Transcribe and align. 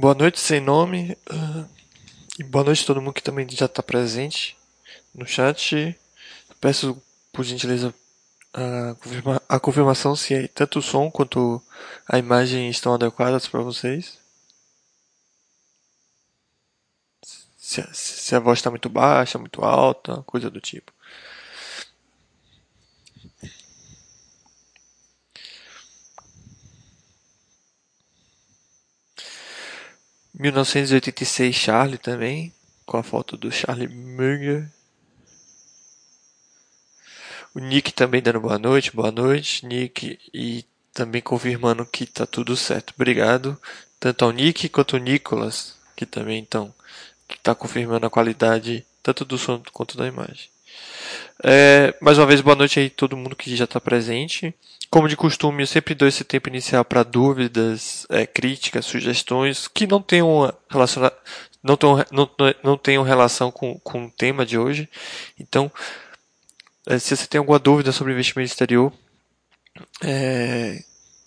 Boa 0.00 0.14
noite, 0.14 0.38
sem 0.38 0.60
nome. 0.60 1.18
Uh, 1.28 1.68
e 2.38 2.44
boa 2.44 2.62
noite 2.62 2.84
a 2.84 2.86
todo 2.86 3.02
mundo 3.02 3.14
que 3.14 3.22
também 3.22 3.44
já 3.50 3.66
está 3.66 3.82
presente 3.82 4.56
no 5.12 5.26
chat. 5.26 5.98
Peço, 6.60 7.02
por 7.32 7.44
gentileza, 7.44 7.92
a, 8.54 8.94
confirma, 8.94 9.42
a 9.48 9.58
confirmação 9.58 10.14
se 10.14 10.34
é 10.34 10.46
tanto 10.46 10.78
o 10.78 10.82
som 10.82 11.10
quanto 11.10 11.60
a 12.08 12.16
imagem 12.16 12.70
estão 12.70 12.94
adequadas 12.94 13.48
para 13.48 13.60
vocês. 13.60 14.20
Se, 17.56 17.82
se 17.92 18.36
a 18.36 18.38
voz 18.38 18.60
está 18.60 18.70
muito 18.70 18.88
baixa, 18.88 19.36
muito 19.36 19.64
alta, 19.64 20.22
coisa 20.22 20.48
do 20.48 20.60
tipo. 20.60 20.92
1986 30.38 31.52
Charlie 31.54 31.98
também, 31.98 32.54
com 32.86 32.96
a 32.96 33.02
foto 33.02 33.36
do 33.36 33.50
Charlie 33.50 33.88
Munger. 33.88 34.70
O 37.52 37.58
Nick 37.58 37.92
também 37.92 38.22
dando 38.22 38.40
boa 38.40 38.56
noite, 38.56 38.94
boa 38.94 39.10
noite, 39.10 39.66
Nick, 39.66 40.16
e 40.32 40.64
também 40.94 41.20
confirmando 41.20 41.84
que 41.84 42.06
tá 42.06 42.24
tudo 42.24 42.56
certo. 42.56 42.94
Obrigado, 42.94 43.60
tanto 43.98 44.24
ao 44.24 44.30
Nick 44.30 44.68
quanto 44.68 44.94
ao 44.94 45.02
Nicolas, 45.02 45.76
que 45.96 46.06
também 46.06 46.44
estão, 46.44 46.72
que 47.26 47.36
tá 47.36 47.52
confirmando 47.52 48.06
a 48.06 48.10
qualidade 48.10 48.86
tanto 49.02 49.24
do 49.24 49.36
som 49.36 49.60
quanto 49.72 49.96
da 49.98 50.06
imagem. 50.06 50.48
É, 51.42 51.94
mais 52.00 52.18
uma 52.18 52.26
vez, 52.26 52.40
boa 52.40 52.56
noite 52.56 52.80
aí 52.80 52.90
todo 52.90 53.16
mundo 53.16 53.36
que 53.36 53.54
já 53.54 53.64
está 53.64 53.80
presente. 53.80 54.52
Como 54.90 55.08
de 55.08 55.16
costume, 55.16 55.62
eu 55.62 55.66
sempre 55.66 55.94
dou 55.94 56.08
esse 56.08 56.24
tempo 56.24 56.48
inicial 56.48 56.84
para 56.84 57.02
dúvidas, 57.02 58.06
é, 58.08 58.26
críticas, 58.26 58.86
sugestões 58.86 59.68
que 59.68 59.86
não 59.86 60.00
tenham 60.02 60.52
relaciona 60.68 61.12
não, 61.62 61.76
tenham, 61.76 62.04
não, 62.10 62.30
não 62.62 62.78
tenham 62.78 63.02
relação 63.02 63.50
com, 63.50 63.78
com 63.80 64.06
o 64.06 64.10
tema 64.10 64.44
de 64.46 64.58
hoje. 64.58 64.88
Então, 65.38 65.70
é, 66.86 66.98
se 66.98 67.16
você 67.16 67.26
tem 67.26 67.38
alguma 67.38 67.58
dúvida 67.58 67.92
sobre 67.92 68.12
investimento 68.12 68.50
exterior, 68.50 68.92
é, 70.02 70.82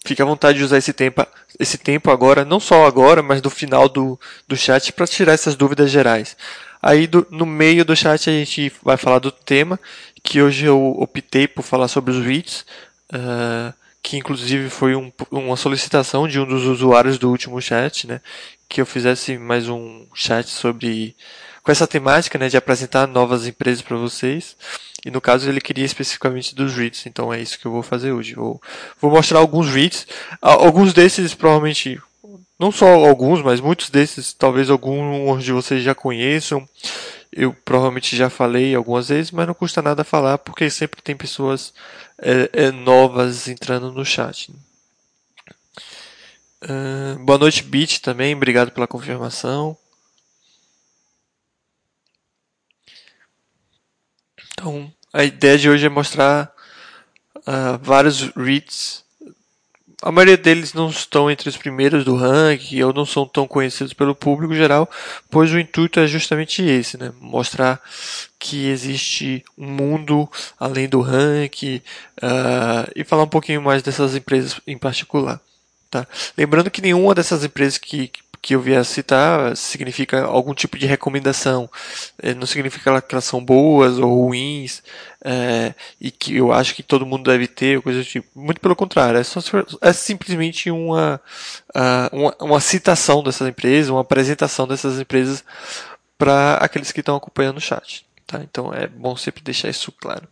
fique 0.06 0.22
à 0.22 0.26
vontade 0.26 0.58
de 0.58 0.64
usar 0.64 0.78
esse 0.78 0.94
tempo, 0.94 1.26
esse 1.60 1.78
tempo 1.78 2.10
agora, 2.10 2.44
não 2.44 2.60
só 2.60 2.86
agora, 2.86 3.22
mas 3.22 3.42
no 3.42 3.50
final 3.50 3.88
do, 3.88 4.20
do 4.48 4.58
chat 4.58 4.92
para 4.92 5.08
tirar 5.08 5.34
essas 5.34 5.56
dúvidas 5.56 5.92
gerais. 5.92 6.36
Aí 6.82 7.06
do, 7.06 7.28
no 7.30 7.46
meio 7.46 7.86
do 7.86 7.96
chat 7.96 8.30
a 8.30 8.34
gente 8.34 8.72
vai 8.84 8.98
falar 8.98 9.20
do 9.20 9.32
tema, 9.32 9.80
que 10.24 10.42
hoje 10.42 10.66
eu 10.66 10.96
optei 11.00 11.48
por 11.48 11.64
falar 11.64 11.88
sobre 11.88 12.12
os 12.12 12.26
REITs, 12.26 12.66
uh, 13.14 13.74
que 14.02 14.18
inclusive 14.18 14.70
foi 14.70 14.96
um, 14.96 15.12
uma 15.30 15.56
solicitação 15.56 16.28
de 16.28 16.40
um 16.40 16.46
dos 16.46 16.64
usuários 16.66 17.20
do 17.20 17.30
último 17.30 17.62
chat, 17.62 18.08
né, 18.08 18.20
que 18.68 18.82
eu 18.82 18.86
fizesse 18.86 19.38
mais 19.38 19.70
um 19.70 20.06
chat 20.16 20.50
sobre 20.50 21.16
com 21.64 21.72
essa 21.72 21.86
temática, 21.86 22.40
né, 22.40 22.50
de 22.50 22.58
apresentar 22.58 23.08
novas 23.08 23.46
empresas 23.46 23.84
para 23.84 23.98
vocês. 23.98 24.58
E 25.06 25.12
no 25.12 25.22
caso 25.22 25.50
ele 25.50 25.62
queria 25.62 25.86
especificamente 25.86 26.56
dos 26.56 26.76
REITs, 26.76 27.06
então 27.06 27.34
é 27.34 27.40
isso 27.40 27.60
que 27.60 27.66
eu 27.66 27.72
vou 27.72 27.84
fazer 27.84 28.12
hoje. 28.12 28.36
Vou, 28.36 28.62
vou 29.00 29.12
mostrar 29.12 29.40
alguns 29.40 29.68
REITs, 29.70 30.08
alguns 30.42 30.94
desses 30.94 31.34
provavelmente 31.34 32.00
não 32.62 32.72
só 32.72 32.86
alguns, 32.86 33.42
mas 33.42 33.60
muitos 33.60 33.90
desses, 33.90 34.34
talvez 34.34 34.70
alguns 34.70 35.44
de 35.44 35.52
vocês 35.52 35.84
já 35.84 35.96
conheçam. 35.96 36.70
Eu 37.32 37.56
provavelmente 37.66 38.16
já 38.16 38.30
falei 38.30 38.76
algumas 38.76 39.10
vezes, 39.10 39.32
mas 39.32 39.48
não 39.48 39.56
custa 39.56 39.82
nada 39.82 40.04
falar, 40.04 40.38
porque 40.38 40.70
sempre 40.70 41.02
tem 41.02 41.18
pessoas 41.18 41.74
é, 42.20 42.50
é, 42.54 42.72
novas 42.72 43.48
entrando 43.48 43.92
no 43.92 44.06
chat. 44.06 44.54
Uh, 46.64 47.18
boa 47.26 47.40
noite, 47.40 47.64
Beat, 47.64 48.00
também. 48.00 48.36
Obrigado 48.36 48.70
pela 48.72 48.86
confirmação. 48.86 49.76
Então, 54.54 54.94
a 55.12 55.24
ideia 55.24 55.58
de 55.58 55.68
hoje 55.68 55.88
é 55.88 55.90
mostrar 55.90 56.54
uh, 57.38 57.80
vários 57.82 58.22
REITs 58.36 59.04
a 60.02 60.12
maioria 60.12 60.38
deles 60.38 60.74
não 60.74 60.90
estão 60.90 61.30
entre 61.30 61.48
os 61.48 61.56
primeiros 61.56 62.04
do 62.04 62.16
ranking 62.16 62.82
ou 62.82 62.94
não 62.94 63.06
são 63.06 63.26
tão 63.26 63.48
conhecidos 63.48 63.94
pelo 63.94 64.16
público 64.16 64.56
geral, 64.56 64.90
pois 65.30 65.52
o 65.54 65.60
intuito 65.60 66.00
é 66.00 66.08
justamente 66.08 66.64
esse, 66.64 66.98
né? 66.98 67.12
Mostrar 67.20 67.80
que 68.40 68.68
existe 68.68 69.46
um 69.56 69.68
mundo 69.70 70.28
além 70.60 70.90
do 70.90 71.02
ranking 71.02 71.82
uh, 72.18 72.92
e 72.96 73.04
falar 73.04 73.24
um 73.24 73.28
pouquinho 73.28 73.62
mais 73.62 73.84
dessas 73.84 74.16
empresas 74.16 74.60
em 74.66 74.78
particular. 74.78 75.40
Tá? 75.92 76.08
Lembrando 76.38 76.72
que 76.72 76.82
nenhuma 76.82 77.14
dessas 77.14 77.44
empresas 77.44 77.78
que, 77.78 78.08
que 78.08 78.22
eu 78.50 78.62
vier 78.62 78.84
citar 78.84 79.56
significa 79.56 80.24
algum 80.24 80.54
tipo 80.54 80.78
de 80.78 80.86
recomendação. 80.86 81.70
É, 82.18 82.34
não 82.34 82.48
significa 82.48 83.02
que 83.02 83.14
elas 83.14 83.26
são 83.26 83.44
boas 83.44 84.00
ou 84.00 84.26
ruins 84.26 84.82
é, 85.24 85.74
e 86.00 86.10
que 86.10 86.36
eu 86.36 86.52
acho 86.52 86.74
que 86.74 86.82
todo 86.82 87.06
mundo 87.06 87.30
deve 87.30 87.48
ter, 87.48 87.82
coisa 87.82 88.00
do 88.00 88.06
tipo. 88.06 88.28
Muito 88.36 88.60
pelo 88.60 88.76
contrário, 88.76 89.20
é, 89.20 89.24
só, 89.24 89.40
é 89.82 89.94
simplesmente 89.94 90.72
uma, 90.72 91.22
uma, 92.12 92.36
uma 92.40 92.60
citação 92.60 93.24
dessas 93.24 93.48
empresas, 93.48 93.90
uma 93.90 94.02
apresentação 94.02 94.68
dessas 94.68 95.00
empresas 95.00 95.44
para 96.18 96.56
aqueles 96.56 96.92
que 96.92 97.00
estão 97.00 97.16
acompanhando 97.16 97.58
o 97.58 97.62
chat. 97.62 98.06
Tá? 98.26 98.42
Então 98.44 98.74
é 98.74 98.88
bom 98.88 99.16
sempre 99.16 99.44
deixar 99.44 99.70
isso 99.70 99.92
claro. 99.92 100.28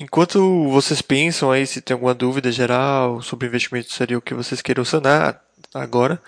Enquanto 0.00 0.66
vocês 0.70 1.02
pensam 1.02 1.52
aí 1.52 1.66
se 1.66 1.82
tem 1.82 1.92
alguma 1.92 2.14
dúvida 2.14 2.50
geral 2.50 3.20
sobre 3.20 3.46
investimento 3.46 3.92
seria 3.92 4.16
o 4.16 4.22
que 4.22 4.32
vocês 4.32 4.62
queiram 4.62 4.82
sanar 4.82 5.38
agora, 5.74 6.18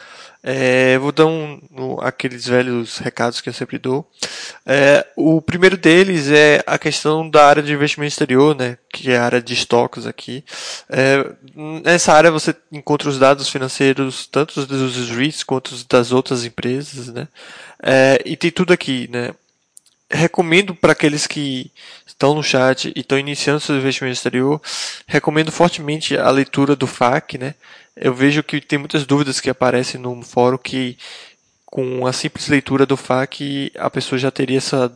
é, 0.42 0.98
vou 0.98 1.10
dar 1.10 1.24
um, 1.24 1.58
um, 1.72 2.00
aqueles 2.00 2.46
velhos 2.46 2.98
recados 2.98 3.40
que 3.40 3.48
eu 3.48 3.52
sempre 3.52 3.78
dou. 3.78 4.06
É, 4.66 5.06
o 5.16 5.40
primeiro 5.40 5.78
deles 5.78 6.30
é 6.30 6.62
a 6.66 6.78
questão 6.78 7.28
da 7.28 7.46
área 7.46 7.62
de 7.62 7.72
investimento 7.72 8.12
exterior, 8.12 8.54
né, 8.54 8.76
que 8.92 9.10
é 9.10 9.16
a 9.16 9.24
área 9.24 9.40
de 9.40 9.54
estoques 9.54 10.06
aqui. 10.06 10.44
É, 10.90 11.24
nessa 11.82 12.12
área 12.12 12.30
você 12.30 12.54
encontra 12.70 13.08
os 13.08 13.18
dados 13.18 13.48
financeiros 13.48 14.26
tanto 14.26 14.66
dos 14.66 15.10
REITs 15.10 15.42
quanto 15.44 15.74
das 15.88 16.12
outras 16.12 16.44
empresas, 16.44 17.08
né, 17.08 17.26
é, 17.82 18.20
e 18.26 18.36
tem 18.36 18.50
tudo 18.50 18.72
aqui, 18.72 19.08
né. 19.10 19.30
Recomendo 20.12 20.74
para 20.74 20.92
aqueles 20.92 21.26
que 21.26 21.72
estão 22.06 22.34
no 22.34 22.42
chat 22.42 22.92
e 22.94 23.00
estão 23.00 23.18
iniciando 23.18 23.60
seu 23.60 23.76
investimento 23.76 24.14
exterior, 24.14 24.60
recomendo 25.06 25.50
fortemente 25.50 26.16
a 26.16 26.30
leitura 26.30 26.76
do 26.76 26.86
FAQ, 26.86 27.38
né? 27.38 27.54
Eu 27.96 28.14
vejo 28.14 28.42
que 28.42 28.60
tem 28.60 28.78
muitas 28.78 29.06
dúvidas 29.06 29.40
que 29.40 29.50
aparecem 29.50 30.00
no 30.00 30.22
fórum 30.22 30.58
que 30.58 30.98
com 31.64 32.06
a 32.06 32.12
simples 32.12 32.48
leitura 32.48 32.84
do 32.84 32.96
FAQ 32.96 33.72
a 33.78 33.88
pessoa 33.88 34.18
já 34.18 34.30
teria 34.30 34.58
essa 34.58 34.92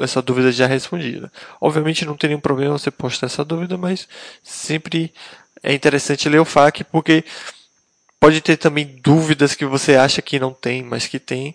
essa 0.00 0.22
dúvida 0.22 0.52
já 0.52 0.66
respondida. 0.66 1.30
Obviamente 1.60 2.04
não 2.04 2.16
tem 2.16 2.28
nenhum 2.28 2.40
problema 2.40 2.78
você 2.78 2.90
postar 2.90 3.26
essa 3.26 3.44
dúvida, 3.44 3.76
mas 3.76 4.08
sempre 4.42 5.12
é 5.62 5.72
interessante 5.72 6.28
ler 6.28 6.38
o 6.38 6.44
FAQ 6.44 6.84
porque 6.84 7.24
Pode 8.20 8.40
ter 8.40 8.56
também 8.56 8.98
dúvidas 9.00 9.54
que 9.54 9.64
você 9.64 9.94
acha 9.94 10.20
que 10.20 10.40
não 10.40 10.52
tem, 10.52 10.82
mas 10.82 11.06
que 11.06 11.20
tem, 11.20 11.54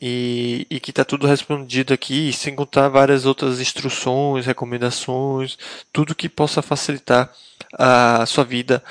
e, 0.00 0.66
e 0.68 0.78
que 0.78 0.90
está 0.90 1.04
tudo 1.04 1.26
respondido 1.26 1.94
aqui, 1.94 2.32
sem 2.34 2.54
contar 2.54 2.88
várias 2.88 3.24
outras 3.24 3.60
instruções, 3.60 4.44
recomendações, 4.44 5.56
tudo 5.90 6.14
que 6.14 6.28
possa 6.28 6.60
facilitar 6.60 7.32
a 7.78 8.26
sua 8.26 8.44
vida 8.44 8.84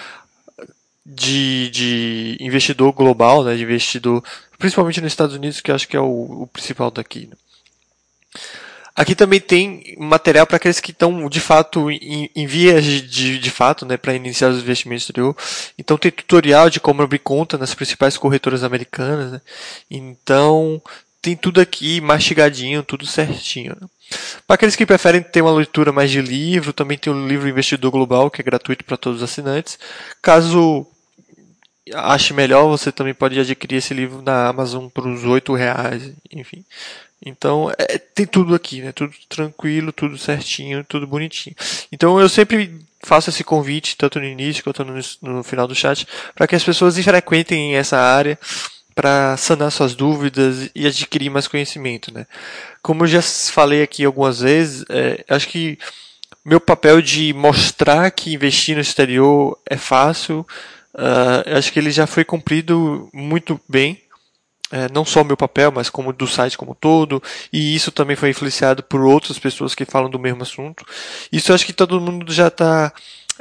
de, 1.05 1.69
de 1.69 2.37
investidor 2.39 2.91
global, 2.91 3.43
né, 3.43 3.55
de 3.55 3.63
investidor, 3.63 4.23
principalmente 4.57 5.01
nos 5.01 5.11
Estados 5.11 5.35
Unidos, 5.35 5.61
que 5.61 5.71
acho 5.71 5.87
que 5.87 5.97
é 5.97 5.99
o, 5.99 6.43
o 6.43 6.47
principal 6.47 6.89
daqui. 6.89 7.27
Né. 7.27 7.35
Aqui 8.95 9.15
também 9.15 9.39
tem 9.39 9.95
material 9.97 10.45
para 10.45 10.57
aqueles 10.57 10.79
que 10.79 10.91
estão 10.91 11.29
de 11.29 11.39
fato 11.39 11.89
em, 11.89 12.29
em 12.35 12.45
vias 12.45 12.83
de, 12.83 13.39
de 13.39 13.49
fato, 13.49 13.85
né, 13.85 13.97
para 13.97 14.13
iniciar 14.13 14.49
os 14.49 14.61
investimentos 14.61 15.03
exterior. 15.03 15.35
Então 15.77 15.97
tem 15.97 16.11
tutorial 16.11 16.69
de 16.69 16.79
como 16.79 17.01
abrir 17.01 17.19
conta 17.19 17.57
nas 17.57 17.73
principais 17.73 18.17
corretoras 18.17 18.63
americanas. 18.63 19.31
Né? 19.31 19.41
Então 19.89 20.81
tem 21.21 21.35
tudo 21.35 21.61
aqui 21.61 22.01
mastigadinho, 22.01 22.83
tudo 22.83 23.05
certinho. 23.05 23.75
Né? 23.79 23.87
Para 24.45 24.55
aqueles 24.55 24.75
que 24.75 24.85
preferem 24.85 25.21
ter 25.21 25.41
uma 25.41 25.53
leitura 25.53 25.91
mais 25.91 26.11
de 26.11 26.21
livro, 26.21 26.73
também 26.73 26.97
tem 26.97 27.13
o 27.13 27.27
livro 27.27 27.47
Investidor 27.47 27.91
Global, 27.91 28.29
que 28.29 28.41
é 28.41 28.43
gratuito 28.43 28.83
para 28.83 28.97
todos 28.97 29.21
os 29.21 29.29
assinantes. 29.29 29.79
Caso 30.21 30.85
ache 31.93 32.33
melhor, 32.33 32.67
você 32.67 32.91
também 32.91 33.13
pode 33.13 33.39
adquirir 33.39 33.77
esse 33.77 33.93
livro 33.93 34.21
na 34.21 34.47
Amazon 34.47 34.87
por 34.87 35.07
uns 35.07 35.23
oito 35.23 35.53
reais, 35.53 36.11
enfim. 36.31 36.63
Então, 37.23 37.71
é, 37.77 37.97
tem 37.97 38.25
tudo 38.25 38.55
aqui, 38.55 38.81
né? 38.81 38.91
Tudo 38.91 39.13
tranquilo, 39.29 39.91
tudo 39.91 40.17
certinho, 40.17 40.83
tudo 40.83 41.05
bonitinho. 41.05 41.55
Então, 41.91 42.19
eu 42.19 42.27
sempre 42.27 42.79
faço 43.03 43.29
esse 43.29 43.43
convite, 43.43 43.97
tanto 43.97 44.19
no 44.19 44.25
início 44.25 44.63
quanto 44.63 44.83
no, 44.83 44.99
no 45.21 45.43
final 45.43 45.67
do 45.67 45.75
chat, 45.75 46.07
para 46.35 46.47
que 46.47 46.55
as 46.55 46.63
pessoas 46.63 46.97
frequentem 46.97 47.75
essa 47.75 47.97
área, 47.97 48.37
para 48.93 49.37
sanar 49.37 49.71
suas 49.71 49.95
dúvidas 49.95 50.69
e 50.75 50.85
adquirir 50.85 51.29
mais 51.29 51.47
conhecimento, 51.47 52.13
né? 52.13 52.27
Como 52.81 53.03
eu 53.03 53.07
já 53.07 53.21
falei 53.21 53.81
aqui 53.81 54.03
algumas 54.03 54.41
vezes, 54.41 54.83
é, 54.89 55.23
acho 55.29 55.47
que 55.47 55.77
meu 56.43 56.59
papel 56.59 57.01
de 57.01 57.33
mostrar 57.33 58.09
que 58.11 58.33
investir 58.33 58.75
no 58.75 58.81
exterior 58.81 59.57
é 59.69 59.77
fácil, 59.77 60.45
uh, 60.95 61.57
acho 61.57 61.71
que 61.71 61.79
ele 61.79 61.91
já 61.91 62.07
foi 62.07 62.25
cumprido 62.25 63.09
muito 63.13 63.59
bem. 63.69 64.01
É, 64.71 64.87
não 64.93 65.03
só 65.03 65.21
o 65.21 65.25
meu 65.25 65.35
papel, 65.35 65.71
mas 65.71 65.89
como 65.89 66.13
do 66.13 66.25
site 66.25 66.57
como 66.57 66.73
todo, 66.73 67.21
e 67.51 67.75
isso 67.75 67.91
também 67.91 68.15
foi 68.15 68.29
influenciado 68.29 68.81
por 68.81 69.01
outras 69.01 69.37
pessoas 69.37 69.75
que 69.75 69.83
falam 69.83 70.09
do 70.09 70.17
mesmo 70.17 70.43
assunto. 70.43 70.85
Isso 71.31 71.51
eu 71.51 71.55
acho 71.55 71.65
que 71.65 71.73
todo 71.73 71.99
mundo 71.99 72.31
já 72.31 72.47
está 72.47 72.93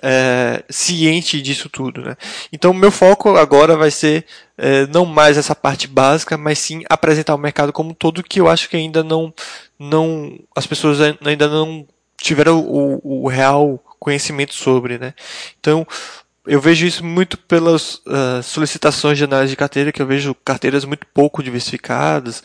é, 0.02 0.62
ciente 0.68 1.40
disso 1.40 1.68
tudo. 1.68 2.02
Né? 2.02 2.16
Então, 2.52 2.72
meu 2.72 2.90
foco 2.90 3.36
agora 3.36 3.76
vai 3.76 3.90
ser 3.90 4.24
é, 4.56 4.86
não 4.86 5.04
mais 5.04 5.36
essa 5.36 5.54
parte 5.54 5.86
básica, 5.86 6.36
mas 6.36 6.58
sim 6.58 6.82
apresentar 6.88 7.34
o 7.34 7.38
mercado 7.38 7.72
como 7.72 7.90
um 7.90 7.94
todo, 7.94 8.22
que 8.22 8.40
eu 8.40 8.48
acho 8.48 8.68
que 8.68 8.76
ainda 8.76 9.02
não, 9.02 9.32
não 9.78 10.38
as 10.54 10.66
pessoas 10.66 10.98
ainda 11.00 11.48
não 11.48 11.86
tiveram 12.20 12.60
o, 12.60 13.24
o 13.24 13.28
real 13.28 13.82
conhecimento 13.98 14.54
sobre. 14.54 14.98
Né? 14.98 15.14
Então, 15.58 15.86
eu 16.50 16.60
vejo 16.60 16.84
isso 16.84 17.04
muito 17.04 17.38
pelas 17.38 18.02
uh, 18.06 18.42
solicitações 18.42 19.16
de 19.16 19.22
análise 19.22 19.52
de 19.52 19.56
carteira, 19.56 19.92
que 19.92 20.02
eu 20.02 20.06
vejo 20.06 20.34
carteiras 20.44 20.84
muito 20.84 21.06
pouco 21.14 21.44
diversificadas, 21.44 22.42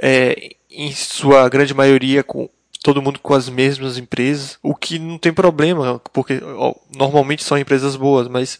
é, 0.00 0.54
em 0.70 0.90
sua 0.90 1.46
grande 1.50 1.74
maioria 1.74 2.24
com 2.24 2.48
todo 2.82 3.02
mundo 3.02 3.20
com 3.20 3.34
as 3.34 3.50
mesmas 3.50 3.98
empresas, 3.98 4.58
o 4.62 4.74
que 4.74 4.98
não 4.98 5.18
tem 5.18 5.34
problema, 5.34 6.00
porque 6.14 6.40
ó, 6.42 6.74
normalmente 6.96 7.44
são 7.44 7.58
empresas 7.58 7.94
boas, 7.94 8.26
mas 8.26 8.58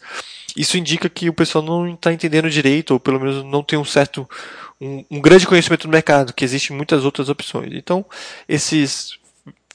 isso 0.55 0.77
indica 0.77 1.09
que 1.09 1.27
o 1.27 1.33
pessoal 1.33 1.63
não 1.63 1.91
está 1.95 2.13
entendendo 2.13 2.47
direito, 2.47 2.91
ou 2.91 2.99
pelo 2.99 3.19
menos 3.19 3.43
não 3.43 3.63
tem 3.63 3.79
um 3.79 3.83
certo, 3.83 4.29
um, 4.79 5.03
um 5.09 5.19
grande 5.19 5.47
conhecimento 5.47 5.87
do 5.87 5.91
mercado, 5.91 6.33
que 6.33 6.45
existem 6.45 6.77
muitas 6.77 7.03
outras 7.03 7.29
opções. 7.29 7.73
Então, 7.73 8.05
esses 8.47 9.17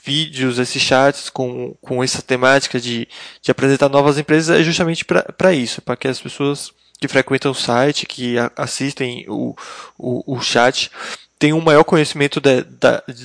vídeos, 0.09 0.59
esses 0.59 0.81
chats 0.81 1.29
com, 1.29 1.75
com 1.83 2.03
essa 2.03 2.23
temática 2.23 2.81
de, 2.81 3.07
de 3.43 3.51
apresentar 3.51 3.91
novas 3.91 4.17
empresas 4.17 4.59
é 4.59 4.65
justamente 4.65 5.05
para 5.05 5.53
isso, 5.53 5.83
para 5.83 5.97
que 5.97 6.09
as 6.09 6.19
pessoas 6.19 6.73
que 6.99 7.07
frequentam 7.07 7.51
o 7.51 7.55
site, 7.55 8.07
que 8.07 8.37
assistem 8.57 9.27
o, 9.29 9.55
o, 9.99 10.35
o 10.35 10.41
chat, 10.41 10.91
tenham 11.39 11.59
um 11.59 11.63
maior 11.63 11.85
conhecimento 11.85 12.41
da, 12.41 12.65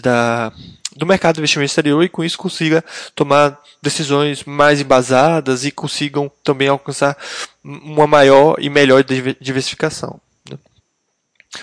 da 0.01 0.51
do 0.95 1.05
mercado 1.05 1.35
de 1.35 1.39
investimento 1.39 1.71
exterior 1.71 2.03
e 2.03 2.09
com 2.09 2.23
isso 2.23 2.37
consiga 2.37 2.83
tomar 3.15 3.59
decisões 3.81 4.43
mais 4.43 4.81
embasadas 4.81 5.63
e 5.63 5.71
consigam 5.71 6.29
também 6.43 6.67
alcançar 6.67 7.17
uma 7.63 8.05
maior 8.05 8.57
e 8.59 8.69
melhor 8.69 9.03
diversificação. 9.39 10.19
Né? 10.47 10.59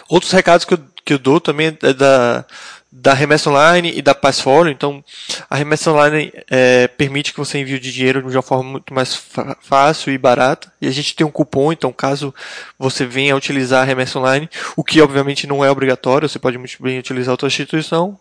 Outros 0.08 0.32
recados 0.32 0.64
que 0.64 0.74
eu, 0.74 0.80
que 1.04 1.12
eu 1.12 1.18
dou 1.18 1.40
também 1.40 1.78
é 1.82 1.92
da, 1.92 2.44
da 2.92 3.14
remessa 3.14 3.50
online 3.50 3.92
e 3.94 4.02
da 4.02 4.14
Passfolio. 4.14 4.72
Então, 4.72 5.04
a 5.48 5.56
remessa 5.56 5.92
online 5.92 6.32
é, 6.50 6.88
permite 6.88 7.32
que 7.32 7.38
você 7.38 7.58
envie 7.58 7.74
o 7.74 7.80
dinheiro 7.80 8.28
de 8.28 8.36
uma 8.36 8.42
forma 8.42 8.68
muito 8.68 8.92
mais 8.92 9.14
fácil 9.60 10.12
e 10.12 10.18
barata. 10.18 10.72
E 10.80 10.88
a 10.88 10.90
gente 10.90 11.14
tem 11.14 11.26
um 11.26 11.30
cupom, 11.30 11.72
então 11.72 11.92
caso 11.92 12.34
você 12.78 13.06
venha 13.06 13.34
a 13.34 13.36
utilizar 13.36 13.82
a 13.82 13.84
remessa 13.84 14.18
online, 14.18 14.50
o 14.76 14.82
que 14.82 15.00
obviamente 15.00 15.46
não 15.46 15.64
é 15.64 15.70
obrigatório, 15.70 16.28
você 16.28 16.38
pode 16.38 16.58
muito 16.58 16.82
bem 16.82 16.98
utilizar 16.98 17.32
outra 17.32 17.46
instituição. 17.46 18.18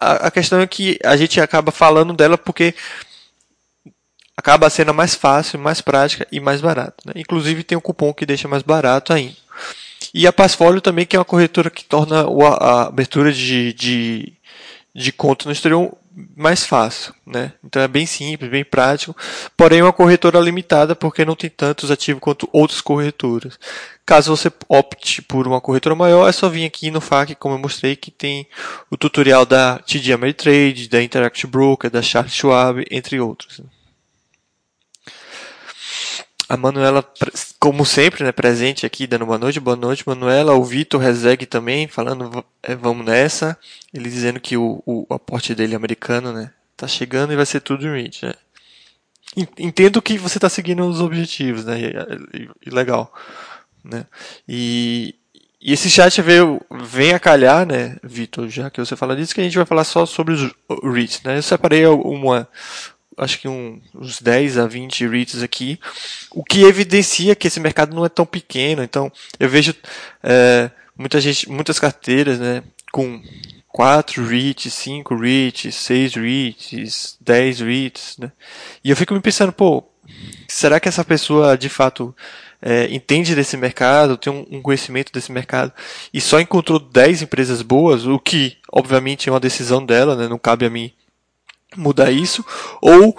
A, 0.00 0.28
a 0.28 0.30
questão 0.30 0.60
é 0.60 0.66
que 0.66 0.98
a 1.04 1.16
gente 1.16 1.40
acaba 1.40 1.70
falando 1.70 2.14
dela 2.14 2.38
porque 2.38 2.74
acaba 4.36 4.70
sendo 4.70 4.94
mais 4.94 5.14
fácil, 5.14 5.58
mais 5.58 5.80
prática 5.80 6.26
e 6.30 6.40
mais 6.40 6.60
barata. 6.60 6.96
Né? 7.04 7.14
Inclusive 7.16 7.64
tem 7.64 7.76
um 7.76 7.80
cupom 7.80 8.14
que 8.14 8.24
deixa 8.24 8.48
mais 8.48 8.62
barato 8.62 9.12
ainda. 9.12 9.36
E 10.14 10.26
a 10.26 10.32
Passfolio 10.32 10.80
também, 10.80 11.06
que 11.06 11.16
é 11.16 11.18
uma 11.18 11.24
corretora 11.24 11.70
que 11.70 11.84
torna 11.84 12.26
a 12.60 12.86
abertura 12.86 13.32
de, 13.32 13.72
de, 13.72 14.32
de 14.94 15.12
conta 15.12 15.46
no 15.46 15.52
exterior 15.52 15.92
mais 16.36 16.64
fácil, 16.64 17.14
né? 17.24 17.52
Então 17.64 17.80
é 17.80 17.88
bem 17.88 18.04
simples, 18.04 18.50
bem 18.50 18.64
prático, 18.64 19.16
porém 19.56 19.80
é 19.80 19.82
uma 19.82 19.92
corretora 19.92 20.40
limitada 20.40 20.96
porque 20.96 21.24
não 21.24 21.36
tem 21.36 21.48
tantos 21.48 21.90
ativos 21.90 22.20
quanto 22.20 22.48
outras 22.52 22.80
corretoras. 22.80 23.58
Caso 24.04 24.34
você 24.34 24.50
opte 24.68 25.22
por 25.22 25.46
uma 25.46 25.60
corretora 25.60 25.94
maior, 25.94 26.28
é 26.28 26.32
só 26.32 26.48
vir 26.48 26.64
aqui 26.64 26.90
no 26.90 27.00
FAQ, 27.00 27.36
como 27.36 27.54
eu 27.54 27.58
mostrei, 27.58 27.94
que 27.94 28.10
tem 28.10 28.48
o 28.90 28.96
tutorial 28.96 29.44
da 29.46 29.78
TD 29.78 30.12
Ameritrade, 30.12 30.88
da 30.88 31.02
Interact 31.02 31.46
Broker, 31.46 31.90
da 31.90 32.02
Charles 32.02 32.34
Schwab, 32.34 32.84
entre 32.90 33.20
outros. 33.20 33.60
A 36.48 36.56
Manuela, 36.56 37.04
como 37.58 37.84
sempre, 37.84 38.24
né, 38.24 38.32
presente 38.32 38.86
aqui, 38.86 39.06
dando 39.06 39.26
boa 39.26 39.36
noite, 39.36 39.60
boa 39.60 39.76
noite, 39.76 40.02
Manuela. 40.06 40.54
O 40.54 40.64
Vitor 40.64 40.98
Rezeg 40.98 41.44
também, 41.44 41.86
falando, 41.86 42.42
é, 42.62 42.74
vamos 42.74 43.04
nessa. 43.04 43.58
Ele 43.92 44.08
dizendo 44.08 44.40
que 44.40 44.56
o, 44.56 44.82
o 44.86 45.06
aporte 45.12 45.54
dele 45.54 45.74
americano, 45.74 46.32
né, 46.32 46.50
tá 46.74 46.88
chegando 46.88 47.34
e 47.34 47.36
vai 47.36 47.44
ser 47.44 47.60
tudo 47.60 47.92
REIT, 47.92 48.24
né. 48.24 48.34
Entendo 49.58 50.00
que 50.00 50.16
você 50.16 50.38
está 50.38 50.48
seguindo 50.48 50.86
os 50.86 51.02
objetivos, 51.02 51.66
né, 51.66 51.78
e, 51.78 52.42
e, 52.42 52.50
e 52.66 52.70
legal, 52.70 53.12
né. 53.84 54.06
E, 54.48 55.14
e 55.60 55.74
esse 55.74 55.90
chat 55.90 56.22
veio, 56.22 56.62
vem 56.70 57.12
a 57.12 57.20
calhar, 57.20 57.66
né, 57.66 57.98
Vitor, 58.02 58.48
já 58.48 58.70
que 58.70 58.80
você 58.80 58.96
fala 58.96 59.14
disso, 59.14 59.34
que 59.34 59.40
a 59.42 59.44
gente 59.44 59.56
vai 59.56 59.66
falar 59.66 59.84
só 59.84 60.06
sobre 60.06 60.32
os 60.32 60.50
REITs, 60.82 61.22
né. 61.24 61.36
Eu 61.36 61.42
separei 61.42 61.84
uma, 61.86 62.48
acho 63.18 63.38
que 63.40 63.48
um, 63.48 63.80
uns 63.94 64.22
10 64.22 64.58
a 64.58 64.66
20 64.66 65.06
REITs 65.06 65.42
aqui, 65.42 65.78
o 66.30 66.44
que 66.44 66.62
evidencia 66.62 67.34
que 67.34 67.48
esse 67.48 67.60
mercado 67.60 67.94
não 67.94 68.04
é 68.04 68.08
tão 68.08 68.24
pequeno. 68.24 68.82
Então, 68.82 69.12
eu 69.38 69.48
vejo 69.48 69.74
é, 70.22 70.70
muita 70.96 71.20
gente, 71.20 71.48
muitas 71.50 71.78
carteiras, 71.78 72.38
né, 72.38 72.62
com 72.92 73.20
4 73.68 74.26
REITs, 74.26 74.72
5 74.72 75.14
REITs, 75.14 75.74
6 75.74 76.14
REITs, 76.14 77.18
10 77.20 77.60
REITs, 77.60 78.16
né? 78.18 78.32
E 78.82 78.90
eu 78.90 78.96
fico 78.96 79.14
me 79.14 79.20
pensando, 79.20 79.52
pô, 79.52 79.84
será 80.48 80.80
que 80.80 80.88
essa 80.88 81.04
pessoa 81.04 81.56
de 81.56 81.68
fato 81.68 82.14
é, 82.60 82.88
entende 82.92 83.34
desse 83.34 83.56
mercado, 83.56 84.16
tem 84.16 84.32
um, 84.32 84.46
um, 84.50 84.62
conhecimento 84.62 85.12
desse 85.12 85.30
mercado 85.30 85.72
e 86.12 86.20
só 86.20 86.40
encontrou 86.40 86.78
10 86.78 87.22
empresas 87.22 87.62
boas, 87.62 88.06
o 88.06 88.18
que 88.18 88.56
obviamente 88.72 89.28
é 89.28 89.32
uma 89.32 89.38
decisão 89.38 89.84
dela, 89.84 90.16
né? 90.16 90.26
não 90.26 90.38
cabe 90.38 90.66
a 90.66 90.70
mim 90.70 90.92
mudar 91.76 92.10
isso, 92.10 92.44
ou 92.80 93.16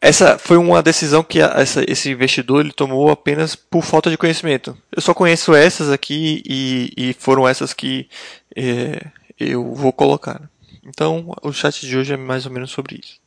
essa 0.00 0.38
foi 0.38 0.58
uma 0.58 0.82
decisão 0.82 1.22
que 1.22 1.40
essa, 1.40 1.82
esse 1.90 2.10
investidor 2.10 2.60
ele 2.60 2.72
tomou 2.72 3.10
apenas 3.10 3.56
por 3.56 3.82
falta 3.82 4.10
de 4.10 4.18
conhecimento. 4.18 4.76
Eu 4.94 5.00
só 5.00 5.14
conheço 5.14 5.54
essas 5.54 5.90
aqui 5.90 6.42
e, 6.46 6.92
e 6.94 7.14
foram 7.14 7.48
essas 7.48 7.72
que 7.72 8.06
é, 8.54 9.06
eu 9.40 9.74
vou 9.74 9.92
colocar. 9.92 10.42
Então, 10.86 11.34
o 11.42 11.52
chat 11.52 11.86
de 11.86 11.96
hoje 11.96 12.12
é 12.12 12.16
mais 12.18 12.44
ou 12.44 12.52
menos 12.52 12.70
sobre 12.70 13.00
isso. 13.02 13.18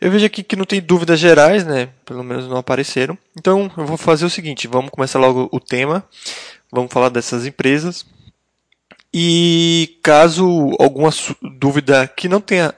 Eu 0.00 0.10
vejo 0.10 0.24
aqui 0.24 0.44
que 0.44 0.54
não 0.54 0.64
tem 0.64 0.80
dúvidas 0.80 1.18
gerais, 1.18 1.64
né? 1.64 1.88
Pelo 2.04 2.22
menos 2.22 2.46
não 2.46 2.58
apareceram. 2.58 3.18
Então, 3.36 3.70
eu 3.76 3.86
vou 3.86 3.96
fazer 3.96 4.24
o 4.24 4.30
seguinte: 4.30 4.68
vamos 4.68 4.90
começar 4.90 5.18
logo 5.18 5.48
o 5.50 5.58
tema. 5.58 6.04
Vamos 6.70 6.92
falar 6.92 7.08
dessas 7.08 7.44
empresas. 7.44 8.06
E 9.12 9.98
caso 10.02 10.76
alguma 10.78 11.10
dúvida 11.42 12.06
que 12.06 12.28
não 12.28 12.40
tenha 12.40 12.74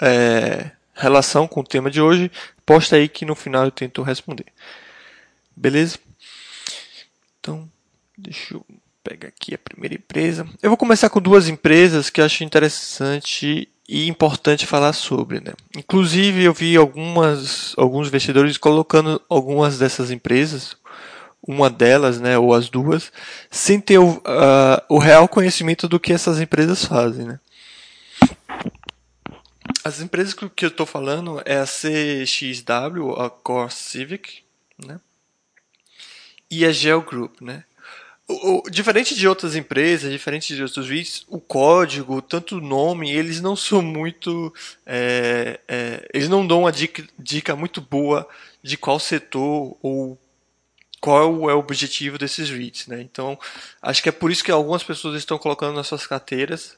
é, 0.00 0.70
relação 0.94 1.46
com 1.46 1.60
o 1.60 1.64
tema 1.64 1.90
de 1.90 2.00
hoje, 2.00 2.30
posta 2.66 2.96
aí 2.96 3.08
que 3.08 3.24
no 3.24 3.34
final 3.34 3.64
eu 3.64 3.70
tento 3.70 4.02
responder. 4.02 4.46
Beleza? 5.56 5.98
Então, 7.40 7.68
deixa 8.16 8.54
eu 8.54 8.64
pegar 9.02 9.28
aqui 9.28 9.54
a 9.54 9.58
primeira 9.58 9.94
empresa. 9.94 10.46
Eu 10.62 10.70
vou 10.70 10.76
começar 10.76 11.08
com 11.08 11.20
duas 11.20 11.48
empresas 11.48 12.10
que 12.10 12.20
acho 12.20 12.44
interessante 12.44 13.68
e 13.88 14.06
importante 14.06 14.66
falar 14.66 14.92
sobre. 14.92 15.40
Né? 15.40 15.52
Inclusive, 15.76 16.44
eu 16.44 16.52
vi 16.52 16.76
algumas, 16.76 17.74
alguns 17.76 18.08
investidores 18.08 18.58
colocando 18.58 19.20
algumas 19.28 19.78
dessas 19.78 20.10
empresas, 20.10 20.76
uma 21.46 21.70
delas, 21.70 22.20
né, 22.20 22.36
ou 22.36 22.52
as 22.52 22.68
duas, 22.68 23.10
sem 23.50 23.80
ter 23.80 23.98
o, 23.98 24.10
uh, 24.10 24.82
o 24.88 24.98
real 24.98 25.26
conhecimento 25.26 25.88
do 25.88 25.98
que 25.98 26.12
essas 26.12 26.40
empresas 26.40 26.84
fazem. 26.84 27.24
Né? 27.24 27.40
As 29.84 30.00
empresas 30.00 30.34
que 30.34 30.64
eu 30.64 30.68
estou 30.68 30.86
falando 30.86 31.40
é 31.44 31.58
a 31.58 31.64
CXW, 31.64 33.12
a 33.18 33.30
Core 33.30 33.72
Civic, 33.72 34.42
né? 34.84 35.00
E 36.50 36.64
a 36.64 36.72
Gel 36.72 37.02
Group, 37.02 37.40
né? 37.40 37.64
O, 38.26 38.58
o, 38.58 38.70
diferente 38.70 39.14
de 39.14 39.26
outras 39.26 39.56
empresas, 39.56 40.10
diferente 40.10 40.54
de 40.54 40.62
outros 40.62 40.86
vídeos, 40.86 41.24
o 41.28 41.40
código, 41.40 42.20
tanto 42.20 42.58
o 42.58 42.60
nome, 42.60 43.10
eles 43.10 43.40
não 43.40 43.56
são 43.56 43.80
muito. 43.80 44.52
É, 44.84 45.58
é, 45.66 46.08
eles 46.12 46.28
não 46.28 46.46
dão 46.46 46.60
uma 46.60 46.72
dica, 46.72 47.02
dica 47.18 47.56
muito 47.56 47.80
boa 47.80 48.28
de 48.62 48.76
qual 48.76 48.98
setor 48.98 49.76
ou 49.80 50.18
qual 51.00 51.48
é 51.48 51.54
o 51.54 51.58
objetivo 51.58 52.18
desses 52.18 52.50
REITs. 52.50 52.86
Né? 52.88 53.00
Então, 53.00 53.38
acho 53.80 54.02
que 54.02 54.08
é 54.08 54.12
por 54.12 54.30
isso 54.30 54.44
que 54.44 54.50
algumas 54.50 54.82
pessoas 54.82 55.16
estão 55.16 55.38
colocando 55.38 55.74
nas 55.74 55.86
suas 55.86 56.06
carteiras 56.06 56.76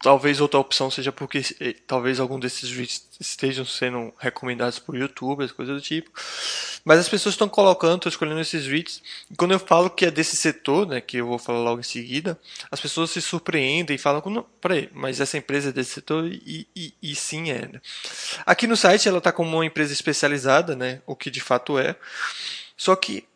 Talvez 0.00 0.40
outra 0.40 0.60
opção 0.60 0.90
seja 0.90 1.10
porque 1.10 1.42
eh, 1.60 1.74
talvez 1.84 2.20
algum 2.20 2.38
desses 2.38 2.70
vídeos 2.70 3.02
estejam 3.18 3.64
sendo 3.64 4.14
recomendados 4.16 4.78
por 4.78 4.96
youtubers, 4.96 5.50
coisas 5.50 5.74
do 5.74 5.80
tipo. 5.80 6.08
Mas 6.84 7.00
as 7.00 7.08
pessoas 7.08 7.34
estão 7.34 7.48
colocando, 7.48 7.96
estão 7.96 8.10
escolhendo 8.10 8.40
esses 8.40 8.64
vídeos. 8.64 9.02
E 9.28 9.34
quando 9.34 9.52
eu 9.52 9.58
falo 9.58 9.90
que 9.90 10.06
é 10.06 10.10
desse 10.10 10.36
setor, 10.36 10.86
né, 10.86 11.00
que 11.00 11.16
eu 11.16 11.26
vou 11.26 11.38
falar 11.38 11.58
logo 11.58 11.80
em 11.80 11.84
seguida, 11.84 12.38
as 12.70 12.80
pessoas 12.80 13.10
se 13.10 13.20
surpreendem 13.20 13.96
e 13.96 13.98
falam, 13.98 14.22
não, 14.26 14.46
peraí, 14.60 14.88
mas 14.92 15.20
essa 15.20 15.36
empresa 15.36 15.70
é 15.70 15.72
desse 15.72 15.90
setor? 15.94 16.26
E, 16.26 16.66
e, 16.76 16.94
e 17.02 17.14
sim 17.16 17.50
é. 17.50 17.66
Né? 17.66 17.80
Aqui 18.46 18.68
no 18.68 18.76
site 18.76 19.08
ela 19.08 19.18
está 19.18 19.32
como 19.32 19.56
uma 19.56 19.66
empresa 19.66 19.92
especializada, 19.92 20.76
né, 20.76 21.02
o 21.06 21.16
que 21.16 21.28
de 21.30 21.40
fato 21.40 21.76
é. 21.76 21.96
Só 22.76 22.94
que 22.94 23.27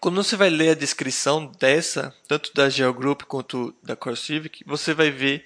quando 0.00 0.22
você 0.22 0.36
vai 0.36 0.50
ler 0.50 0.70
a 0.70 0.74
descrição 0.74 1.46
dessa, 1.58 2.14
tanto 2.26 2.52
da 2.54 2.68
GeoGroup 2.68 3.22
quanto 3.22 3.74
da 3.82 3.96
CoreCivic, 3.96 4.62
você 4.64 4.94
vai 4.94 5.10
ver, 5.10 5.44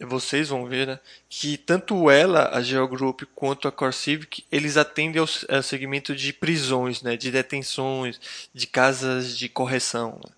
vocês 0.00 0.48
vão 0.48 0.66
ver, 0.66 0.86
né, 0.86 1.00
que 1.28 1.56
tanto 1.56 2.10
ela, 2.10 2.48
a 2.56 2.62
GeoGroup, 2.62 3.22
quanto 3.34 3.68
a 3.68 3.72
CoreCivic, 3.72 4.44
eles 4.50 4.76
atendem 4.76 5.20
ao, 5.20 5.28
ao 5.54 5.62
segmento 5.62 6.14
de 6.14 6.32
prisões, 6.32 7.02
né, 7.02 7.16
de 7.16 7.30
detenções, 7.30 8.48
de 8.52 8.66
casas 8.66 9.36
de 9.36 9.48
correção. 9.48 10.20
Né. 10.24 10.32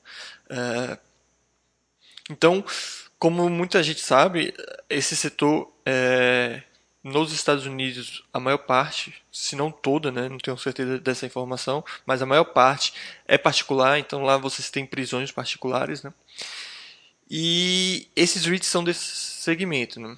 É, 0.50 0.98
então, 2.30 2.64
como 3.18 3.48
muita 3.48 3.82
gente 3.82 4.00
sabe, 4.00 4.52
esse 4.90 5.16
setor 5.16 5.72
é, 5.86 6.62
nos 7.06 7.32
Estados 7.32 7.66
Unidos, 7.66 8.24
a 8.32 8.40
maior 8.40 8.58
parte, 8.58 9.14
se 9.30 9.54
não 9.54 9.70
toda, 9.70 10.10
né, 10.10 10.28
não 10.28 10.38
tenho 10.38 10.58
certeza 10.58 10.98
dessa 10.98 11.24
informação, 11.24 11.84
mas 12.04 12.20
a 12.20 12.26
maior 12.26 12.46
parte 12.46 12.92
é 13.28 13.38
particular, 13.38 13.96
então 13.96 14.24
lá 14.24 14.36
vocês 14.36 14.70
têm 14.70 14.84
prisões 14.84 15.30
particulares, 15.30 16.02
né? 16.02 16.12
E 17.30 18.08
esses 18.16 18.44
REITs 18.44 18.66
são 18.66 18.82
desse 18.82 19.04
segmento, 19.04 20.00
né? 20.00 20.16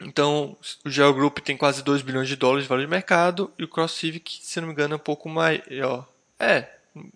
Então, 0.00 0.56
o 0.82 0.88
Geo 0.88 1.12
Group 1.12 1.40
tem 1.40 1.58
quase 1.58 1.82
2 1.82 2.00
bilhões 2.00 2.28
de 2.28 2.36
dólares 2.36 2.64
de 2.64 2.68
valor 2.68 2.80
de 2.80 2.86
mercado 2.86 3.52
e 3.58 3.64
o 3.64 3.68
Cross 3.68 3.92
Civic, 3.92 4.38
se 4.40 4.60
não 4.60 4.68
me 4.68 4.72
engano, 4.72 4.94
é 4.94 4.96
um 4.96 5.00
pouco 5.00 5.28
maior. 5.28 6.08
É, 6.38 6.70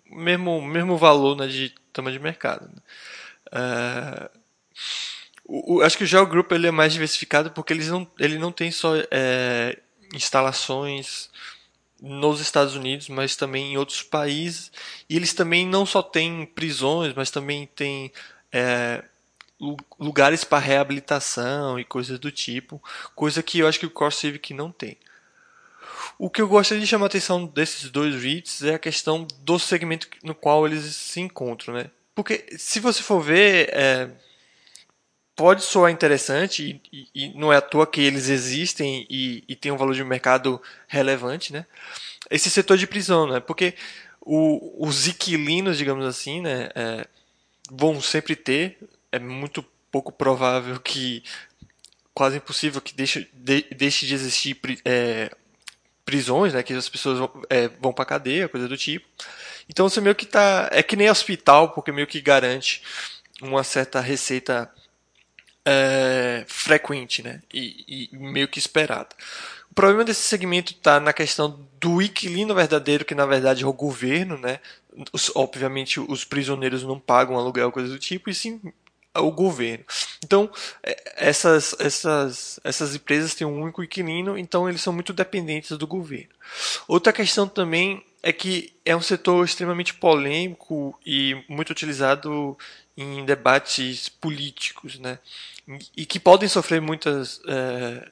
mesmo, 0.05 0.61
mesmo 0.61 0.97
valor 0.97 1.35
né, 1.35 1.47
de 1.47 1.73
tamanho 1.91 2.15
de 2.15 2.23
mercado. 2.23 2.69
Né? 2.69 2.81
Uh, 3.47 4.39
o, 5.53 5.81
acho 5.81 5.97
que 5.97 6.03
o 6.03 6.07
GeoGroup 6.07 6.51
ele 6.51 6.67
é 6.67 6.71
mais 6.71 6.93
diversificado 6.93 7.51
porque 7.51 7.71
eles 7.73 7.87
não, 7.87 8.07
ele 8.17 8.39
não 8.39 8.51
tem 8.51 8.71
só 8.71 8.93
é, 9.11 9.77
instalações 10.13 11.29
nos 12.01 12.39
Estados 12.39 12.75
Unidos, 12.75 13.07
mas 13.07 13.35
também 13.35 13.73
em 13.73 13.77
outros 13.77 14.01
países. 14.01 14.71
E 15.07 15.15
eles 15.15 15.33
também 15.33 15.67
não 15.67 15.85
só 15.85 16.01
têm 16.01 16.45
prisões, 16.45 17.13
mas 17.13 17.29
também 17.29 17.67
têm 17.67 18.11
é, 18.51 19.03
lugares 19.99 20.43
para 20.43 20.57
reabilitação 20.57 21.79
e 21.79 21.85
coisas 21.85 22.17
do 22.17 22.31
tipo, 22.31 22.81
coisa 23.15 23.43
que 23.43 23.59
eu 23.59 23.67
acho 23.67 23.79
que 23.79 23.85
o 23.85 23.91
Core 23.91 24.13
Civic 24.13 24.53
não 24.55 24.71
tem. 24.71 24.97
O 26.17 26.31
que 26.31 26.41
eu 26.41 26.47
gostaria 26.47 26.83
de 26.83 26.89
chamar 26.89 27.05
a 27.05 27.07
atenção 27.07 27.45
desses 27.45 27.91
dois 27.91 28.21
REITs 28.21 28.63
é 28.63 28.73
a 28.73 28.79
questão 28.79 29.27
do 29.41 29.59
segmento 29.59 30.07
no 30.23 30.33
qual 30.33 30.65
eles 30.65 30.95
se 30.95 31.21
encontram, 31.21 31.75
né? 31.75 31.91
Porque 32.15 32.45
se 32.57 32.79
você 32.79 33.01
for 33.01 33.21
ver, 33.21 33.69
é, 33.71 34.09
pode 35.35 35.63
soar 35.63 35.91
interessante 35.91 36.81
e, 36.91 37.07
e, 37.13 37.33
não 37.37 37.51
é 37.51 37.57
à 37.57 37.61
toa 37.61 37.87
que 37.87 38.01
eles 38.01 38.29
existem 38.29 39.05
e, 39.09 39.43
e 39.47 39.55
têm 39.55 39.71
um 39.71 39.77
valor 39.77 39.95
de 39.95 40.03
mercado 40.03 40.61
relevante, 40.87 41.51
né? 41.51 41.65
Esse 42.29 42.49
setor 42.49 42.77
de 42.77 42.87
prisão, 42.87 43.27
né? 43.27 43.39
Porque 43.39 43.73
o, 44.21 44.87
os 44.87 45.07
inquilinos, 45.07 45.77
digamos 45.77 46.05
assim, 46.05 46.41
né, 46.41 46.69
é, 46.75 47.07
vão 47.69 47.99
sempre 48.01 48.35
ter. 48.35 48.77
É 49.11 49.19
muito 49.19 49.63
pouco 49.91 50.11
provável 50.11 50.79
que, 50.79 51.23
quase 52.13 52.37
impossível 52.37 52.81
que 52.81 52.93
deixe 52.93 53.29
de, 53.33 53.63
deixe 53.75 54.05
de 54.05 54.13
existir 54.13 54.59
é, 54.85 55.31
prisões, 56.05 56.53
né? 56.53 56.63
Que 56.63 56.73
as 56.73 56.89
pessoas 56.89 57.19
vão, 57.19 57.31
é, 57.49 57.67
vão 57.67 57.91
para 57.91 58.05
cadeia, 58.05 58.49
coisa 58.49 58.67
do 58.67 58.77
tipo. 58.77 59.07
Então 59.67 59.89
você 59.89 59.99
meio 60.01 60.15
que 60.15 60.25
tá, 60.25 60.69
é 60.71 60.83
que 60.83 60.95
nem 60.95 61.09
hospital, 61.09 61.69
porque 61.69 61.91
meio 61.91 62.07
que 62.07 62.21
garante 62.21 62.81
uma 63.41 63.63
certa 63.63 63.99
receita 63.99 64.71
é, 65.65 66.43
frequente 66.47 67.23
né? 67.23 67.41
E, 67.53 68.09
e, 68.11 68.17
meio 68.17 68.47
que 68.47 68.59
esperada. 68.59 69.09
O 69.71 69.73
problema 69.73 70.03
desse 70.03 70.21
segmento 70.21 70.73
está 70.73 70.99
na 70.99 71.13
questão 71.13 71.67
do 71.79 72.01
inquilino 72.01 72.53
verdadeiro, 72.53 73.05
que 73.05 73.15
na 73.15 73.25
verdade 73.25 73.63
é 73.63 73.67
o 73.67 73.73
governo, 73.73 74.37
né? 74.37 74.59
Os, 75.11 75.31
obviamente 75.35 75.99
os 75.99 76.23
prisioneiros 76.23 76.83
não 76.83 76.99
pagam 76.99 77.37
aluguel, 77.37 77.71
coisa 77.71 77.89
do 77.89 77.97
tipo, 77.97 78.29
e 78.29 78.35
sim 78.35 78.61
o 79.15 79.31
governo. 79.31 79.85
Então, 80.23 80.49
é, 80.81 81.27
essas, 81.27 81.75
essas, 81.79 82.59
essas 82.63 82.95
empresas 82.95 83.35
têm 83.35 83.45
um 83.45 83.61
único 83.61 83.83
inquilino, 83.83 84.37
então 84.37 84.67
eles 84.67 84.81
são 84.81 84.93
muito 84.93 85.13
dependentes 85.13 85.77
do 85.77 85.87
governo. 85.87 86.33
Outra 86.87 87.13
questão 87.13 87.47
também 87.47 88.03
é 88.23 88.31
que 88.31 88.73
é 88.85 88.95
um 88.95 89.01
setor 89.01 89.45
extremamente 89.45 89.93
polêmico 89.93 90.97
e 91.05 91.43
muito 91.47 91.69
utilizado 91.69 92.57
em 92.95 93.25
debates 93.25 94.07
políticos, 94.07 94.97
né? 94.99 95.19
E 95.95 96.05
que 96.05 96.19
podem 96.19 96.49
sofrer 96.49 96.81
muitas. 96.81 97.41
É, 97.47 98.11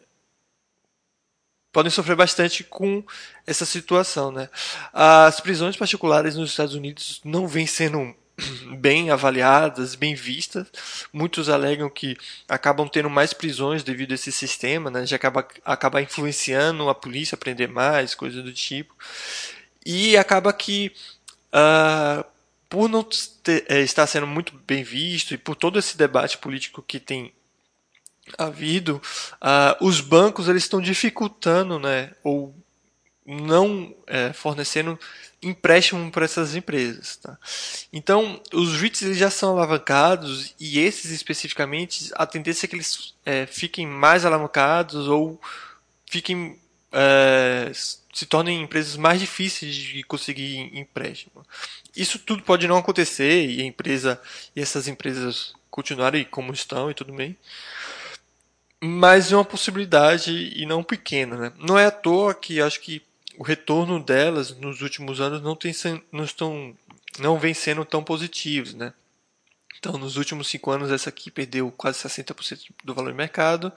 podem 1.72 1.92
sofrer 1.92 2.16
bastante 2.16 2.64
com 2.64 3.04
essa 3.46 3.66
situação, 3.66 4.32
né? 4.32 4.50
As 4.94 5.40
prisões 5.40 5.76
particulares 5.76 6.36
nos 6.36 6.52
Estados 6.52 6.76
Unidos 6.76 7.22
não 7.24 7.48
vêm 7.48 7.68
sendo 7.68 8.16
bem 8.78 9.10
avaliadas, 9.10 9.96
bem 9.96 10.16
vistas. 10.16 10.68
Muitos 11.12 11.50
alegam 11.50 11.90
que 11.90 12.18
acabam 12.48 12.88
tendo 12.88 13.10
mais 13.10 13.34
prisões 13.34 13.84
devido 13.84 14.12
a 14.12 14.16
esse 14.16 14.32
sistema, 14.32 14.90
né? 14.90 15.06
Já 15.06 15.18
acaba, 15.18 15.48
acaba 15.66 16.02
influenciando 16.02 16.90
a 16.90 16.96
polícia 16.96 17.36
a 17.36 17.40
prender 17.40 17.68
mais, 17.68 18.16
coisas 18.16 18.44
do 18.44 18.54
tipo. 18.54 18.96
E 19.86 20.16
acaba 20.16 20.54
que 20.54 20.94
uh, 21.54 22.24
por 22.70 22.88
não 22.88 23.04
ter, 23.44 23.66
é, 23.68 23.82
estar 23.82 24.08
sendo 24.08 24.26
muito 24.26 24.54
bem 24.66 24.82
visto 24.82 25.34
e 25.34 25.38
por 25.38 25.56
todo 25.56 25.78
esse 25.78 25.98
debate 25.98 26.38
político 26.38 26.82
que 26.82 27.02
tem 27.02 27.34
havido, 28.38 29.02
uh, 29.42 29.86
os 29.86 30.02
bancos 30.02 30.48
eles 30.48 30.64
estão 30.64 30.82
dificultando, 30.82 31.80
né, 31.80 32.12
ou 32.24 32.56
não 33.26 33.96
é, 34.08 34.34
fornecendo 34.34 35.00
empréstimo 35.42 36.12
para 36.12 36.26
essas 36.26 36.56
empresas. 36.56 37.16
Tá? 37.18 37.38
Então, 37.92 38.42
os 38.54 38.80
REITs 38.80 39.02
eles 39.04 39.18
já 39.18 39.30
são 39.30 39.52
alavancados 39.52 40.54
e 40.60 40.80
esses 40.80 41.12
especificamente, 41.12 42.12
a 42.16 42.26
tendência 42.26 42.66
é 42.66 42.68
que 42.68 42.76
eles 42.76 43.14
é, 43.26 43.46
fiquem 43.46 43.88
mais 43.88 44.26
alavancados 44.26 45.08
ou 45.08 45.40
fiquem 46.06 46.60
é, 46.92 47.72
se 48.14 48.26
tornem 48.26 48.62
empresas 48.62 48.98
mais 48.98 49.20
difíceis 49.20 49.74
de 49.74 50.04
conseguir 50.04 50.70
empréstimo. 50.78 51.46
Isso 51.96 52.20
tudo 52.20 52.44
pode 52.44 52.68
não 52.68 52.78
acontecer 52.78 53.50
e 53.50 53.62
a 53.62 53.66
empresa 53.66 54.22
e 54.56 54.62
essas 54.62 54.88
empresas 54.88 55.54
continuarem 55.70 56.26
como 56.26 56.52
estão 56.52 56.92
e 56.92 56.94
tudo 56.94 57.14
bem. 57.14 57.38
Mas 58.84 59.32
é 59.32 59.36
uma 59.36 59.46
possibilidade 59.46 60.32
e 60.56 60.66
não 60.66 60.84
pequena, 60.84 61.38
né? 61.38 61.54
Não 61.58 61.78
é 61.78 61.86
à 61.86 61.92
toa 61.92 62.34
que 62.34 62.60
acho 62.60 62.80
que 62.80 63.02
o 63.38 63.44
retorno 63.44 64.04
delas 64.04 64.58
nos 64.58 64.82
últimos 64.82 65.22
anos 65.22 65.42
não 65.42 65.56
tem 65.56 65.72
não 66.12 66.24
estão 66.24 66.76
não 67.20 67.38
vem 67.38 67.54
sendo 67.54 67.86
tão 67.86 68.04
positivos, 68.04 68.74
né? 68.74 68.94
Então, 69.78 69.94
nos 69.94 70.16
últimos 70.16 70.48
cinco 70.48 70.72
anos 70.72 70.92
essa 70.92 71.10
aqui 71.10 71.32
perdeu 71.32 71.72
quase 71.72 72.00
60% 72.00 72.70
do 72.84 72.94
valor 72.94 73.12
de 73.12 73.18
mercado. 73.18 73.72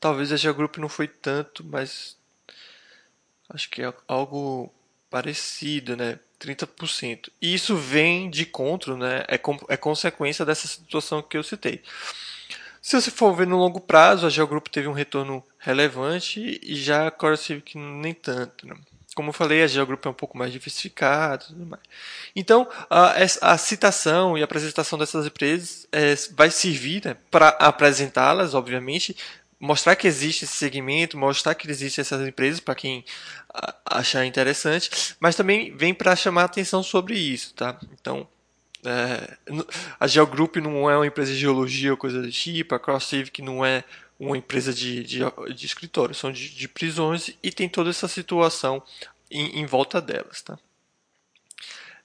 Talvez 0.00 0.32
a 0.32 0.36
Geo 0.36 0.54
Group 0.54 0.78
não 0.78 0.88
foi 0.88 1.06
tanto, 1.06 1.62
mas 1.62 2.16
acho 3.50 3.68
que 3.68 3.82
é 3.82 3.92
algo 4.08 4.72
parecido, 5.10 5.96
né? 5.96 6.18
30%. 6.40 7.30
E 7.40 7.54
isso 7.54 7.76
vem 7.76 8.30
de 8.30 8.46
contra, 8.46 8.96
né? 8.96 9.24
É, 9.28 9.34
é 9.68 9.76
consequência 9.76 10.44
dessa 10.44 10.66
situação 10.66 11.22
que 11.22 11.36
eu 11.36 11.42
citei. 11.42 11.82
Se 12.82 13.00
você 13.00 13.12
for 13.12 13.32
ver 13.32 13.46
no 13.46 13.56
longo 13.56 13.80
prazo, 13.80 14.26
a 14.26 14.30
Geogroup 14.30 14.66
teve 14.66 14.88
um 14.88 14.92
retorno 14.92 15.42
relevante 15.56 16.60
e 16.60 16.74
já 16.74 17.06
a 17.06 17.10
Core 17.12 17.36
Civic 17.36 17.78
nem 17.78 18.12
tanto. 18.12 18.66
Né? 18.66 18.74
Como 19.14 19.28
eu 19.28 19.32
falei, 19.32 19.62
a 19.62 19.68
Geogroup 19.68 20.04
é 20.04 20.08
um 20.08 20.14
pouco 20.14 20.36
mais 20.36 20.52
diversificada. 20.52 21.44
Então, 22.34 22.68
a, 22.90 23.14
a, 23.40 23.56
citação 23.56 24.36
e 24.36 24.40
a 24.40 24.44
apresentação 24.44 24.98
dessas 24.98 25.26
empresas 25.26 25.86
é, 25.92 26.16
vai 26.32 26.50
servir 26.50 27.04
né, 27.04 27.16
para 27.30 27.50
apresentá-las, 27.50 28.52
obviamente, 28.52 29.16
mostrar 29.60 29.94
que 29.94 30.08
existe 30.08 30.44
esse 30.44 30.54
segmento, 30.54 31.16
mostrar 31.16 31.54
que 31.54 31.70
existem 31.70 32.02
essas 32.02 32.26
empresas 32.26 32.58
para 32.58 32.74
quem 32.74 33.04
achar 33.86 34.26
interessante, 34.26 35.14
mas 35.20 35.36
também 35.36 35.76
vem 35.76 35.94
para 35.94 36.16
chamar 36.16 36.44
atenção 36.44 36.82
sobre 36.82 37.16
isso, 37.16 37.54
tá? 37.54 37.78
Então, 37.92 38.26
é, 38.84 39.36
a 39.98 40.06
GeoGroup 40.06 40.56
não 40.56 40.90
é 40.90 40.96
uma 40.96 41.06
empresa 41.06 41.32
de 41.32 41.38
geologia 41.38 41.92
ou 41.92 41.96
coisa 41.96 42.20
do 42.20 42.30
tipo, 42.30 42.74
a 42.74 42.80
CrossCivic 42.80 43.40
não 43.40 43.64
é 43.64 43.84
uma 44.18 44.36
empresa 44.36 44.72
de, 44.72 45.02
de, 45.02 45.20
de 45.54 45.66
escritório, 45.66 46.14
são 46.14 46.32
de, 46.32 46.48
de, 46.48 46.68
prisões 46.68 47.30
e 47.42 47.50
tem 47.50 47.68
toda 47.68 47.90
essa 47.90 48.08
situação 48.08 48.82
em, 49.30 49.60
em 49.60 49.66
volta 49.66 50.00
delas, 50.00 50.42
tá? 50.42 50.58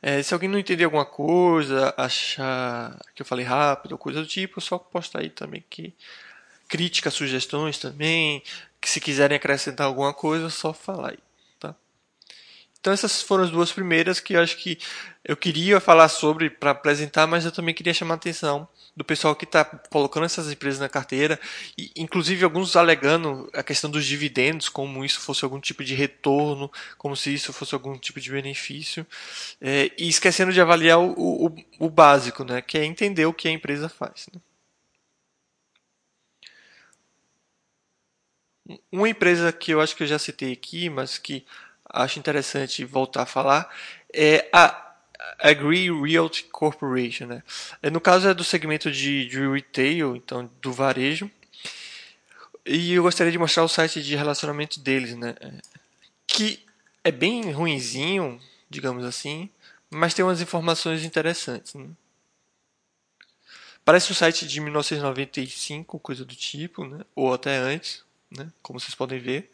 É, 0.02 0.22
se 0.22 0.34
alguém 0.34 0.48
não 0.50 0.60
entender 0.60 0.84
alguma 0.84 1.06
coisa, 1.06 1.94
achar 1.98 3.00
que 3.16 3.22
eu 3.22 3.26
falei 3.26 3.44
rápido 3.44 3.94
ou 3.94 3.98
coisa 3.98 4.22
do 4.22 4.28
tipo, 4.28 4.62
só 4.62 4.78
posta 4.78 5.20
aí 5.20 5.30
também 5.30 5.64
que 5.70 5.94
críticas, 6.68 7.14
sugestões 7.14 7.80
também, 7.80 8.44
que 8.80 8.90
se 8.90 9.00
quiserem 9.00 9.38
acrescentar 9.38 9.88
alguma 9.88 10.14
coisa, 10.14 10.48
é 10.48 10.50
só 10.50 10.74
falar 10.74 11.12
aí. 11.12 11.27
Então 12.88 12.94
essas 12.94 13.22
foram 13.22 13.44
as 13.44 13.52
duas 13.52 13.70
primeiras 13.70 14.22
que 14.22 14.32
eu 14.32 14.40
acho 14.40 14.56
que 14.56 14.80
eu 15.22 15.36
queria 15.36 15.78
falar 15.78 16.08
sobre 16.08 16.50
para 16.50 16.72
apresentar, 16.72 17.28
mas 17.28 17.44
eu 17.44 17.52
também 17.52 17.76
queria 17.76 17.94
chamar 17.94 18.14
a 18.14 18.16
atenção 18.16 18.66
do 18.96 19.04
pessoal 19.04 19.36
que 19.36 19.44
está 19.44 19.66
colocando 19.66 20.24
essas 20.24 20.50
empresas 20.50 20.80
na 20.80 20.88
carteira, 20.88 21.38
e, 21.78 21.92
inclusive 21.98 22.46
alguns 22.46 22.78
alegando 22.78 23.50
a 23.54 23.62
questão 23.62 23.92
dos 23.92 24.06
dividendos, 24.06 24.70
como 24.70 25.04
isso 25.04 25.20
fosse 25.20 25.44
algum 25.44 25.60
tipo 25.60 25.84
de 25.84 25.96
retorno, 25.96 26.72
como 26.98 27.14
se 27.14 27.34
isso 27.34 27.52
fosse 27.52 27.76
algum 27.76 27.98
tipo 27.98 28.22
de 28.22 28.32
benefício, 28.32 29.06
é, 29.60 29.92
e 29.98 30.08
esquecendo 30.08 30.54
de 30.54 30.62
avaliar 30.62 30.98
o, 30.98 31.12
o, 31.48 31.56
o, 31.80 31.90
básico, 31.90 32.46
né, 32.46 32.62
que 32.62 32.78
é 32.78 32.86
entender 32.86 33.26
o 33.26 33.34
que 33.34 33.50
a 33.50 33.52
empresa 33.52 33.90
faz. 33.90 34.28
Né. 34.34 34.40
Uma 38.90 39.10
empresa 39.10 39.52
que 39.52 39.72
eu 39.72 39.82
acho 39.82 39.94
que 39.94 40.04
eu 40.04 40.08
já 40.08 40.18
citei 40.18 40.54
aqui, 40.54 40.90
mas 40.90 41.18
que 41.18 41.46
acho 42.04 42.20
interessante 42.20 42.86
voltar 42.86 43.24
a 43.24 43.26
falar, 43.26 43.74
é 44.14 44.48
a 44.52 44.88
Agree 45.40 45.90
Realty 45.92 46.44
Corporation. 46.46 47.28
Né? 47.28 47.44
É, 47.82 47.90
no 47.90 48.00
caso 48.02 48.28
é 48.28 48.34
do 48.34 48.44
segmento 48.44 48.92
de, 48.92 49.26
de 49.28 49.48
retail, 49.48 50.16
então 50.16 50.50
do 50.62 50.72
varejo. 50.72 51.30
E 52.66 52.94
eu 52.94 53.04
gostaria 53.04 53.32
de 53.32 53.38
mostrar 53.38 53.64
o 53.64 53.70
site 53.70 54.04
de 54.04 54.16
relacionamento 54.16 54.80
deles, 54.80 55.16
né? 55.16 55.36
que 56.26 56.60
é 57.04 57.12
bem 57.12 57.52
ruinzinho, 57.52 58.40
digamos 58.70 59.06
assim, 59.06 59.50
mas 59.90 60.14
tem 60.14 60.26
umas 60.26 60.42
informações 60.42 61.06
interessantes. 61.06 61.74
Né? 61.74 61.88
Parece 63.86 64.12
um 64.12 64.16
site 64.16 64.46
de 64.46 64.60
1995, 64.60 65.98
coisa 66.00 66.26
do 66.26 66.36
tipo, 66.36 66.86
né? 66.86 67.06
ou 67.16 67.34
até 67.34 67.56
antes, 67.56 68.04
né? 68.30 68.52
como 68.62 68.80
vocês 68.80 68.94
podem 68.94 69.20
ver. 69.20 69.50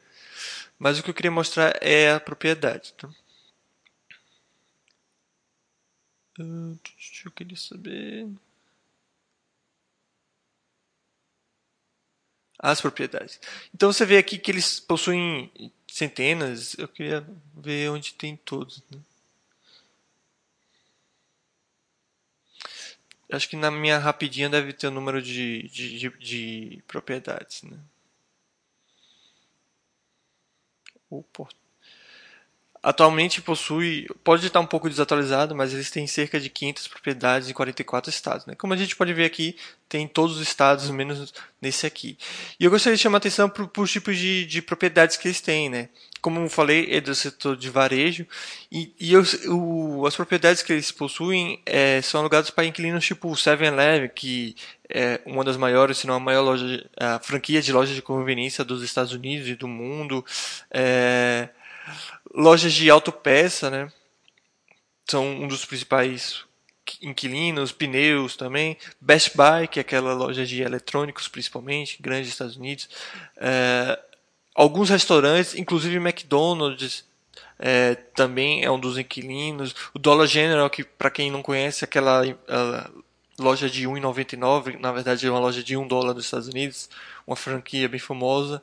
Mas 0.77 0.99
o 0.99 1.03
que 1.03 1.09
eu 1.09 1.13
queria 1.13 1.31
mostrar 1.31 1.77
é 1.81 2.11
a 2.13 2.19
propriedade. 2.19 2.93
Tá? 2.93 3.09
eu 6.37 7.31
queria 7.31 7.57
saber. 7.57 8.27
As 12.59 12.79
propriedades. 12.79 13.39
Então 13.73 13.91
você 13.91 14.05
vê 14.05 14.17
aqui 14.17 14.37
que 14.37 14.49
eles 14.49 14.79
possuem 14.79 15.51
centenas. 15.87 16.75
Eu 16.77 16.87
queria 16.87 17.27
ver 17.55 17.89
onde 17.89 18.13
tem 18.13 18.37
todos. 18.37 18.81
Né? 18.89 18.99
Acho 23.31 23.49
que 23.49 23.55
na 23.55 23.71
minha 23.71 23.97
rapidinha 23.97 24.49
deve 24.49 24.73
ter 24.73 24.87
o 24.87 24.91
número 24.91 25.21
de, 25.21 25.63
de, 25.69 25.99
de, 25.99 26.09
de 26.19 26.83
propriedades. 26.87 27.63
Né? 27.63 27.77
O 31.15 31.21
porto 31.35 31.62
Atualmente 32.83 33.41
possui, 33.41 34.09
pode 34.25 34.45
estar 34.45 34.59
um 34.59 34.65
pouco 34.65 34.89
desatualizado, 34.89 35.55
mas 35.55 35.73
eles 35.73 35.89
têm 35.89 36.05
cerca 36.05 36.37
de 36.37 36.49
500 36.49 36.89
propriedades 36.89 37.49
em 37.49 37.53
44 37.53 38.09
estados. 38.09 38.45
Né? 38.45 38.55
Como 38.55 38.73
a 38.73 38.75
gente 38.75 38.93
pode 38.93 39.13
ver 39.13 39.23
aqui, 39.23 39.55
tem 39.87 40.05
todos 40.05 40.35
os 40.35 40.41
estados, 40.41 40.89
menos 40.89 41.33
nesse 41.61 41.87
aqui. 41.87 42.17
E 42.59 42.65
eu 42.65 42.69
gostaria 42.69 42.97
de 42.97 43.01
chamar 43.01 43.15
a 43.15 43.19
atenção 43.19 43.47
para 43.47 43.81
os 43.81 43.89
tipos 43.89 44.17
de, 44.17 44.45
de, 44.45 44.61
propriedades 44.61 45.15
que 45.15 45.29
eles 45.29 45.39
têm. 45.39 45.69
Né? 45.69 45.87
Como 46.21 46.41
eu 46.41 46.49
falei, 46.49 46.89
é 46.91 46.99
do 46.99 47.15
setor 47.15 47.55
de 47.55 47.69
varejo, 47.69 48.27
e, 48.69 48.93
e 48.99 49.15
os, 49.15 49.33
o, 49.45 50.05
as 50.05 50.13
propriedades 50.13 50.61
que 50.61 50.73
eles 50.73 50.91
possuem 50.91 51.61
é, 51.65 52.01
são 52.01 52.19
alugadas 52.19 52.49
para 52.49 52.65
inquilinos 52.65 53.05
tipo 53.05 53.29
o 53.29 53.33
7-Eleven, 53.33 54.09
que 54.13 54.57
é 54.89 55.21
uma 55.25 55.45
das 55.45 55.55
maiores, 55.55 55.99
se 55.99 56.05
não 56.05 56.15
a 56.15 56.19
maior 56.19 56.41
loja, 56.41 56.85
a 56.99 57.17
franquia 57.19 57.61
de 57.61 57.71
lojas 57.71 57.95
de 57.95 58.01
conveniência 58.01 58.65
dos 58.65 58.83
Estados 58.83 59.13
Unidos 59.13 59.47
e 59.47 59.55
do 59.55 59.69
mundo. 59.69 60.25
É, 60.69 61.47
Lojas 62.33 62.73
de 62.73 62.89
autopeça, 62.89 63.69
né? 63.69 63.91
São 65.05 65.25
um 65.25 65.47
dos 65.47 65.65
principais 65.65 66.45
inquilinos, 67.01 67.71
pneus 67.71 68.35
também. 68.35 68.77
Best 68.99 69.35
Buy, 69.35 69.67
que 69.67 69.79
é 69.79 69.81
aquela 69.81 70.13
loja 70.13 70.45
de 70.45 70.61
eletrônicos, 70.61 71.27
principalmente, 71.27 72.01
grande 72.01 72.21
nos 72.21 72.29
Estados 72.29 72.55
Unidos. 72.55 72.89
É, 73.37 73.99
alguns 74.55 74.89
restaurantes, 74.89 75.55
inclusive 75.55 75.95
McDonald's, 75.97 77.05
é, 77.59 77.95
também 77.95 78.63
é 78.63 78.71
um 78.71 78.79
dos 78.79 78.97
inquilinos. 78.97 79.75
O 79.93 79.99
Dollar 79.99 80.27
General, 80.27 80.69
que 80.69 80.83
para 80.83 81.11
quem 81.11 81.31
não 81.31 81.41
conhece, 81.41 81.83
aquela 81.83 82.23
loja 83.39 83.69
de 83.69 83.87
1,99, 83.87 84.79
na 84.79 84.91
verdade 84.91 85.25
é 85.25 85.29
uma 85.29 85.39
loja 85.39 85.63
de 85.63 85.75
1 85.75 85.87
dólar 85.87 86.13
dos 86.13 86.25
Estados 86.25 86.47
Unidos, 86.47 86.89
uma 87.25 87.35
franquia 87.35 87.87
bem 87.89 87.99
famosa. 87.99 88.61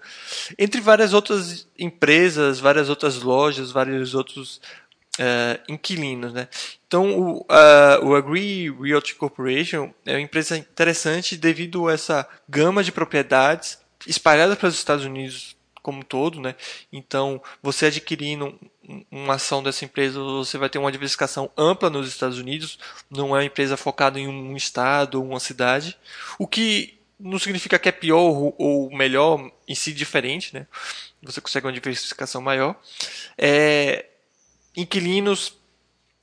Entre 0.59 0.81
várias 0.81 1.12
outras 1.12 1.66
empresas, 1.79 2.61
várias 2.61 2.88
outras 2.88 3.16
lojas, 3.16 3.70
vários 3.70 4.14
outros 4.14 4.61
uh, 5.18 5.61
inquilinos. 5.68 6.33
Né? 6.33 6.49
Então, 6.87 7.18
o, 7.18 7.40
uh, 7.40 8.05
o 8.05 8.14
Agree 8.14 8.70
Realty 8.70 9.14
Corporation 9.14 9.92
é 10.07 10.12
uma 10.12 10.20
empresa 10.20 10.57
interessante 10.57 11.37
devido 11.37 11.88
a 11.88 11.92
essa 11.92 12.29
gama 12.49 12.83
de 12.85 12.92
propriedades 12.92 13.79
espalhadas 14.07 14.59
pelos 14.59 14.75
Estados 14.75 15.05
Unidos 15.05 15.57
como 15.83 16.01
um 16.01 16.03
todo, 16.03 16.40
né? 16.40 16.55
Então, 16.92 17.42
você 17.62 17.87
adquirindo 17.87 18.55
uma 19.11 19.35
ação 19.35 19.62
dessa 19.62 19.85
empresa, 19.85 20.20
você 20.20 20.59
vai 20.59 20.68
ter 20.68 20.79
uma 20.79 20.92
diversificação 20.92 21.51
ampla 21.57 21.88
nos 21.88 22.07
Estados 22.07 22.38
Unidos, 22.38 22.79
não 23.11 23.29
é 23.29 23.40
uma 23.40 23.44
empresa 23.44 23.77
focada 23.77 24.18
em 24.18 24.29
um 24.29 24.57
estado 24.57 25.16
ou 25.16 25.27
uma 25.27 25.40
cidade, 25.40 25.96
o 26.38 26.46
que 26.46 26.99
não 27.20 27.38
significa 27.38 27.78
que 27.78 27.88
é 27.88 27.92
pior 27.92 28.52
ou 28.59 28.90
melhor, 28.90 29.50
em 29.68 29.74
si 29.74 29.92
diferente, 29.92 30.54
né? 30.54 30.66
Você 31.22 31.40
consegue 31.40 31.66
uma 31.66 31.72
diversificação 31.72 32.40
maior. 32.40 32.74
É, 33.37 34.06
inquilinos 34.76 35.59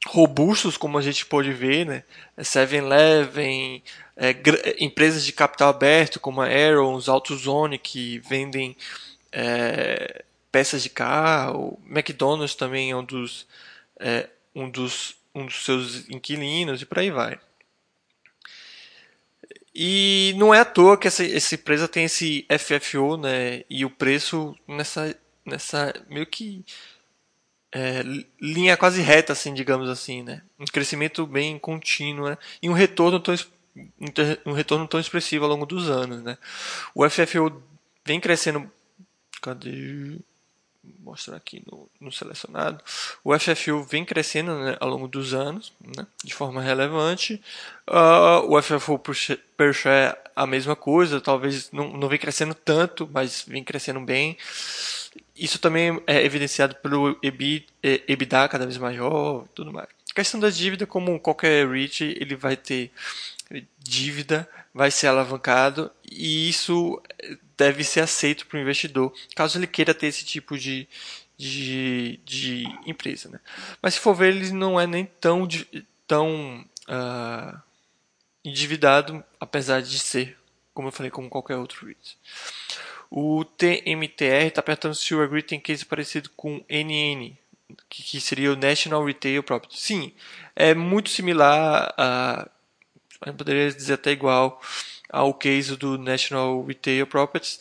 robustos, 0.08 0.78
como 0.78 0.98
a 0.98 1.02
gente 1.02 1.26
pode 1.26 1.52
ver, 1.54 1.86
né? 1.86 2.04
7-Eleven, 2.38 3.84
é, 4.16 4.36
empresas 4.80 5.26
de 5.26 5.32
capital 5.32 5.70
aberto, 5.70 6.20
como 6.20 6.42
a 6.42 6.46
Aarons, 6.46 7.08
AutoZone, 7.08 7.78
que 7.78 8.20
vendem 8.20 8.76
é, 9.32 10.24
peças 10.52 10.82
de 10.82 10.90
carro, 10.90 11.80
McDonald's 11.86 12.56
também 12.56 12.92
é 12.92 12.96
um 12.96 13.04
dos, 13.04 13.48
é, 14.00 14.28
um 14.56 14.70
dos, 14.70 15.16
um 15.36 15.46
dos 15.46 15.64
seus 15.64 16.10
inquilinos 16.10 16.82
e 16.82 16.86
por 16.86 17.00
aí 17.00 17.12
vai. 17.12 17.40
E 19.80 20.34
não 20.38 20.52
é 20.52 20.60
à 20.62 20.66
toa 20.66 20.98
que 20.98 21.08
essa, 21.08 21.24
essa 21.24 21.54
empresa 21.54 21.88
tem 21.88 22.06
esse 22.06 22.48
FFO, 22.50 23.16
né? 23.16 23.64
E 23.70 23.86
o 23.86 23.92
preço 23.92 24.56
nessa, 24.68 25.16
nessa 25.46 25.94
meio 26.10 26.26
que 26.26 26.66
é, 27.72 28.02
linha 28.42 28.76
quase 28.76 29.02
reta, 29.04 29.34
assim, 29.34 29.54
digamos 29.54 29.88
assim, 29.88 30.24
né? 30.24 30.42
Um 30.60 30.66
crescimento 30.66 31.28
bem 31.28 31.60
contínuo 31.60 32.28
né? 32.30 32.38
e 32.60 32.68
um 32.68 32.74
retorno 32.74 33.20
tão 33.20 33.36
um 34.44 34.54
retorno 34.54 34.88
tão 34.88 35.00
expressivo 35.00 35.46
ao 35.46 35.52
longo 35.52 35.66
dos 35.66 35.88
anos, 35.88 36.24
né? 36.24 36.40
O 36.96 37.08
FFO 37.08 37.62
vem 38.04 38.20
crescendo 38.20 38.72
Cadê? 39.42 40.18
Mostrar 41.00 41.38
aqui 41.38 41.64
no, 41.66 41.90
no, 42.00 42.12
selecionado. 42.12 42.84
O 43.24 43.38
FFU 43.38 43.84
vem 43.84 44.06
crescendo 44.06 44.58
né, 44.60 44.78
ao 44.80 44.90
longo 44.90 45.08
dos 45.08 45.34
anos, 45.34 45.74
né, 45.96 46.06
de 46.24 46.34
forma 46.34 46.62
relevante. 46.62 47.42
Uh, 47.88 48.54
o 48.54 48.62
FFU 48.62 49.00
per 49.00 49.74
share 49.74 50.18
a 50.36 50.46
mesma 50.46 50.76
coisa, 50.76 51.20
talvez 51.20 51.72
não, 51.72 51.92
não 51.94 52.08
vem 52.08 52.20
crescendo 52.20 52.54
tanto, 52.54 53.10
mas 53.12 53.44
vem 53.48 53.64
crescendo 53.64 54.00
bem. 54.00 54.38
Isso 55.36 55.60
também 55.60 56.02
é 56.06 56.24
evidenciado 56.24 56.76
pelo 56.76 57.18
EBITDA 57.22 58.48
cada 58.48 58.66
vez 58.66 58.78
maior 58.78 59.46
tudo 59.56 59.72
mais. 59.72 59.88
A 60.12 60.14
questão 60.14 60.40
da 60.40 60.50
dívida, 60.50 60.86
como 60.86 61.20
qualquer 61.20 61.68
REIT, 61.68 62.04
ele 62.20 62.36
vai 62.36 62.56
ter 62.56 62.92
dívida, 63.80 64.48
vai 64.78 64.92
ser 64.92 65.08
alavancado 65.08 65.92
e 66.10 66.48
isso 66.48 67.02
deve 67.58 67.84
ser 67.84 68.02
aceito 68.02 68.46
para 68.46 68.58
o 68.58 68.62
investidor, 68.62 69.12
caso 69.36 69.58
ele 69.58 69.66
queira 69.66 69.92
ter 69.92 70.06
esse 70.06 70.24
tipo 70.24 70.56
de, 70.56 70.88
de, 71.36 72.20
de 72.24 72.64
empresa. 72.86 73.28
Né? 73.28 73.40
Mas 73.82 73.96
se 73.96 74.00
for 74.00 74.14
ver, 74.14 74.36
ele 74.36 74.52
não 74.52 74.80
é 74.80 74.86
nem 74.86 75.06
tão, 75.20 75.48
tão 76.06 76.64
uh, 76.88 77.60
endividado, 78.46 79.24
apesar 79.40 79.82
de 79.82 79.98
ser, 79.98 80.38
como 80.76 80.90
eu 80.90 80.92
falei, 80.92 81.10
como 81.10 81.28
qualquer 81.28 81.56
outro 81.56 81.88
REIT. 81.88 82.18
O 83.10 83.44
TMTR 83.44 84.46
está 84.48 84.62
perguntando 84.62 84.94
se 84.94 85.16
o 85.16 85.24
Agree 85.24 85.42
tem 85.42 85.60
case 85.60 85.84
parecido 85.84 86.30
com 86.36 86.64
NN, 86.70 87.36
que, 87.90 88.04
que 88.04 88.22
seria 88.22 88.54
o 88.54 88.56
National 88.56 89.04
Retail 89.04 89.42
Property. 89.42 89.80
Sim, 89.80 90.14
é 90.56 90.76
muito 90.76 91.10
similar 91.10 91.94
a. 91.98 92.48
Poderia 93.20 93.72
dizer 93.72 93.94
até 93.94 94.12
igual 94.12 94.62
ao 95.10 95.34
case 95.34 95.76
do 95.76 95.98
National 95.98 96.64
Retail 96.66 97.08
Properties. 97.08 97.60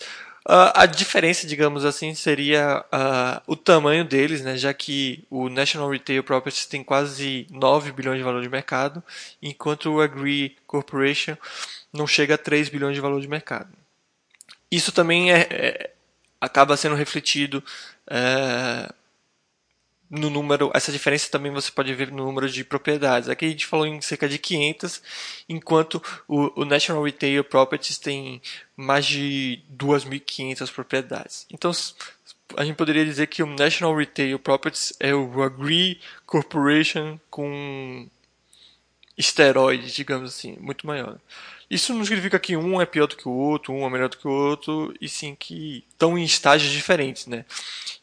Uh, 0.49 0.71
a 0.75 0.87
diferença, 0.87 1.45
digamos 1.45 1.85
assim, 1.85 2.15
seria 2.15 2.85
uh, 2.93 3.43
o 3.49 3.57
tamanho 3.57 4.05
deles, 4.05 4.43
né, 4.43 4.57
já 4.57 4.73
que 4.73 5.25
o 5.29 5.49
National 5.49 5.91
Retail 5.91 6.23
Properties 6.23 6.67
tem 6.67 6.85
quase 6.85 7.49
9 7.51 7.91
bilhões 7.91 8.19
de 8.19 8.23
valor 8.23 8.41
de 8.41 8.49
mercado, 8.49 9.03
enquanto 9.43 9.91
o 9.91 10.01
Agree 10.01 10.57
Corporation 10.65 11.37
não 11.93 12.07
chega 12.07 12.37
a 12.37 12.39
3 12.39 12.69
bilhões 12.69 12.95
de 12.95 13.01
valor 13.01 13.21
de 13.21 13.27
mercado. 13.27 13.69
isso 14.71 14.93
também 14.93 15.33
é, 15.33 15.49
é 15.51 15.91
acaba 16.41 16.77
sendo 16.77 16.95
refletido 16.95 17.63
é, 18.09 18.93
no 20.09 20.31
número, 20.31 20.71
essa 20.75 20.93
diferença 20.93 21.31
também 21.31 21.51
você 21.51 21.71
pode 21.71 21.93
ver 21.95 22.11
no 22.11 22.25
número 22.25 22.49
de 22.49 22.63
propriedades. 22.65 23.29
Aqui 23.29 23.45
a 23.45 23.49
gente 23.49 23.67
falou 23.67 23.87
em 23.87 24.01
cerca 24.01 24.29
de 24.29 24.39
500, 24.39 25.03
enquanto 25.49 26.03
o, 26.29 26.63
o 26.63 26.65
National 26.65 27.03
Retail 27.03 27.43
Properties 27.45 27.99
tem 27.99 28.41
mais 28.77 29.07
de 29.07 29.61
2.500 29.77 30.73
propriedades. 30.73 31.47
Então 31.51 31.73
a 32.57 32.65
gente 32.65 32.77
poderia 32.77 33.05
dizer 33.05 33.27
que 33.27 33.43
o 33.43 33.47
National 33.47 33.97
Retail 33.97 34.39
Properties 34.39 34.93
é 35.01 35.15
o 35.15 35.43
Agree 35.43 36.01
Corporation 36.25 37.19
com 37.29 38.09
esteroides, 39.19 39.93
digamos 39.93 40.31
assim, 40.31 40.57
muito 40.61 40.87
maior. 40.87 41.19
Isso 41.69 41.93
não 41.93 42.05
significa 42.05 42.39
que 42.39 42.57
um 42.57 42.81
é 42.81 42.87
pior 42.87 43.07
do 43.07 43.17
que 43.17 43.29
o 43.29 43.33
outro, 43.33 43.73
um 43.73 43.85
é 43.85 43.91
melhor 43.91 44.09
do 44.09 44.17
que 44.17 44.29
o 44.29 44.31
outro, 44.31 44.95
e 45.01 45.09
sim 45.09 45.35
que 45.35 45.85
estão 45.91 46.17
em 46.17 46.25
estágios 46.25 46.73
diferentes, 46.73 47.27
né? 47.27 47.45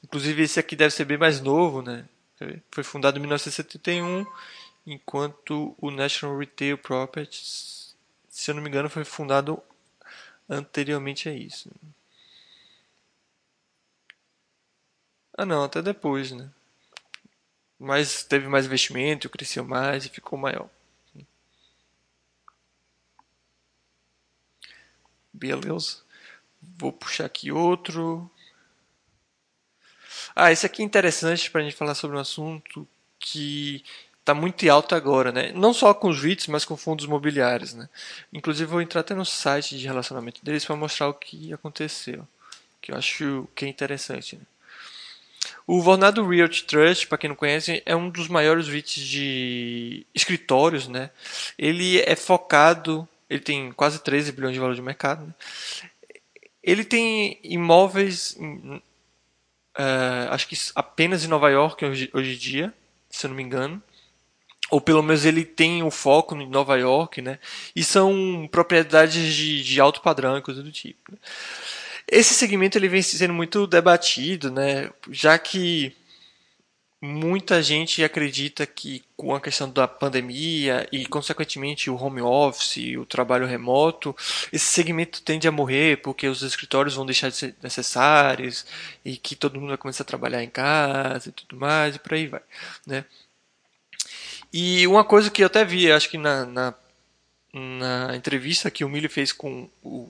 Inclusive 0.04 0.44
esse 0.44 0.60
aqui 0.60 0.76
deve 0.76 0.94
ser 0.94 1.06
bem 1.06 1.18
mais 1.18 1.40
novo, 1.40 1.82
né? 1.82 2.06
Foi 2.72 2.84
fundado 2.84 3.18
em 3.18 3.22
1971, 3.22 4.26
enquanto 4.86 5.76
o 5.80 5.90
National 5.90 6.38
Retail 6.38 6.78
Properties, 6.78 7.96
se 8.30 8.52
eu 8.52 8.56
não 8.56 8.62
me 8.62 8.70
engano, 8.70 8.90
foi 8.90 9.06
fundado 9.06 9.62
anteriormente 10.50 11.30
a 11.30 11.34
isso. 11.34 11.70
Ah 15.38 15.46
não, 15.46 15.64
até 15.64 15.82
depois, 15.82 16.32
né? 16.32 16.50
Mas 17.80 18.24
teve 18.24 18.48
mais 18.48 18.66
investimento, 18.66 19.30
cresceu 19.30 19.64
mais 19.64 20.06
e 20.06 20.10
ficou 20.10 20.38
maior. 20.38 20.70
Beleza. 25.34 25.98
Vou 26.78 26.94
puxar 26.94 27.26
aqui 27.26 27.52
outro. 27.52 28.30
Ah, 30.36 30.52
esse 30.52 30.66
aqui 30.66 30.82
é 30.82 30.86
interessante 30.86 31.50
para 31.50 31.62
a 31.62 31.64
gente 31.64 31.76
falar 31.76 31.96
sobre 31.96 32.16
um 32.16 32.20
assunto 32.20 32.88
que 33.20 33.84
está 34.20 34.34
muito 34.34 34.68
alto 34.70 34.96
agora, 34.96 35.32
né? 35.32 35.52
Não 35.54 35.74
só 35.74 35.94
com 35.94 36.10
os 36.10 36.22
REITs, 36.22 36.48
mas 36.48 36.64
com 36.64 36.78
fundos 36.78 37.06
imobiliários, 37.06 37.74
né? 37.74 37.90
Inclusive 38.32 38.70
vou 38.70 38.82
entrar 38.82 39.02
até 39.02 39.14
no 39.14 39.26
site 39.26 39.78
de 39.78 39.86
relacionamento 39.86 40.44
deles 40.44 40.64
para 40.64 40.76
mostrar 40.76 41.10
o 41.10 41.14
que 41.14 41.52
aconteceu, 41.52 42.26
que 42.82 42.92
eu 42.92 42.96
acho 42.96 43.48
que 43.54 43.66
é 43.66 43.68
interessante. 43.68 44.38
Né? 44.38 44.44
O 45.68 45.82
Vornado 45.82 46.26
Realty 46.28 46.64
Trust, 46.64 47.08
para 47.08 47.18
quem 47.18 47.30
não 47.30 47.36
conhece, 47.36 47.84
é 47.86 47.96
um 47.96 48.10
dos 48.10 48.28
maiores 48.28 48.68
REITs 48.68 49.04
de 49.04 50.06
escritórios, 50.16 50.88
né? 50.88 51.10
Ele 51.58 52.00
é 52.02 52.16
focado 52.16 53.08
ele 53.30 53.40
tem 53.40 53.72
quase 53.72 54.00
13 54.00 54.32
bilhões 54.32 54.54
de 54.54 54.60
valor 54.60 54.76
de 54.76 54.82
mercado. 54.82 55.26
Né? 55.26 55.34
Ele 56.64 56.84
tem 56.84 57.40
imóveis, 57.44 58.38
uh, 58.40 60.30
acho 60.30 60.48
que 60.48 60.56
apenas 60.76 61.24
em 61.24 61.28
Nova 61.28 61.50
York 61.50 61.84
hoje, 61.84 62.10
hoje 62.14 62.34
em 62.34 62.38
dia, 62.38 62.74
se 63.10 63.26
eu 63.26 63.30
não 63.30 63.36
me 63.36 63.44
engano. 63.44 63.82
Ou 64.72 64.80
pelo 64.80 65.04
menos 65.04 65.26
ele 65.26 65.44
tem 65.44 65.84
o 65.84 65.88
um 65.88 65.92
foco 65.92 66.36
em 66.36 66.50
Nova 66.50 66.78
York, 66.78 67.22
né? 67.22 67.38
E 67.76 67.84
são 67.84 68.48
propriedades 68.52 69.36
de, 69.36 69.62
de 69.62 69.80
alto 69.80 70.02
padrão 70.02 70.38
e 70.38 70.42
coisa 70.42 70.64
do 70.64 70.72
tipo. 70.72 71.12
Né? 71.12 71.18
Esse 72.08 72.34
segmento 72.34 72.78
ele 72.78 72.88
vem 72.88 73.02
sendo 73.02 73.34
muito 73.34 73.68
debatido, 73.68 74.50
né? 74.50 74.90
Já 75.12 75.38
que 75.38 75.96
muita 77.06 77.62
gente 77.62 78.02
acredita 78.02 78.66
que 78.66 79.04
com 79.18 79.36
a 79.36 79.42
questão 79.42 79.70
da 79.70 79.86
pandemia 79.86 80.88
e 80.90 81.06
consequentemente 81.06 81.90
o 81.90 82.02
home 82.02 82.22
office, 82.22 82.96
o 82.98 83.06
trabalho 83.06 83.46
remoto, 83.46 84.16
esse 84.54 84.68
segmento 84.68 85.22
tende 85.22 85.46
a 85.46 85.52
morrer 85.52 85.98
porque 85.98 86.30
os 86.30 86.42
escritórios 86.42 86.96
vão 86.96 87.06
deixar 87.06 87.30
de 87.30 87.36
ser 87.36 87.56
necessários 87.62 88.66
e 89.04 89.18
que 89.18 89.36
todo 89.36 89.60
mundo 89.60 89.68
vai 89.70 89.78
começar 89.78 90.04
a 90.04 90.08
trabalhar 90.08 90.42
em 90.42 90.50
casa 90.50 91.28
e 91.28 91.32
tudo 91.34 91.58
mais 91.58 91.98
e 91.98 92.00
por 92.00 92.14
aí 92.14 92.28
vai, 92.28 92.42
né? 92.88 93.04
E 94.54 94.88
uma 94.88 95.04
coisa 95.04 95.30
que 95.30 95.44
eu 95.44 95.48
até 95.48 95.66
vi, 95.66 95.92
acho 95.92 96.10
que 96.10 96.18
na, 96.18 96.46
na, 96.46 96.74
na 97.54 98.16
entrevista 98.16 98.72
que 98.72 98.86
o 98.86 98.90
Milho 98.90 99.10
fez 99.10 99.34
com 99.34 99.70
o 99.84 100.10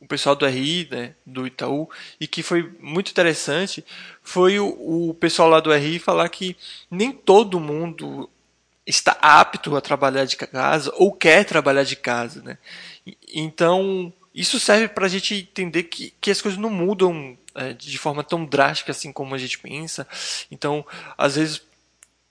o 0.00 0.06
pessoal 0.06 0.36
do 0.36 0.46
RI, 0.46 0.88
né, 0.90 1.14
do 1.24 1.46
Itaú, 1.46 1.88
e 2.20 2.26
que 2.26 2.42
foi 2.42 2.72
muito 2.80 3.10
interessante, 3.10 3.84
foi 4.22 4.58
o, 4.58 5.10
o 5.10 5.14
pessoal 5.14 5.48
lá 5.48 5.60
do 5.60 5.72
RI 5.72 5.98
falar 5.98 6.28
que 6.28 6.56
nem 6.90 7.12
todo 7.12 7.60
mundo 7.60 8.28
está 8.86 9.16
apto 9.20 9.74
a 9.76 9.80
trabalhar 9.80 10.24
de 10.24 10.36
casa 10.36 10.92
ou 10.96 11.12
quer 11.12 11.44
trabalhar 11.44 11.82
de 11.82 11.96
casa, 11.96 12.40
né? 12.42 12.58
Então 13.34 14.12
isso 14.32 14.60
serve 14.60 14.86
para 14.86 15.06
a 15.06 15.08
gente 15.08 15.34
entender 15.34 15.84
que, 15.84 16.12
que 16.20 16.30
as 16.30 16.42
coisas 16.42 16.60
não 16.60 16.68
mudam 16.68 17.36
é, 17.54 17.72
de 17.72 17.96
forma 17.96 18.22
tão 18.22 18.44
drástica 18.44 18.92
assim 18.92 19.10
como 19.10 19.34
a 19.34 19.38
gente 19.38 19.58
pensa. 19.58 20.06
Então, 20.50 20.86
às 21.16 21.36
vezes 21.36 21.62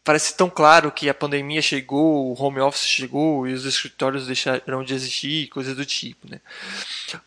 parece 0.06 0.38
tão 0.38 0.52
claro 0.52 0.92
que 0.92 1.10
a 1.10 1.14
pandemia 1.16 1.64
chegou, 1.64 2.32
o 2.32 2.40
home 2.40 2.60
office 2.60 2.86
chegou 2.86 3.48
e 3.48 3.54
os 3.54 3.66
escritórios 3.66 4.28
deixaram 4.28 4.84
de 4.84 4.94
existir, 4.94 5.48
coisas 5.48 5.76
do 5.76 5.84
tipo, 5.84 6.30
né? 6.30 6.40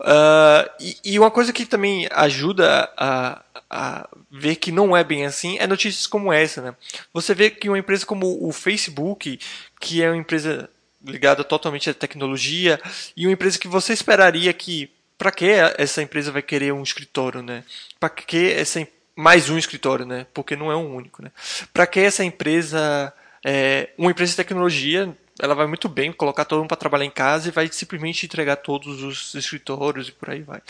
Uh, 0.01 0.71
e, 0.81 0.97
e, 1.05 1.19
uma 1.19 1.31
coisa 1.31 1.53
que 1.53 1.67
também 1.67 2.09
ajuda 2.13 2.89
a, 2.97 3.43
a, 3.69 4.09
ver 4.31 4.57
que 4.57 4.71
não 4.71 4.97
é 4.97 5.03
bem 5.03 5.27
assim 5.27 5.59
é 5.59 5.67
notícias 5.67 6.07
como 6.07 6.33
essa, 6.33 6.63
né? 6.63 6.75
Você 7.13 7.35
vê 7.35 7.51
que 7.51 7.69
uma 7.69 7.79
empresa 7.79 8.07
como 8.07 8.47
o 8.47 8.53
Facebook, 8.53 9.41
que 9.81 10.01
é 10.01 10.09
uma 10.09 10.17
empresa 10.17 10.71
ligada 11.05 11.43
totalmente 11.43 11.91
à 11.91 11.95
tecnologia 11.95 12.81
e 13.17 13.27
uma 13.27 13.33
empresa 13.33 13.59
que 13.59 13.69
você 13.69 13.93
esperaria 13.93 14.53
que 14.53 14.89
para 15.17 15.33
que 15.33 15.47
essa 15.77 16.01
empresa 16.01 16.31
vai 16.31 16.43
querer 16.43 16.73
um 16.73 16.83
escritório, 16.83 17.43
né? 17.43 17.65
Para 17.99 18.09
que 18.09 18.53
essa 18.53 18.79
empresa 18.79 18.98
mais 19.19 19.51
um 19.51 19.59
escritório, 19.59 20.07
né? 20.07 20.29
Porque 20.33 20.55
não 20.55 20.71
é 20.71 20.77
um 20.77 20.95
único, 20.95 21.21
né? 21.21 21.33
Para 21.73 21.89
que 21.89 21.99
essa 21.99 22.23
empresa, 22.23 23.13
é, 23.45 23.91
uma 23.99 24.13
empresa 24.13 24.31
de 24.31 24.37
tecnologia, 24.37 25.13
ela 25.41 25.57
vai 25.57 25.67
muito 25.67 25.89
bem 25.89 26.13
colocar 26.13 26.45
todo 26.45 26.61
mundo 26.61 26.69
para 26.69 26.77
trabalhar 26.77 27.05
em 27.05 27.11
casa 27.11 27.49
e 27.49 27.51
vai 27.51 27.67
simplesmente 27.67 28.27
entregar 28.27 28.55
todos 28.55 29.03
os 29.03 29.35
escritórios 29.35 30.09
e 30.09 30.13
por 30.13 30.31
aí 30.31 30.43
vai. 30.43 30.63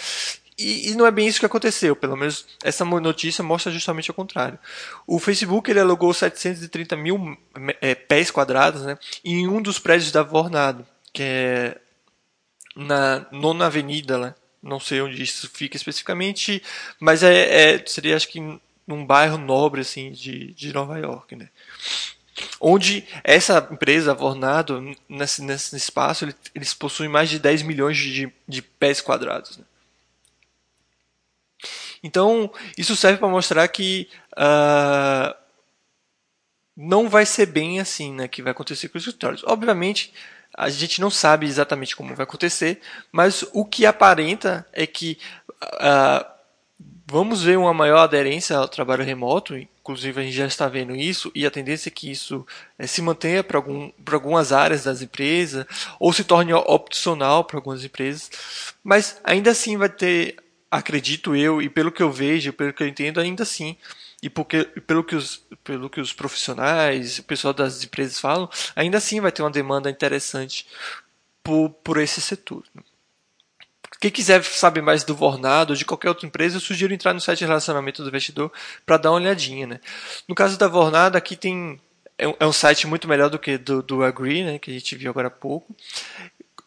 E, 0.59 0.89
e, 0.89 0.95
não 0.95 1.07
é 1.07 1.11
bem 1.11 1.29
isso 1.29 1.39
que 1.39 1.45
aconteceu, 1.45 1.95
pelo 1.95 2.17
menos 2.17 2.47
essa 2.65 2.87
notícia 2.87 3.45
mostra 3.45 3.71
justamente 3.71 4.11
o 4.11 4.15
contrário. 4.15 4.59
O 5.07 5.19
Facebook 5.19 5.71
ele 5.71 5.81
alugou 5.81 6.15
730 6.15 6.97
mil 6.97 7.37
é, 7.83 7.95
pés 7.95 8.31
quadrados 8.31 8.83
né, 8.83 8.99
em 9.23 9.47
um 9.47 9.61
dos 9.61 9.79
prédios 9.79 10.11
da 10.11 10.23
Vornado, 10.23 10.87
que 11.13 11.23
é 11.23 11.79
na 12.75 13.27
nona 13.31 13.67
avenida, 13.67 14.17
né, 14.19 14.35
não 14.63 14.81
sei 14.81 15.01
onde 15.01 15.23
isso 15.23 15.49
fica 15.49 15.77
especificamente, 15.77 16.63
mas 16.99 17.23
é, 17.23 17.75
é 17.75 17.87
seria 17.87 18.17
acho 18.17 18.29
que 18.29 18.41
num 18.87 19.05
bairro 19.05 19.39
nobre 19.39 19.83
assim 19.83 20.11
de, 20.11 20.53
de 20.55 20.73
Nova 20.73 20.99
York, 20.99 21.37
né? 21.37 21.49
Onde 22.61 23.05
essa 23.25 23.69
empresa, 23.71 24.13
a 24.13 24.15
Vornado, 24.15 24.95
nesse, 25.09 25.43
nesse 25.43 25.77
espaço, 25.77 26.29
eles 26.55 26.73
possuem 26.73 27.09
mais 27.09 27.29
de 27.29 27.39
10 27.39 27.63
milhões 27.63 27.97
de, 27.97 28.33
de 28.47 28.63
pés 28.63 29.01
quadrados. 29.01 29.59
Né? 29.59 29.65
Então, 32.03 32.53
isso 32.77 32.95
serve 32.95 33.19
para 33.19 33.29
mostrar 33.29 33.67
que 33.69 34.09
uh, 34.33 35.35
não 36.77 37.09
vai 37.09 37.27
ser 37.27 37.47
bem 37.47 37.81
assim 37.81 38.13
né, 38.13 38.29
que 38.29 38.43
vai 38.43 38.53
acontecer 38.53 38.89
com 38.89 38.99
os 38.99 39.05
escritórios. 39.05 39.43
Obviamente, 39.45 40.13
a 40.59 40.69
gente 40.69 41.01
não 41.01 41.09
sabe 41.09 41.47
exatamente 41.47 41.95
como 41.95 42.17
vai 42.17 42.25
acontecer, 42.25 42.81
mas 43.13 43.45
o 43.53 43.65
que 43.65 43.87
aparenta 43.87 44.67
é 44.73 44.89
que 44.89 45.17
uh, 45.63 46.27
vamos 47.07 47.45
ver 47.45 47.57
uma 47.57 47.73
maior 47.73 47.99
aderência 47.99 48.57
ao 48.57 48.67
trabalho 48.67 49.05
remoto, 49.05 49.57
inclusive 49.57 50.21
a 50.21 50.25
gente 50.25 50.35
já 50.35 50.47
está 50.47 50.67
vendo 50.67 50.97
isso, 50.97 51.31
e 51.33 51.47
a 51.47 51.51
tendência 51.51 51.89
é 51.89 51.93
que 51.93 52.11
isso 52.11 52.45
é, 52.77 52.89
se 52.89 53.01
mantenha 53.01 53.45
para 53.45 53.57
algum, 53.57 53.93
algumas 54.11 54.53
áreas 54.53 54.83
das 54.83 55.01
empresas, 55.01 55.65
ou 56.01 56.13
se 56.13 56.25
torne 56.25 56.53
opcional 56.53 57.45
para 57.45 57.59
algumas 57.59 57.85
empresas, 57.85 58.29
mas 58.83 59.21
ainda 59.23 59.53
assim 59.53 59.77
vai 59.77 59.89
ter, 59.89 60.39
acredito 60.69 61.37
eu, 61.37 61.63
e 61.63 61.69
pelo 61.69 61.93
que 61.93 62.03
eu 62.03 62.11
vejo, 62.11 62.53
pelo 62.53 62.73
que 62.73 62.83
eu 62.83 62.89
entendo, 62.89 63.21
ainda 63.21 63.45
assim 63.45 63.77
e 64.23 64.29
porque, 64.29 64.65
pelo, 64.65 65.05
que 65.05 65.15
os, 65.15 65.47
pelo 65.63 65.89
que 65.89 66.01
os 66.01 66.13
profissionais, 66.13 67.19
o 67.19 67.23
pessoal 67.23 67.55
das 67.55 67.85
empresas 67.85 68.19
falam, 68.19 68.49
ainda 68.75 68.99
assim 68.99 69.21
vai 69.21 69.31
ter 69.31 69.43
uma 69.43 69.51
demanda 69.51 69.89
interessante 69.89 70.67
por, 71.43 71.71
por 71.71 71.99
esse 71.99 72.21
setor. 72.21 72.65
Quem 74.01 74.11
quiser 74.11 74.45
saber 74.45 74.81
mais 74.81 75.03
do 75.03 75.15
Vornado 75.15 75.73
ou 75.73 75.77
de 75.77 75.85
qualquer 75.85 76.09
outra 76.09 76.27
empresa, 76.27 76.57
eu 76.57 76.61
sugiro 76.61 76.95
entrar 76.95 77.13
no 77.13 77.21
site 77.21 77.41
de 77.41 77.47
relacionamento 77.47 78.03
do 78.03 78.09
investidor 78.09 78.53
para 78.87 78.97
dar 78.97 79.11
uma 79.11 79.17
olhadinha. 79.17 79.67
Né? 79.67 79.81
No 80.29 80.35
caso 80.35 80.57
da 80.57 80.69
Vornado, 80.69 81.17
aqui 81.17 81.37
tem 81.37 81.81
é 82.19 82.27
um, 82.27 82.35
é 82.39 82.53
site 82.53 82.87
muito 82.87 83.07
melhor 83.07 83.31
do 83.31 83.39
que 83.39 83.57
do, 83.57 83.81
do 83.81 84.03
Agree, 84.03 84.45
né, 84.45 84.59
que 84.59 84.71
a 84.71 84.75
gente 84.75 84.97
viu 84.97 85.11
agora 85.11 85.29
há 85.29 85.31
pouco. 85.31 85.75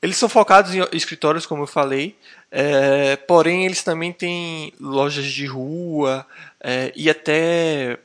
Eles 0.01 0.17
são 0.17 0.27
focados 0.27 0.73
em 0.73 0.79
escritórios, 0.93 1.45
como 1.45 1.63
eu 1.63 1.67
falei, 1.67 2.15
é, 2.49 3.15
porém 3.15 3.65
eles 3.65 3.83
também 3.83 4.11
têm 4.11 4.73
lojas 4.79 5.25
de 5.25 5.45
rua 5.45 6.25
é, 6.59 6.91
e 6.95 7.09
até 7.09 7.99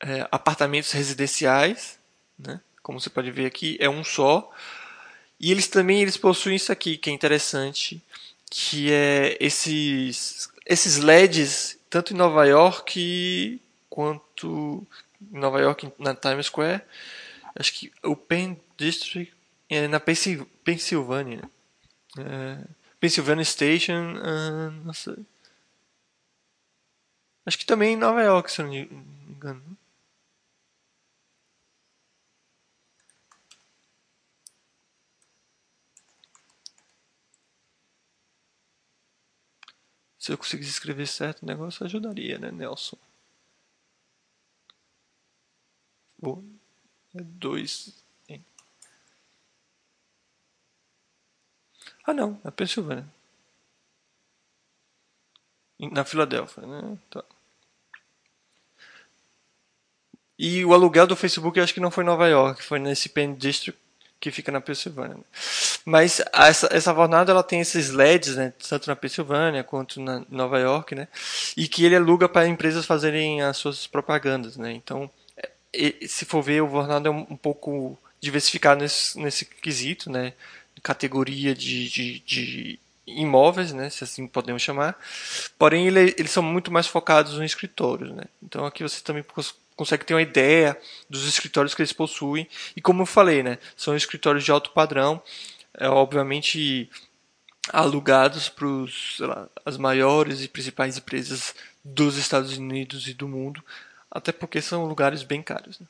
é, 0.00 0.26
apartamentos 0.30 0.90
residenciais, 0.92 1.98
né? 2.38 2.60
como 2.82 2.98
você 2.98 3.10
pode 3.10 3.30
ver 3.30 3.46
aqui, 3.46 3.76
é 3.78 3.90
um 3.90 4.02
só. 4.02 4.50
E 5.38 5.50
eles 5.50 5.68
também 5.68 6.00
eles 6.00 6.16
possuem 6.16 6.56
isso 6.56 6.72
aqui, 6.72 6.96
que 6.96 7.10
é 7.10 7.12
interessante, 7.12 8.02
que 8.50 8.90
é 8.90 9.36
esses 9.40 10.48
esses 10.66 10.96
LEDs 10.96 11.78
tanto 11.90 12.14
em 12.14 12.16
Nova 12.16 12.46
York 12.46 13.60
quanto 13.90 14.86
em 15.32 15.38
Nova 15.38 15.60
York 15.60 15.92
na 15.98 16.14
Times 16.14 16.46
Square, 16.46 16.82
acho 17.54 17.72
que 17.72 17.92
o 18.02 18.16
Penn 18.16 18.56
District 18.76 19.33
é 19.68 19.88
na 19.88 20.00
Pensilvânia, 20.00 21.48
é, 22.18 22.64
Pennsylvania 23.00 23.44
Station, 23.44 24.14
uh, 24.16 24.70
não 24.84 24.92
sei. 24.94 25.26
Acho 27.46 27.58
que 27.58 27.66
também 27.66 27.94
em 27.94 27.96
Nova 27.96 28.22
York, 28.22 28.50
se 28.50 28.62
não 28.62 28.70
me 28.70 28.80
engano. 29.28 29.76
Se 40.18 40.32
eu 40.32 40.38
conseguisse 40.38 40.70
escrever 40.70 41.06
certo 41.06 41.42
o 41.42 41.46
negócio, 41.46 41.84
ajudaria, 41.84 42.38
né, 42.38 42.50
Nelson? 42.50 42.96
Bom, 46.18 46.42
é 47.14 47.22
dois. 47.22 48.02
Hein? 48.26 48.42
Ah, 52.04 52.12
não, 52.12 52.40
é 52.44 52.50
Pensilvânia. 52.50 53.06
Na 55.78 56.04
Filadélfia, 56.04 56.66
né? 56.66 56.98
Tá. 57.10 57.24
E 60.38 60.64
o 60.64 60.74
aluguel 60.74 61.06
do 61.06 61.16
Facebook 61.16 61.58
acho 61.60 61.74
que 61.74 61.80
não 61.80 61.90
foi 61.90 62.04
em 62.04 62.06
Nova 62.06 62.28
York, 62.28 62.62
foi 62.62 62.78
nesse 62.78 63.08
Penn 63.08 63.34
District 63.34 63.78
que 64.24 64.30
fica 64.30 64.50
na 64.50 64.60
Pensilvânia. 64.60 65.18
Mas 65.84 66.22
essa, 66.32 66.68
essa 66.72 66.90
ela 66.90 67.42
tem 67.42 67.60
esses 67.60 67.90
LEDs, 67.90 68.36
né, 68.36 68.54
tanto 68.68 68.88
na 68.88 68.96
Pensilvânia 68.96 69.62
quanto 69.62 70.00
na 70.00 70.24
Nova 70.30 70.58
York, 70.58 70.94
né, 70.94 71.08
e 71.54 71.68
que 71.68 71.84
ele 71.84 71.94
aluga 71.94 72.26
para 72.26 72.48
empresas 72.48 72.86
fazerem 72.86 73.42
as 73.42 73.58
suas 73.58 73.86
propagandas, 73.86 74.56
né. 74.56 74.72
Então, 74.72 75.10
é, 75.72 76.06
se 76.06 76.24
for 76.24 76.42
ver, 76.42 76.62
o 76.62 76.68
Vornado 76.68 77.06
é 77.06 77.10
um 77.10 77.36
pouco 77.36 77.98
diversificado 78.18 78.80
nesse, 78.80 79.18
nesse 79.20 79.44
quesito, 79.44 80.10
né, 80.10 80.32
categoria 80.84 81.54
de, 81.54 81.88
de, 81.88 82.18
de 82.20 82.78
imóveis, 83.06 83.72
né, 83.72 83.88
se 83.88 84.04
assim 84.04 84.26
podemos 84.26 84.60
chamar. 84.60 84.96
Porém, 85.58 85.86
ele, 85.86 86.14
eles 86.18 86.30
são 86.30 86.42
muito 86.42 86.70
mais 86.70 86.86
focados 86.86 87.40
em 87.40 87.44
escritórios, 87.44 88.12
né. 88.12 88.24
Então, 88.42 88.66
aqui 88.66 88.82
você 88.82 89.02
também 89.02 89.24
consegue 89.74 90.04
ter 90.04 90.14
uma 90.14 90.22
ideia 90.22 90.78
dos 91.08 91.26
escritórios 91.26 91.74
que 91.74 91.80
eles 91.80 91.92
possuem. 91.92 92.46
E 92.76 92.82
como 92.82 93.02
eu 93.02 93.06
falei, 93.06 93.42
né, 93.42 93.58
são 93.74 93.96
escritórios 93.96 94.44
de 94.44 94.50
alto 94.50 94.70
padrão, 94.72 95.22
é, 95.72 95.88
obviamente 95.88 96.88
alugados 97.72 98.50
para 98.50 99.48
as 99.64 99.78
maiores 99.78 100.42
e 100.42 100.48
principais 100.48 100.98
empresas 100.98 101.54
dos 101.82 102.18
Estados 102.18 102.58
Unidos 102.58 103.08
e 103.08 103.14
do 103.14 103.26
mundo, 103.26 103.64
até 104.10 104.32
porque 104.32 104.60
são 104.60 104.84
lugares 104.84 105.22
bem 105.22 105.42
caros. 105.42 105.80
Né? 105.80 105.86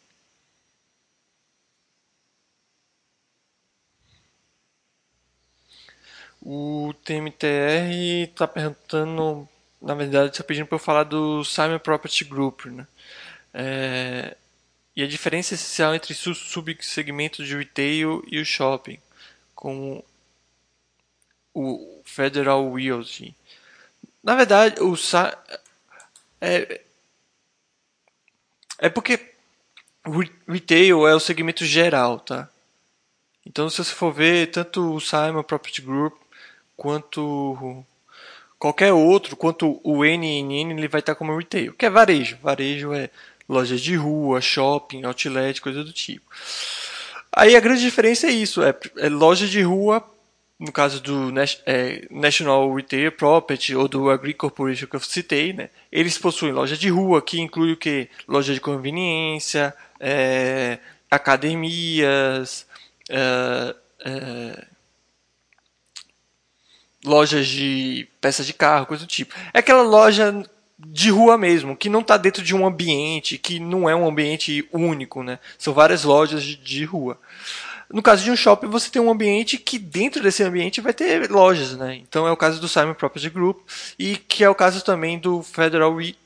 O 6.44 6.92
TMTR 7.02 8.24
está 8.28 8.46
perguntando, 8.46 9.48
na 9.80 9.94
verdade, 9.94 10.30
está 10.30 10.44
pedindo 10.44 10.66
para 10.66 10.76
eu 10.76 10.80
falar 10.80 11.04
do 11.04 11.42
Simon 11.42 11.78
Property 11.78 12.24
Group, 12.24 12.66
né? 12.66 12.87
É, 13.54 14.37
e 14.94 15.02
a 15.02 15.07
diferença 15.07 15.54
essencial 15.54 15.94
entre 15.94 16.12
os 16.12 16.38
subsegmentos 16.38 17.46
de 17.46 17.57
retail 17.57 18.22
e 18.30 18.38
o 18.38 18.44
shopping, 18.44 18.98
como 19.54 20.04
o 21.54 22.02
Federal 22.04 22.70
Realty. 22.72 23.35
Na 24.22 24.35
verdade, 24.35 24.83
o 24.83 24.94
é, 26.40 26.80
é 28.78 28.88
porque 28.90 29.33
retail 30.46 31.07
é 31.07 31.14
o 31.14 31.20
segmento 31.20 31.64
geral, 31.64 32.20
tá? 32.20 32.50
Então, 33.46 33.70
se 33.70 33.78
você 33.78 33.94
for 33.94 34.12
ver, 34.12 34.50
tanto 34.50 34.94
o 34.94 35.00
Simon 35.00 35.42
Property 35.42 35.80
Group 35.80 36.23
quanto 36.76 37.84
qualquer 38.58 38.92
outro, 38.92 39.37
quanto 39.37 39.80
o 39.82 40.04
NNN, 40.04 40.72
ele 40.72 40.88
vai 40.88 41.00
estar 41.00 41.14
como 41.14 41.37
retail, 41.37 41.74
que 41.74 41.87
é 41.87 41.90
varejo. 41.90 42.38
Varejo 42.42 42.92
é 42.92 43.10
lojas 43.48 43.80
de 43.80 43.94
rua, 43.94 44.40
shopping, 44.40 45.04
outlet, 45.04 45.60
coisa 45.60 45.84
do 45.84 45.92
tipo. 45.92 46.24
Aí 47.30 47.56
a 47.56 47.60
grande 47.60 47.82
diferença 47.82 48.26
é 48.26 48.30
isso, 48.30 48.62
é, 48.62 48.74
é 48.96 49.08
loja 49.08 49.46
de 49.46 49.60
rua, 49.60 50.02
no 50.58 50.70
caso 50.70 51.02
do 51.02 51.32
é, 51.66 52.06
National 52.10 52.72
Retail 52.72 53.10
Property 53.12 53.74
ou 53.74 53.88
do 53.88 54.08
Agri 54.08 54.32
Corporation 54.32 54.87
que 54.87 54.96
eu 54.96 55.00
citei, 55.00 55.52
né? 55.52 55.68
Eles 55.90 56.16
possuem 56.16 56.52
loja 56.52 56.76
de 56.76 56.88
rua, 56.88 57.20
que 57.20 57.40
inclui 57.40 57.72
o 57.72 57.76
que? 57.76 58.08
Loja 58.28 58.54
de 58.54 58.60
conveniência, 58.60 59.74
é, 59.98 60.78
academias, 61.10 62.66
é, 63.10 63.74
é 64.06 64.73
lojas 67.05 67.47
de 67.47 68.09
peças 68.21 68.47
de 68.47 68.53
carro, 68.53 68.87
coisa 68.87 69.05
do 69.05 69.09
tipo. 69.09 69.35
É 69.53 69.59
aquela 69.59 69.83
loja 69.83 70.45
de 70.79 71.11
rua 71.11 71.38
mesmo, 71.38 71.77
que 71.77 71.88
não 71.88 72.01
está 72.01 72.17
dentro 72.17 72.43
de 72.43 72.55
um 72.55 72.67
ambiente, 72.67 73.38
que 73.38 73.59
não 73.61 73.88
é 73.88 73.95
um 73.95 74.07
ambiente 74.07 74.69
único, 74.73 75.23
né? 75.23 75.38
São 75.59 75.73
várias 75.73 76.05
lojas 76.05 76.43
de, 76.43 76.57
de, 76.57 76.85
rua. 76.85 77.19
No 77.93 78.03
caso 78.03 78.25
de 78.25 78.31
um 78.31 78.37
shopping, 78.37 78.67
você 78.67 78.90
tem 78.90 79.01
um 79.01 79.11
ambiente 79.11 79.57
que 79.57 79.79
dentro 79.79 80.23
desse 80.23 80.43
ambiente 80.43 80.81
vai 80.81 80.93
ter 80.93 81.31
lojas, 81.31 81.77
né? 81.77 81.97
Então 81.97 82.27
é 82.27 82.33
o 82.33 82.37
caso 82.37 82.61
do 82.61 82.69
Simon 82.69 82.95
Property 82.95 83.31
Group 83.31 83.59
e 83.99 84.17
que 84.17 84.43
é 84.43 84.49
o 84.49 84.55
caso 84.55 84.83
também 84.83 85.19
do 85.19 85.43
Federal, 85.43 85.95
Re 85.95 86.17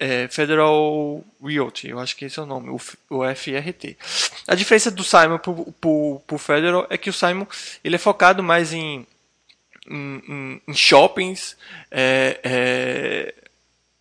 é, 0.00 0.26
Federal 0.28 1.22
Realty, 1.42 1.88
eu 1.88 2.00
acho 2.00 2.16
que 2.16 2.24
esse 2.24 2.38
é 2.38 2.42
o 2.42 2.46
nome, 2.46 2.70
o, 2.70 2.80
o 3.10 3.34
FRT. 3.34 3.96
A 4.48 4.54
diferença 4.54 4.90
do 4.90 5.04
Simon 5.04 5.38
para 5.38 5.52
o 5.52 6.38
Federal 6.38 6.86
é 6.90 6.98
que 6.98 7.10
o 7.10 7.12
Simon 7.12 7.46
ele 7.84 7.94
é 7.94 7.98
focado 7.98 8.42
mais 8.42 8.72
em, 8.72 9.06
em, 9.88 10.62
em 10.66 10.74
shoppings, 10.74 11.56
é, 11.90 12.40
é, 12.44 13.34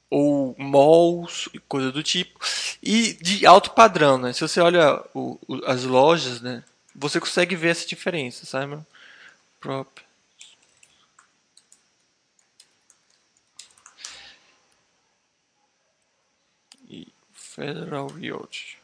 ou 0.10 0.56
malls, 0.58 1.50
coisa 1.68 1.92
do 1.92 2.04
tipo, 2.04 2.40
e 2.82 3.14
de 3.14 3.46
alto 3.46 3.72
padrão, 3.72 4.18
né? 4.18 4.34
Se 4.34 4.42
você 4.42 4.62
olha 4.62 5.04
o, 5.14 5.40
o, 5.48 5.66
as 5.66 5.84
lojas, 5.84 6.42
né, 6.42 6.64
você 6.96 7.20
consegue 7.20 7.56
ver 7.56 7.70
essa 7.70 7.88
diferença, 7.88 8.46
sabe? 8.46 8.80
Prop. 9.60 10.02
E 16.88 17.08
Federal 17.34 18.08
Realty. 18.08 18.78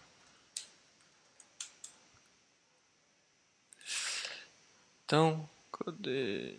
Então, 5.06 5.50
cadê 5.72 6.56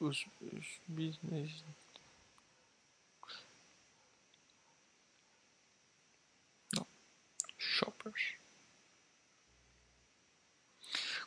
os, 0.00 0.26
os 0.40 0.66
business 0.86 1.64
shoppers. 7.78 8.38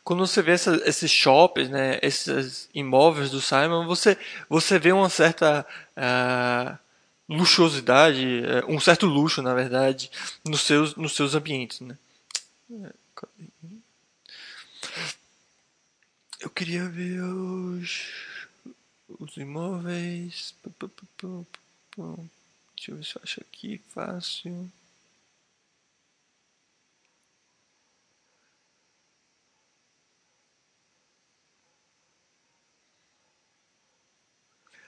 Quando 0.04 0.26
você 0.26 0.42
vê 0.42 0.54
essa, 0.54 0.82
esses 0.86 1.12
shoppers, 1.12 1.70
né, 1.70 2.00
esses 2.02 2.70
imóveis 2.74 3.30
do 3.30 3.40
Simon, 3.40 3.86
você, 3.86 4.18
você 4.50 4.80
vê 4.80 4.92
uma 4.92 5.10
certa 5.10 5.66
uh, 5.96 6.78
luxuosidade, 7.30 8.26
uh, 8.66 8.72
um 8.72 8.80
certo 8.80 9.06
luxo, 9.06 9.42
na 9.42 9.54
verdade, 9.54 10.10
nos 10.44 10.62
seus, 10.62 10.96
nos 10.96 11.16
seus 11.16 11.36
ambientes. 11.36 11.82
Né? 11.82 11.98
Eu 16.42 16.50
queria 16.50 16.90
ver 16.90 17.22
os, 17.22 18.48
os 19.08 19.38
imóveis. 19.38 20.56
Deixa 22.76 22.92
eu 22.92 22.96
ver 22.96 23.06
se 23.06 23.16
eu 23.16 23.22
acho 23.24 23.42
aqui 23.42 23.78
fácil. 23.90 24.72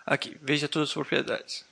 Aqui, 0.06 0.38
veja 0.42 0.68
todas 0.68 0.90
as 0.90 0.94
propriedades. 0.94 1.66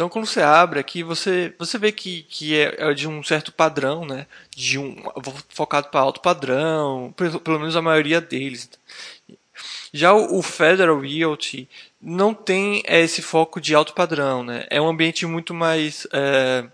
Então, 0.00 0.08
quando 0.08 0.24
você 0.24 0.40
abre 0.40 0.80
aqui, 0.80 1.02
você, 1.02 1.54
você 1.58 1.76
vê 1.76 1.92
que, 1.92 2.22
que 2.22 2.58
é, 2.58 2.90
é 2.90 2.94
de 2.94 3.06
um 3.06 3.22
certo 3.22 3.52
padrão, 3.52 4.06
né? 4.06 4.26
De 4.48 4.78
um 4.78 4.96
focado 5.50 5.90
para 5.90 6.00
alto 6.00 6.22
padrão, 6.22 7.12
pelo, 7.14 7.58
menos 7.58 7.76
a 7.76 7.82
maioria 7.82 8.18
deles. 8.18 8.70
Já 9.92 10.14
o, 10.14 10.40
Federal 10.40 10.98
Realty 10.98 11.68
não 12.00 12.32
tem 12.32 12.82
esse 12.86 13.20
foco 13.20 13.60
de 13.60 13.74
alto 13.74 13.92
padrão, 13.92 14.42
né? 14.42 14.66
É 14.70 14.80
um 14.80 14.88
ambiente 14.88 15.26
muito 15.26 15.52
mais 15.52 16.06
é, 16.14 16.66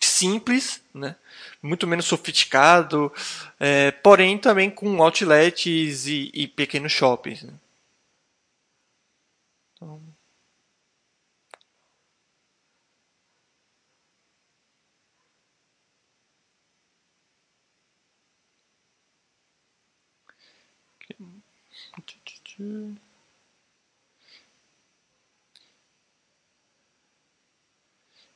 simples, 0.00 0.82
né? 0.92 1.14
muito 1.62 1.86
menos 1.86 2.06
sofisticado, 2.06 3.12
é, 3.60 3.92
porém 3.92 4.36
também 4.36 4.68
com 4.68 5.00
outlets 5.00 6.08
e, 6.08 6.28
e 6.34 6.48
pequenos 6.48 6.90
shoppings. 6.90 7.44
Né? 7.44 7.52
Então... 9.76 10.09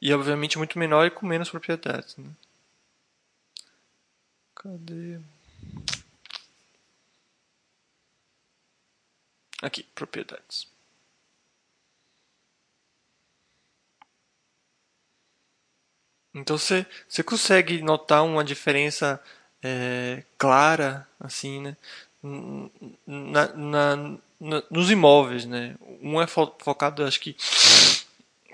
E 0.01 0.13
obviamente 0.13 0.59
muito 0.59 0.79
menor 0.79 1.07
e 1.07 1.11
com 1.11 1.27
menos 1.27 1.51
propriedades. 1.51 2.17
Né? 2.17 2.31
Cadê? 4.55 5.19
Aqui, 9.63 9.83
propriedades. 9.95 10.69
Então 16.35 16.59
você, 16.59 16.85
você 17.09 17.23
consegue 17.23 17.81
notar 17.81 18.25
uma 18.25 18.45
diferença 18.45 19.23
é, 19.63 20.25
clara, 20.37 21.09
assim, 21.19 21.61
né? 21.63 21.77
Na, 23.07 23.49
na, 23.55 23.97
na, 24.41 24.63
nos 24.71 24.91
imóveis, 24.91 25.45
né? 25.45 25.77
Um 26.01 26.21
é 26.23 26.27
fo 26.27 26.51
focado, 26.59 27.05
acho 27.05 27.21
que 27.21 27.37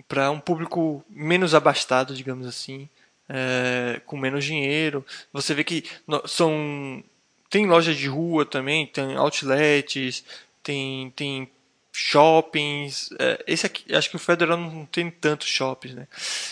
para 0.09 0.28
um 0.30 0.40
público 0.40 1.04
menos 1.09 1.54
abastado, 1.54 2.14
digamos 2.14 2.48
assim, 2.48 2.88
é, 3.28 4.00
com 4.06 4.16
menos 4.16 4.44
dinheiro. 4.44 5.06
Você 5.33 5.54
vê 5.54 5.62
que 5.62 5.85
são 6.26 7.02
tem 7.48 7.66
lojas 7.66 7.96
de 7.96 8.09
rua 8.09 8.44
também, 8.44 8.87
tem 8.87 9.14
outlets, 9.14 10.24
tem 10.64 11.12
tem 11.14 11.48
shoppings. 11.92 13.11
É, 13.20 13.44
esse 13.46 13.66
aqui, 13.66 13.94
acho 13.94 14.11
que 14.11 14.16
o 14.16 14.20
Federal 14.20 14.56
não 14.56 14.85
tem 14.87 15.11
tantos 15.12 15.46
shoppings, 15.46 15.94
né? 15.94 16.09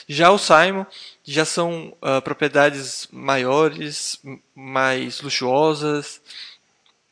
Já 0.09 0.31
o 0.31 0.39
Simon 0.39 0.87
já 1.25 1.45
são 1.45 1.97
uh, 2.01 2.23
propriedades 2.23 3.09
maiores, 3.11 4.21
mais 4.55 5.21
luxuosas 5.21 6.21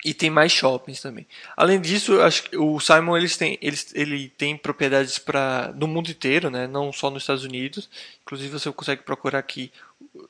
e 0.07 0.15
tem 0.15 0.31
mais 0.31 0.53
shoppings 0.53 1.03
também. 1.03 1.27
Além 1.57 1.81
disso, 1.81 2.21
acho 2.21 2.45
que 2.45 2.57
o 2.57 2.79
Simon 2.79 3.17
eles 3.17 3.37
têm, 3.37 3.59
eles, 3.61 3.93
ele 3.93 4.29
tem 4.29 4.57
propriedades 4.57 5.19
para 5.19 5.75
no 5.75 5.89
mundo 5.89 6.09
inteiro, 6.09 6.49
né? 6.49 6.69
não 6.69 6.93
só 6.93 7.11
nos 7.11 7.25
Estados 7.25 7.43
Unidos. 7.43 7.91
Inclusive 8.23 8.51
você 8.51 8.71
consegue 8.71 9.03
procurar 9.03 9.41
aqui 9.41 9.73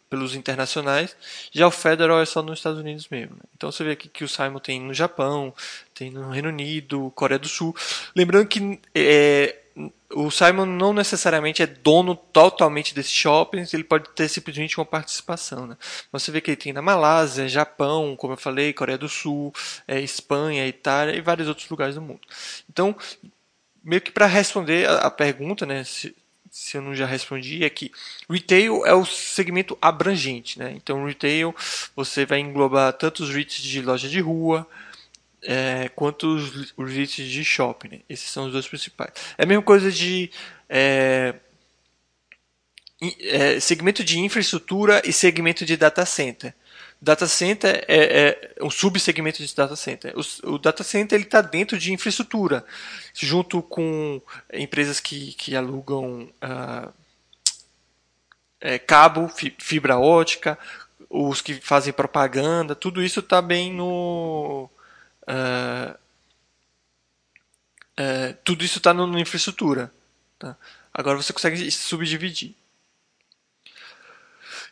pelos 0.09 0.35
internacionais. 0.35 1.15
Já 1.53 1.67
o 1.67 1.71
Federal 1.71 2.23
é 2.23 2.25
só 2.25 2.43
nos 2.43 2.59
Estados 2.59 2.81
Unidos 2.81 3.07
mesmo. 3.11 3.37
Né? 3.37 3.43
Então 3.55 3.71
você 3.71 3.85
vê 3.85 3.91
aqui 3.91 4.09
que 4.09 4.25
o 4.25 4.29
Simon 4.29 4.61
tem 4.61 4.81
no 4.81 4.95
Japão, 4.95 5.53
tem 5.93 6.11
no 6.11 6.31
Reino 6.31 6.49
Unido, 6.49 7.13
Coreia 7.15 7.39
do 7.39 7.49
Sul. 7.49 7.77
Lembrando 8.15 8.49
que 8.49 8.81
é, 8.95 9.57
o 10.15 10.31
Simon 10.31 10.65
não 10.65 10.95
necessariamente 10.95 11.63
é 11.63 11.67
dono 11.67 12.17
totalmente 12.17 12.95
desses 12.95 13.13
shoppings, 13.13 13.75
ele 13.75 13.85
pode 13.85 14.09
ter 14.11 14.29
simplesmente 14.29 14.79
uma 14.79 14.87
participação. 14.87 15.67
Né? 15.67 15.77
Você 16.11 16.31
vê 16.31 16.41
que 16.41 16.51
ele 16.51 16.57
tem 16.57 16.73
na 16.73 16.81
Malásia, 16.81 17.47
Japão, 17.47 18.17
como 18.17 18.33
eu 18.33 18.39
falei, 18.39 18.73
Coreia 18.73 18.97
do 18.97 19.09
Sul, 19.09 19.53
é, 19.87 20.01
Espanha, 20.01 20.67
Itália 20.67 21.15
e 21.15 21.21
vários 21.21 21.47
outros 21.47 21.69
lugares 21.69 21.97
do 21.97 22.01
mundo. 22.01 22.21
Então, 22.71 22.97
meio 23.85 24.01
que 24.01 24.11
para 24.11 24.27
responder 24.27 24.89
a, 24.89 24.99
a, 25.01 25.11
pergunta, 25.11 25.67
né, 25.67 25.85
se, 25.85 26.17
se 26.51 26.79
eu 26.79 26.83
não 26.83 26.95
já 26.95 27.05
respondi, 27.05 27.63
é 27.63 27.69
que 27.69 27.93
retail 28.31 28.87
é 28.87 28.95
o 28.95 29.05
segmento 29.05 29.77
abrangente. 29.83 30.59
Né? 30.59 30.73
Então, 30.75 31.05
retail 31.05 31.55
você 31.95 32.25
vai 32.25 32.41
englobar 32.41 32.95
tanto 32.95 33.23
os 33.23 33.31
REITs 33.31 33.63
de 33.63 33.83
loja 33.83 34.09
de 34.09 34.21
rua, 34.21 34.67
é, 35.47 35.89
quanto 35.95 36.27
os, 36.27 36.75
os 36.77 36.93
REITs 36.93 37.25
de 37.25 37.45
shopping. 37.45 37.89
Né? 37.89 38.01
Esses 38.09 38.29
são 38.29 38.47
os 38.47 38.53
dois 38.53 38.67
principais. 38.67 39.13
É 39.39 39.45
a 39.45 39.47
mesma 39.47 39.63
coisa 39.63 39.91
de 39.91 40.31
é, 40.69 41.37
é, 43.21 43.61
segmento 43.61 44.03
de 44.03 44.19
infraestrutura 44.19 45.01
e 45.05 45.13
segmento 45.13 45.65
de 45.65 45.77
data 45.77 46.05
center. 46.05 46.53
Data 47.01 47.27
center 47.27 47.85
é, 47.87 48.53
é 48.59 48.65
um 48.65 48.71
subsegmento 48.71 49.45
de 49.45 49.55
data 49.55 49.77
center. 49.77 50.15
O, 50.17 50.55
o 50.55 50.59
data 50.59 50.83
center 50.83 51.21
está 51.21 51.41
dentro 51.41 51.79
de 51.79 51.93
infraestrutura, 51.93 52.65
junto 53.15 53.63
com 53.63 54.21
empresas 54.53 54.99
que, 54.99 55.33
que 55.35 55.55
alugam 55.55 56.29
uh, 56.43 56.93
é, 58.61 58.79
cabo, 58.79 59.31
fibra 59.59 59.99
ótica, 59.99 60.59
os 61.09 61.41
que 61.41 61.55
fazem 61.55 61.93
propaganda, 61.93 62.75
tudo 62.75 63.03
isso 63.03 63.21
está 63.21 63.41
bem 63.41 63.73
no, 63.73 64.69
Uh, 65.27 65.95
uh, 68.01 68.37
tudo 68.45 68.65
isso 68.65 68.79
está 68.79 68.95
na 68.95 69.21
infraestrutura. 69.21 69.93
Tá? 70.39 70.57
Agora 70.93 71.17
você 71.17 71.33
consegue 71.33 71.71
subdividir. 71.71 72.55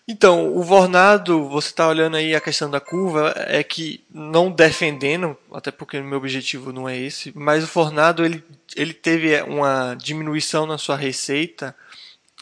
Então, 0.07 0.55
o 0.55 0.63
Vornado, 0.63 1.49
você 1.49 1.69
está 1.69 1.89
olhando 1.89 2.19
aí 2.19 2.35
a 2.35 2.41
questão 2.41 2.71
da 2.71 2.79
curva, 2.79 3.33
é 3.37 3.63
que 3.63 4.05
não 4.11 4.51
defendendo, 4.51 5.35
até 5.51 5.71
porque 5.71 5.99
o 5.99 6.05
meu 6.05 6.19
objetivo 6.19 6.75
não 6.75 6.87
é 6.87 6.99
esse, 6.99 7.33
mas 7.35 7.65
o 7.65 7.67
Vornado 7.67 8.23
ele, 8.23 8.45
ele 8.77 8.93
teve 8.93 9.41
uma 9.43 9.95
diminuição 9.95 10.67
na 10.67 10.77
sua 10.77 10.95
receita 10.95 11.75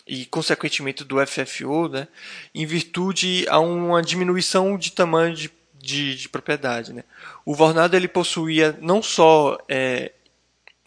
e 0.05 0.27
consequentemente 0.27 1.05
do 1.05 1.25
FFO, 1.25 1.89
né, 1.89 2.09
em 2.53 2.67
virtude 2.67 3.47
a 3.49 3.61
uma 3.61 4.03
diminuição 4.03 4.77
de 4.77 4.91
tamanho 4.91 5.33
de 5.33 5.49
de, 5.83 6.15
de 6.15 6.29
propriedade. 6.29 6.93
Né? 6.93 7.03
O 7.45 7.55
Vornado 7.55 7.97
ele 7.97 8.09
possuía 8.09 8.79
não 8.81 9.03
só 9.03 9.59
é, 9.69 10.13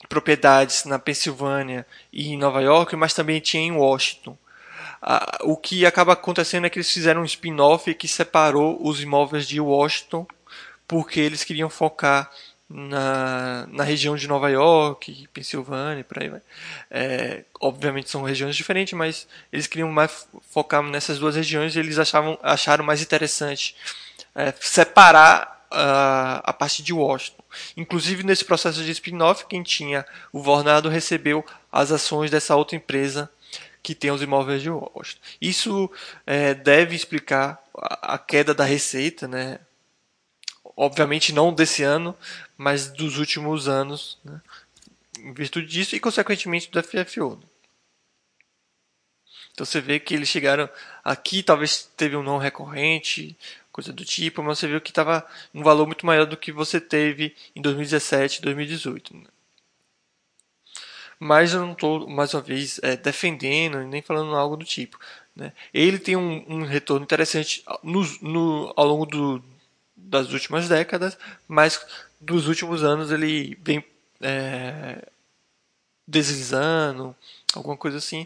propriedades 0.07 0.85
na 0.85 0.97
Pensilvânia 0.97 1.85
e 2.11 2.29
em 2.29 2.37
Nova 2.37 2.61
York, 2.61 2.95
mas 2.95 3.13
também 3.13 3.39
tinha 3.41 3.61
em 3.61 3.73
Washington. 3.73 4.37
Ah, 5.01 5.39
o 5.41 5.57
que 5.57 5.85
acaba 5.85 6.13
acontecendo 6.13 6.65
é 6.65 6.69
que 6.69 6.79
eles 6.79 6.91
fizeram 6.91 7.21
um 7.21 7.25
spin-off 7.25 7.93
que 7.93 8.07
separou 8.07 8.79
os 8.81 9.01
imóveis 9.01 9.47
de 9.47 9.59
Washington, 9.59 10.25
porque 10.87 11.19
eles 11.19 11.43
queriam 11.43 11.69
focar 11.69 12.31
na, 12.67 13.67
na 13.67 13.83
região 13.83 14.15
de 14.15 14.27
Nova 14.27 14.49
York, 14.49 15.27
Pensilvânia, 15.31 16.03
por 16.03 16.21
aí 16.21 16.29
vai. 16.29 16.41
É, 16.89 17.43
obviamente 17.61 18.09
são 18.09 18.23
regiões 18.23 18.55
diferentes, 18.55 18.93
mas 18.93 19.27
eles 19.51 19.67
queriam 19.67 19.91
mais 19.91 20.27
focar 20.49 20.81
nessas 20.81 21.19
duas 21.19 21.35
regiões 21.35 21.75
e 21.75 21.79
eles 21.79 21.99
achavam, 21.99 22.39
acharam 22.41 22.83
mais 22.83 23.01
interessante 23.01 23.75
é, 24.35 24.53
separar 24.59 25.65
uh, 25.71 26.41
a 26.43 26.53
parte 26.53 26.83
de 26.83 26.93
Washington. 26.93 27.43
Inclusive, 27.75 28.23
nesse 28.23 28.43
processo 28.45 28.83
de 28.83 28.91
spin-off, 28.91 29.45
quem 29.45 29.63
tinha 29.63 30.05
o 30.31 30.41
Vornado 30.41 30.89
recebeu 30.89 31.45
as 31.71 31.91
ações 31.91 32.29
dessa 32.29 32.55
outra 32.55 32.75
empresa 32.75 33.31
que 33.81 33.95
tem 33.95 34.11
os 34.11 34.21
imóveis 34.21 34.61
de 34.61 34.69
Washington. 34.69 35.21
Isso 35.39 35.91
é, 36.25 36.53
deve 36.53 36.95
explicar 36.95 37.63
a, 37.77 38.15
a 38.15 38.17
queda 38.17 38.53
da 38.53 38.63
receita, 38.63 39.27
né? 39.27 39.59
obviamente 40.75 41.31
não 41.31 41.53
desse 41.53 41.83
ano, 41.83 42.15
mas 42.57 42.87
dos 42.87 43.17
últimos 43.17 43.67
anos, 43.67 44.17
né? 44.23 44.41
em 45.19 45.33
virtude 45.33 45.67
disso 45.67 45.95
e, 45.95 45.99
consequentemente, 45.99 46.69
do 46.69 46.81
FFO. 46.83 47.39
Então 49.53 49.65
você 49.65 49.79
vê 49.79 50.01
que 50.01 50.13
eles 50.13 50.27
chegaram 50.27 50.69
aqui, 51.01 51.41
talvez 51.41 51.89
teve 51.95 52.17
um 52.17 52.23
não 52.23 52.37
recorrente, 52.37 53.37
coisa 53.75 53.91
do 53.91 54.05
tipo, 54.05 54.41
mas 54.41 54.57
você 54.57 54.69
viu 54.69 54.79
que 54.79 54.89
estava 54.89 55.27
um 55.53 55.61
valor 55.61 55.85
muito 55.85 56.05
maior 56.05 56.25
do 56.25 56.37
que 56.37 56.49
você 56.49 56.79
teve 56.79 57.35
em 57.53 57.61
2017 57.61 58.39
e 58.39 58.41
2018. 58.41 59.17
Né? 59.17 59.25
Mas 61.19 61.53
eu 61.53 61.59
não 61.59 61.73
estou, 61.73 62.09
mais 62.09 62.33
uma 62.33 62.41
vez, 62.41 62.79
é, 62.81 62.95
defendendo 62.95 63.79
nem 63.79 64.01
falando 64.01 64.33
algo 64.33 64.55
do 64.55 64.63
tipo. 64.63 64.97
Né? 65.35 65.51
Ele 65.73 65.99
tem 65.99 66.15
um, 66.15 66.45
um 66.47 66.63
retorno 66.63 67.03
interessante 67.03 67.65
no, 67.83 68.01
no, 68.21 68.73
ao 68.77 68.85
longo 68.85 69.05
do, 69.05 69.43
das 69.93 70.31
últimas 70.31 70.69
décadas, 70.69 71.17
mas 71.45 71.85
dos 72.21 72.47
últimos 72.47 72.81
anos 72.81 73.11
ele 73.11 73.57
vem 73.61 73.83
é, 74.21 75.05
deslizando, 76.07 77.13
alguma 77.53 77.75
coisa 77.75 77.97
assim. 77.97 78.25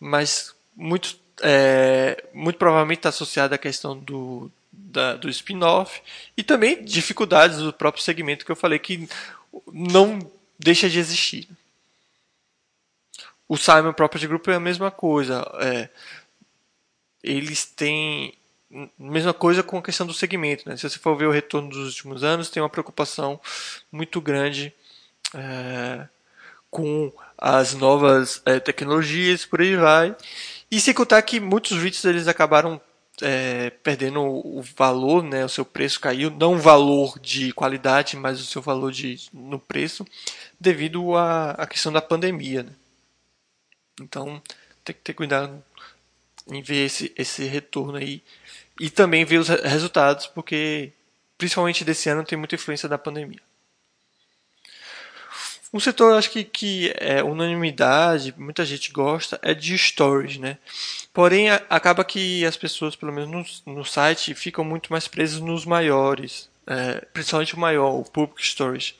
Mas 0.00 0.54
muito, 0.74 1.18
é, 1.42 2.24
muito 2.32 2.58
provavelmente 2.58 3.00
está 3.00 3.10
associado 3.10 3.54
à 3.54 3.58
questão 3.58 3.94
do, 3.94 4.50
da, 4.88 5.14
do 5.14 5.28
spin-off 5.28 6.00
e 6.36 6.42
também 6.42 6.82
dificuldades 6.82 7.58
do 7.58 7.72
próprio 7.72 8.02
segmento 8.02 8.44
que 8.44 8.50
eu 8.50 8.56
falei 8.56 8.78
que 8.78 9.08
não 9.72 10.18
deixa 10.58 10.88
de 10.88 10.98
existir. 10.98 11.48
O 13.46 13.56
Simon 13.56 13.94
de 14.18 14.26
grupo 14.26 14.50
é 14.50 14.54
a 14.54 14.60
mesma 14.60 14.90
coisa. 14.90 15.46
É, 15.60 15.88
eles 17.22 17.64
têm 17.64 18.34
mesma 18.98 19.32
coisa 19.32 19.62
com 19.62 19.78
a 19.78 19.82
questão 19.82 20.06
do 20.06 20.12
segmento. 20.12 20.68
Né? 20.68 20.76
Se 20.76 20.88
você 20.88 20.98
for 20.98 21.16
ver 21.16 21.26
o 21.26 21.32
retorno 21.32 21.70
dos 21.70 21.86
últimos 21.86 22.22
anos, 22.22 22.50
tem 22.50 22.62
uma 22.62 22.68
preocupação 22.68 23.40
muito 23.90 24.20
grande 24.20 24.72
é, 25.34 26.06
com 26.70 27.12
as 27.36 27.74
novas 27.74 28.42
é, 28.44 28.60
tecnologias, 28.60 29.46
por 29.46 29.60
aí 29.60 29.76
vai. 29.76 30.14
E 30.70 30.80
sem 30.80 30.92
contar 30.92 31.22
que 31.22 31.40
muitos 31.40 31.78
REITs 31.78 32.04
eles 32.04 32.28
acabaram 32.28 32.78
é, 33.22 33.70
perdendo 33.70 34.20
o 34.20 34.62
valor, 34.76 35.22
né, 35.22 35.44
o 35.44 35.48
seu 35.48 35.64
preço 35.64 36.00
caiu, 36.00 36.30
não 36.30 36.54
o 36.54 36.58
valor 36.58 37.18
de 37.18 37.52
qualidade, 37.52 38.16
mas 38.16 38.40
o 38.40 38.44
seu 38.44 38.62
valor 38.62 38.92
de, 38.92 39.28
no 39.32 39.58
preço, 39.58 40.06
devido 40.58 41.16
à, 41.16 41.52
à 41.52 41.66
questão 41.66 41.92
da 41.92 42.02
pandemia. 42.02 42.62
Né? 42.62 42.72
Então 44.00 44.42
tem 44.84 44.94
que 44.94 45.02
ter 45.02 45.14
cuidado 45.14 45.62
em 46.50 46.62
ver 46.62 46.86
esse, 46.86 47.12
esse 47.16 47.44
retorno 47.44 47.96
aí 47.96 48.22
e 48.80 48.88
também 48.88 49.24
ver 49.24 49.38
os 49.38 49.48
resultados, 49.48 50.26
porque 50.26 50.92
principalmente 51.36 51.84
desse 51.84 52.08
ano 52.08 52.24
tem 52.24 52.38
muita 52.38 52.54
influência 52.54 52.88
da 52.88 52.98
pandemia. 52.98 53.40
Um 55.72 55.78
setor, 55.78 56.16
acho 56.16 56.30
que, 56.30 56.44
que 56.44 56.92
é 56.96 57.22
unanimidade, 57.22 58.34
muita 58.38 58.64
gente 58.64 58.90
gosta, 58.90 59.38
é 59.42 59.52
de 59.52 59.74
storage, 59.74 60.40
né? 60.40 60.56
Porém, 61.12 61.50
a, 61.50 61.62
acaba 61.68 62.04
que 62.04 62.44
as 62.46 62.56
pessoas, 62.56 62.96
pelo 62.96 63.12
menos 63.12 63.62
no, 63.66 63.74
no 63.74 63.84
site, 63.84 64.34
ficam 64.34 64.64
muito 64.64 64.90
mais 64.90 65.06
presas 65.06 65.40
nos 65.40 65.66
maiores, 65.66 66.48
é, 66.66 67.04
principalmente 67.12 67.54
o 67.54 67.60
maior, 67.60 67.90
o 67.90 68.04
Public 68.04 68.42
Storage. 68.42 68.94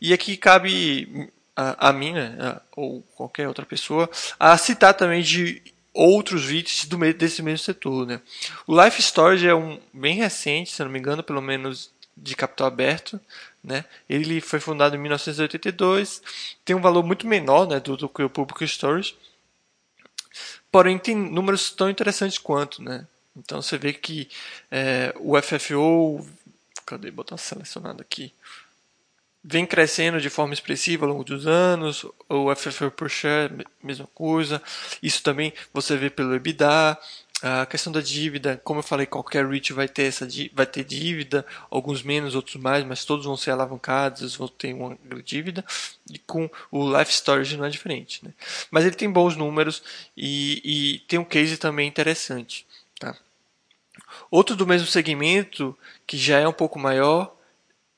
E 0.00 0.12
aqui 0.12 0.36
cabe 0.36 1.30
a, 1.54 1.88
a 1.88 1.92
mim, 1.92 2.12
né, 2.12 2.60
ou 2.74 3.02
qualquer 3.14 3.46
outra 3.46 3.64
pessoa, 3.64 4.10
a 4.40 4.56
citar 4.58 4.94
também 4.94 5.22
de 5.22 5.62
outros 5.94 6.44
vídeos 6.44 6.84
do, 6.84 6.98
desse 7.12 7.42
mesmo 7.42 7.58
setor, 7.58 8.06
né? 8.06 8.20
O 8.66 8.80
Life 8.80 9.00
Storage 9.02 9.46
é 9.46 9.54
um 9.54 9.80
bem 9.92 10.14
recente, 10.14 10.70
se 10.70 10.82
não 10.82 10.90
me 10.90 10.98
engano, 10.98 11.22
pelo 11.22 11.42
menos 11.42 11.90
de 12.16 12.34
capital 12.36 12.66
aberto, 12.66 13.20
né? 13.62 13.84
Ele 14.08 14.40
foi 14.40 14.60
fundado 14.60 14.96
em 14.96 14.98
1982, 14.98 16.22
tem 16.64 16.76
um 16.76 16.80
valor 16.80 17.04
muito 17.04 17.26
menor 17.26 17.66
né, 17.66 17.80
do, 17.80 17.96
do 17.96 18.08
que 18.08 18.22
o 18.22 18.30
Public 18.30 18.64
Storage, 18.64 19.16
porém 20.70 20.98
tem 20.98 21.14
números 21.14 21.70
tão 21.70 21.90
interessantes 21.90 22.38
quanto. 22.38 22.82
Né? 22.82 23.06
Então 23.36 23.60
você 23.60 23.76
vê 23.76 23.92
que 23.92 24.28
é, 24.70 25.14
o 25.18 25.40
FFO, 25.40 26.26
cadê 26.86 27.10
botar 27.10 27.36
selecionado 27.36 28.00
aqui, 28.00 28.32
vem 29.42 29.64
crescendo 29.64 30.20
de 30.20 30.28
forma 30.28 30.52
expressiva 30.52 31.06
ao 31.06 31.12
longo 31.12 31.24
dos 31.24 31.46
anos, 31.46 32.04
o 32.28 32.54
FFO 32.54 32.90
per 32.90 33.08
share, 33.08 33.66
mesma 33.82 34.06
coisa, 34.14 34.62
isso 35.02 35.22
também 35.22 35.52
você 35.72 35.96
vê 35.96 36.10
pelo 36.10 36.34
EBITDA, 36.34 36.98
a 37.42 37.66
questão 37.66 37.92
da 37.92 38.00
dívida, 38.00 38.60
como 38.64 38.80
eu 38.80 38.82
falei, 38.82 39.06
qualquer 39.06 39.46
REIT 39.46 39.72
vai 39.72 39.86
ter 39.86 40.04
essa 40.04 40.26
vai 40.52 40.66
ter 40.66 40.82
dívida, 40.82 41.46
alguns 41.70 42.02
menos, 42.02 42.34
outros 42.34 42.56
mais, 42.56 42.84
mas 42.84 43.04
todos 43.04 43.26
vão 43.26 43.36
ser 43.36 43.52
alavancados, 43.52 44.34
vão 44.34 44.48
ter 44.48 44.74
uma 44.74 44.98
dívida. 45.24 45.64
E 46.10 46.18
com 46.18 46.50
o 46.70 46.98
Life 46.98 47.12
Storage 47.12 47.56
não 47.56 47.64
é 47.64 47.70
diferente, 47.70 48.24
né? 48.24 48.32
Mas 48.70 48.84
ele 48.84 48.96
tem 48.96 49.10
bons 49.10 49.36
números 49.36 49.82
e, 50.16 50.60
e 50.64 50.98
tem 51.00 51.18
um 51.18 51.24
case 51.24 51.56
também 51.56 51.86
interessante, 51.86 52.66
tá? 52.98 53.16
Outro 54.30 54.56
do 54.56 54.66
mesmo 54.66 54.88
segmento 54.88 55.76
que 56.06 56.16
já 56.16 56.40
é 56.40 56.48
um 56.48 56.52
pouco 56.52 56.78
maior, 56.78 57.36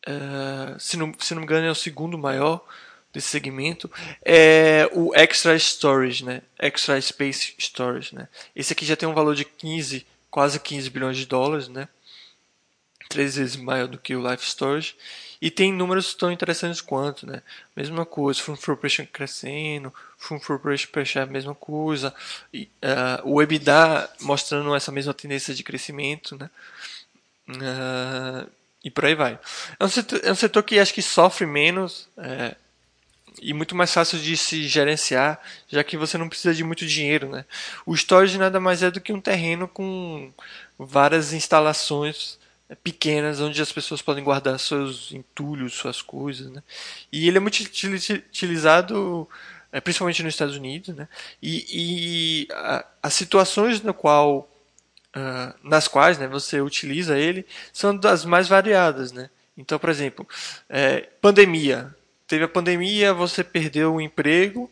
uh, 0.06 0.78
se, 0.78 0.98
não, 0.98 1.14
se 1.18 1.34
não 1.34 1.40
me 1.40 1.46
engano 1.46 1.66
é 1.66 1.70
o 1.70 1.74
segundo 1.74 2.18
maior, 2.18 2.62
desse 3.12 3.28
segmento 3.28 3.90
é 4.24 4.88
o 4.92 5.14
Extra 5.14 5.56
Storage, 5.56 6.24
né? 6.24 6.42
Extra 6.58 7.00
Space 7.00 7.54
Storage, 7.58 8.14
né? 8.14 8.28
Esse 8.54 8.72
aqui 8.72 8.84
já 8.84 8.96
tem 8.96 9.08
um 9.08 9.14
valor 9.14 9.34
de 9.34 9.44
15, 9.44 10.06
quase 10.30 10.60
15 10.60 10.90
bilhões 10.90 11.16
de 11.16 11.26
dólares, 11.26 11.68
né? 11.68 11.88
Três 13.08 13.36
vezes 13.36 13.56
maior 13.56 13.88
do 13.88 13.98
que 13.98 14.14
o 14.14 14.30
Life 14.30 14.46
Storage 14.46 14.94
e 15.40 15.50
tem 15.50 15.72
números 15.72 16.12
tão 16.14 16.30
interessantes 16.30 16.80
quanto, 16.80 17.26
né? 17.26 17.42
Mesma 17.74 18.04
coisa, 18.04 18.40
Fund 18.42 18.58
for 18.58 18.74
Operation 18.74 19.06
crescendo, 19.10 19.92
Fund 20.18 20.42
for 20.42 20.56
Operation 20.56 20.90
per 20.92 21.06
share, 21.06 21.30
mesma 21.30 21.54
coisa, 21.54 22.14
e, 22.52 22.68
uh, 22.84 23.28
o 23.28 23.40
EBITDA 23.40 24.10
mostrando 24.20 24.74
essa 24.74 24.92
mesma 24.92 25.14
tendência 25.14 25.54
de 25.54 25.62
crescimento, 25.62 26.36
né? 26.36 26.50
Uh, 27.48 28.50
e 28.84 28.90
por 28.90 29.06
aí 29.06 29.14
vai. 29.14 29.38
É 29.78 29.84
um 29.84 29.88
setor, 29.88 30.20
é 30.22 30.30
um 30.30 30.34
setor 30.34 30.62
que 30.62 30.78
acho 30.78 30.92
que 30.92 31.02
sofre 31.02 31.46
menos. 31.46 32.06
É, 32.18 32.54
e 33.40 33.52
muito 33.52 33.74
mais 33.74 33.92
fácil 33.92 34.18
de 34.18 34.36
se 34.36 34.66
gerenciar, 34.66 35.40
já 35.68 35.84
que 35.84 35.96
você 35.96 36.18
não 36.18 36.28
precisa 36.28 36.54
de 36.54 36.64
muito 36.64 36.86
dinheiro, 36.86 37.28
né? 37.28 37.44
O 37.86 37.94
storage 37.94 38.38
nada 38.38 38.58
mais 38.58 38.82
é 38.82 38.90
do 38.90 39.00
que 39.00 39.12
um 39.12 39.20
terreno 39.20 39.68
com 39.68 40.32
várias 40.78 41.32
instalações 41.32 42.38
é, 42.68 42.74
pequenas 42.74 43.40
onde 43.40 43.60
as 43.60 43.72
pessoas 43.72 44.02
podem 44.02 44.24
guardar 44.24 44.58
seus 44.58 45.12
entulhos, 45.12 45.74
suas 45.74 46.02
coisas, 46.02 46.50
né? 46.50 46.62
E 47.12 47.28
ele 47.28 47.36
é 47.36 47.40
muito 47.40 47.60
utilizado 47.60 49.28
é, 49.72 49.80
principalmente 49.80 50.22
nos 50.22 50.34
Estados 50.34 50.56
Unidos, 50.56 50.94
né? 50.94 51.08
E, 51.42 52.46
e 52.46 52.48
as 53.02 53.14
situações 53.14 53.82
no 53.82 53.94
qual 53.94 54.48
Uh, 55.10 55.52
nas 55.68 55.88
quais 55.88 56.18
né, 56.18 56.28
você 56.28 56.60
utiliza 56.60 57.18
ele 57.18 57.44
são 57.72 57.96
das 57.96 58.24
mais 58.24 58.46
variadas. 58.46 59.10
Né? 59.10 59.28
Então, 59.58 59.76
por 59.76 59.90
exemplo, 59.90 60.24
é, 60.68 61.00
pandemia 61.20 61.92
teve 62.30 62.44
a 62.44 62.48
pandemia, 62.48 63.12
você 63.12 63.42
perdeu 63.42 63.96
o 63.96 64.00
emprego, 64.00 64.70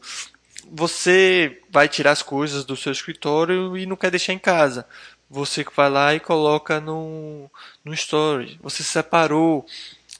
você 0.70 1.60
vai 1.68 1.88
tirar 1.88 2.12
as 2.12 2.22
coisas 2.22 2.64
do 2.64 2.76
seu 2.76 2.92
escritório 2.92 3.76
e 3.76 3.84
não 3.84 3.96
quer 3.96 4.12
deixar 4.12 4.32
em 4.32 4.38
casa. 4.38 4.86
Você 5.28 5.66
vai 5.74 5.90
lá 5.90 6.14
e 6.14 6.20
coloca 6.20 6.80
no, 6.80 7.50
no 7.84 7.92
storage. 7.94 8.60
Você 8.62 8.84
se 8.84 8.90
separou 8.90 9.66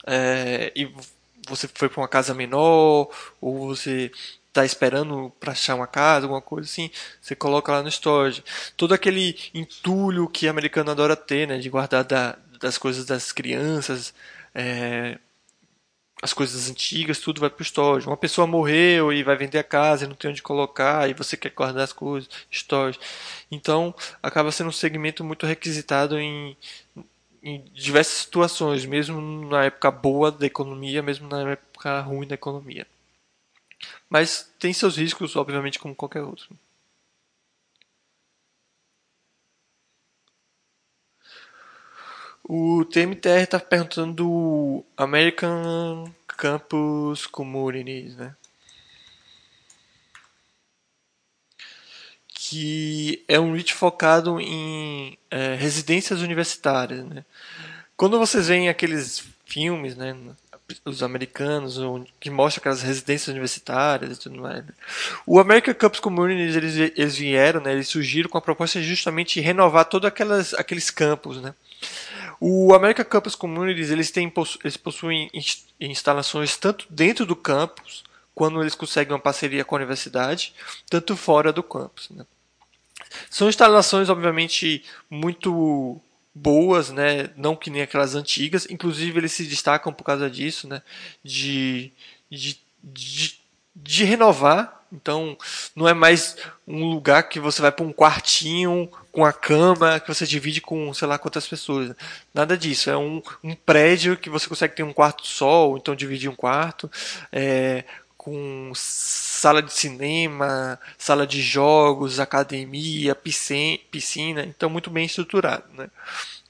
é, 0.04 0.72
e 0.74 0.92
você 1.48 1.68
foi 1.72 1.88
para 1.88 2.00
uma 2.00 2.08
casa 2.08 2.34
menor, 2.34 3.08
ou 3.40 3.68
você 3.68 4.10
está 4.48 4.64
esperando 4.64 5.32
para 5.38 5.52
achar 5.52 5.76
uma 5.76 5.86
casa, 5.86 6.26
alguma 6.26 6.42
coisa 6.42 6.68
assim, 6.68 6.90
você 7.22 7.36
coloca 7.36 7.70
lá 7.70 7.84
no 7.84 7.88
storage. 7.88 8.42
Todo 8.76 8.94
aquele 8.94 9.38
entulho 9.54 10.28
que 10.28 10.48
americano 10.48 10.90
adora 10.90 11.14
ter, 11.14 11.46
né, 11.46 11.58
de 11.58 11.70
guardar 11.70 12.02
da, 12.02 12.36
das 12.60 12.76
coisas 12.76 13.06
das 13.06 13.30
crianças, 13.30 14.12
é, 14.52 15.18
as 16.20 16.32
coisas 16.32 16.68
antigas, 16.68 17.18
tudo 17.20 17.40
vai 17.40 17.50
para 17.50 17.62
o 17.62 17.64
storage. 17.64 18.06
Uma 18.06 18.16
pessoa 18.16 18.46
morreu 18.46 19.12
e 19.12 19.22
vai 19.22 19.36
vender 19.36 19.58
a 19.58 19.64
casa 19.64 20.04
e 20.04 20.08
não 20.08 20.14
tem 20.14 20.30
onde 20.30 20.42
colocar, 20.42 21.08
e 21.08 21.14
você 21.14 21.36
quer 21.36 21.50
guardar 21.50 21.84
as 21.84 21.92
coisas, 21.92 22.28
storage. 22.50 22.98
Então, 23.50 23.94
acaba 24.22 24.50
sendo 24.50 24.68
um 24.68 24.72
segmento 24.72 25.22
muito 25.24 25.46
requisitado 25.46 26.18
em, 26.18 26.56
em 27.42 27.62
diversas 27.72 28.18
situações, 28.18 28.84
mesmo 28.84 29.20
na 29.48 29.64
época 29.64 29.90
boa 29.90 30.32
da 30.32 30.46
economia, 30.46 31.02
mesmo 31.02 31.28
na 31.28 31.52
época 31.52 32.00
ruim 32.00 32.26
da 32.26 32.34
economia. 32.34 32.86
Mas 34.10 34.50
tem 34.58 34.72
seus 34.72 34.96
riscos, 34.96 35.36
obviamente, 35.36 35.78
como 35.78 35.94
qualquer 35.94 36.22
outro. 36.22 36.48
O 42.50 42.82
TMTR 42.86 43.42
está 43.42 43.60
perguntando 43.60 44.14
do 44.14 44.84
American 44.96 46.10
Campus 46.26 47.26
Communities, 47.26 48.16
né? 48.16 48.34
Que 52.30 53.22
é 53.28 53.38
um 53.38 53.52
REIT 53.52 53.74
focado 53.74 54.40
em 54.40 55.18
é, 55.30 55.56
residências 55.56 56.22
universitárias, 56.22 57.04
né? 57.04 57.22
Quando 57.94 58.18
vocês 58.18 58.48
veem 58.48 58.70
aqueles 58.70 59.24
filmes, 59.44 59.94
né? 59.94 60.16
Os 60.86 61.02
americanos, 61.02 61.78
que 62.18 62.30
mostram 62.30 62.62
aquelas 62.62 62.82
residências 62.82 63.28
universitárias 63.28 64.16
e 64.16 64.20
tudo 64.20 64.40
mais. 64.40 64.64
Né? 64.64 64.72
O 65.26 65.38
American 65.38 65.74
Campus 65.74 66.00
Communities, 66.00 66.56
eles, 66.56 66.92
eles 66.96 67.16
vieram, 67.16 67.60
né? 67.60 67.72
Eles 67.72 67.88
surgiram 67.88 68.30
com 68.30 68.38
a 68.38 68.42
proposta 68.42 68.80
de 68.80 68.86
justamente 68.86 69.38
renovar 69.38 69.84
todos 69.84 70.10
aqueles 70.56 70.90
campos, 70.90 71.42
né? 71.42 71.54
O 72.40 72.72
American 72.74 73.04
Campus 73.04 73.34
Communities 73.34 73.90
eles, 73.90 74.10
têm, 74.10 74.32
eles 74.62 74.76
possuem 74.76 75.30
instalações 75.80 76.56
tanto 76.56 76.86
dentro 76.88 77.26
do 77.26 77.34
campus, 77.34 78.04
quando 78.38 78.60
eles 78.60 78.76
conseguem 78.76 79.12
uma 79.12 79.18
parceria 79.18 79.64
com 79.64 79.74
a 79.74 79.78
universidade, 79.78 80.54
tanto 80.88 81.16
fora 81.16 81.52
do 81.52 81.60
campus. 81.60 82.08
Né? 82.10 82.24
São 83.28 83.48
instalações, 83.48 84.08
obviamente, 84.08 84.84
muito 85.10 86.00
boas, 86.32 86.90
né? 86.90 87.30
não 87.36 87.56
que 87.56 87.68
nem 87.68 87.82
aquelas 87.82 88.14
antigas, 88.14 88.68
inclusive 88.70 89.18
eles 89.18 89.32
se 89.32 89.44
destacam 89.44 89.92
por 89.92 90.04
causa 90.04 90.30
disso, 90.30 90.68
né? 90.68 90.82
de, 91.24 91.90
de, 92.30 92.60
de, 92.84 93.37
de 93.82 94.04
renovar 94.04 94.78
então, 94.90 95.36
não 95.76 95.86
é 95.86 95.92
mais 95.92 96.36
um 96.66 96.88
lugar 96.90 97.22
que 97.24 97.38
você 97.38 97.60
vai 97.60 97.70
para 97.70 97.84
um 97.84 97.92
quartinho 97.92 98.90
com 99.12 99.24
a 99.24 99.32
cama 99.32 100.00
que 100.00 100.08
você 100.08 100.26
divide 100.26 100.60
com 100.62 100.92
sei 100.94 101.06
lá 101.06 101.18
quantas 101.18 101.46
pessoas. 101.46 101.94
Nada 102.32 102.56
disso. 102.56 102.88
É 102.88 102.96
um, 102.96 103.22
um 103.44 103.54
prédio 103.54 104.16
que 104.16 104.30
você 104.30 104.48
consegue 104.48 104.74
ter 104.74 104.82
um 104.82 104.92
quarto 104.92 105.26
só, 105.26 105.68
ou 105.68 105.76
então 105.76 105.94
dividir 105.94 106.30
um 106.30 106.34
quarto, 106.34 106.90
é, 107.30 107.84
com 108.16 108.72
sala 108.74 109.62
de 109.62 109.72
cinema, 109.72 110.80
sala 110.96 111.26
de 111.26 111.42
jogos, 111.42 112.18
academia, 112.18 113.14
piscina. 113.14 114.42
Então, 114.42 114.70
muito 114.70 114.90
bem 114.90 115.04
estruturado. 115.04 115.64
Né? 115.74 115.88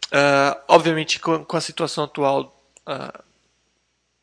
Uh, 0.07 0.61
obviamente, 0.69 1.19
com, 1.19 1.45
com, 1.45 1.57
a 1.57 1.61
situação 1.61 2.05
atual. 2.05 2.57
Uh, 2.87 3.28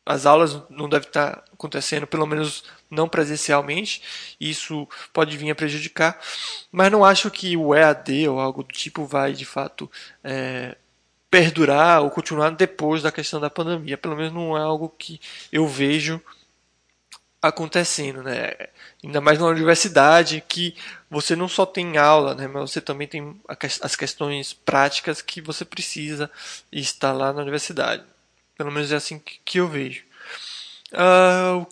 as 0.06 0.24
aulas 0.24 0.56
não 0.70 0.88
devem 0.88 1.08
estar 1.08 1.42
acontecendo, 1.52 2.06
pelo 2.06 2.26
menos 2.26 2.62
não 2.88 3.08
presencialmente, 3.08 4.36
isso 4.40 4.88
pode 5.12 5.36
vir 5.36 5.50
a 5.50 5.54
prejudicar, 5.54 6.18
mas 6.70 6.92
não 6.92 7.04
acho 7.04 7.28
que 7.28 7.56
o 7.56 7.74
EAD 7.74 8.28
ou 8.28 8.38
algo 8.38 8.62
do 8.62 8.72
tipo 8.72 9.04
vai 9.04 9.32
de 9.32 9.44
fato 9.44 9.90
é, 10.22 10.76
perdurar 11.28 12.02
ou 12.02 12.10
continuar 12.10 12.50
depois 12.50 13.02
da 13.02 13.10
questão 13.10 13.40
da 13.40 13.50
pandemia, 13.50 13.98
pelo 13.98 14.16
menos 14.16 14.32
não 14.32 14.56
é 14.56 14.60
algo 14.60 14.88
que 14.96 15.20
eu 15.50 15.66
vejo 15.66 16.22
acontecendo, 17.42 18.22
né? 18.22 18.52
Ainda 19.04 19.20
mais 19.20 19.38
na 19.38 19.46
universidade, 19.46 20.42
que 20.46 20.74
você 21.10 21.36
não 21.36 21.48
só 21.48 21.66
tem 21.66 21.96
aula, 21.96 22.34
né? 22.34 22.46
Mas 22.46 22.70
você 22.70 22.80
também 22.80 23.06
tem 23.06 23.40
as 23.80 23.96
questões 23.96 24.52
práticas 24.52 25.20
que 25.22 25.40
você 25.40 25.64
precisa 25.64 26.30
estar 26.72 27.12
lá 27.12 27.32
na 27.32 27.42
universidade. 27.42 28.04
Pelo 28.56 28.72
menos 28.72 28.90
é 28.92 28.96
assim 28.96 29.20
que 29.44 29.58
eu 29.58 29.68
vejo. 29.68 30.02
Uh, 30.92 31.66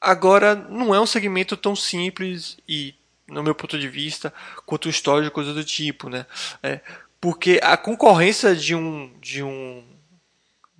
agora, 0.00 0.54
não 0.54 0.94
é 0.94 1.00
um 1.00 1.06
segmento 1.06 1.56
tão 1.56 1.76
simples 1.76 2.58
e, 2.68 2.94
no 3.28 3.42
meu 3.42 3.54
ponto 3.54 3.78
de 3.78 3.88
vista, 3.88 4.32
quanto 4.66 4.86
o 4.86 4.90
histórico, 4.90 5.34
coisa 5.34 5.52
do 5.52 5.64
tipo, 5.64 6.08
né? 6.08 6.26
É, 6.62 6.80
porque 7.20 7.60
a 7.62 7.76
concorrência 7.76 8.54
de 8.56 8.74
um, 8.74 9.12
de 9.20 9.42
um 9.42 9.84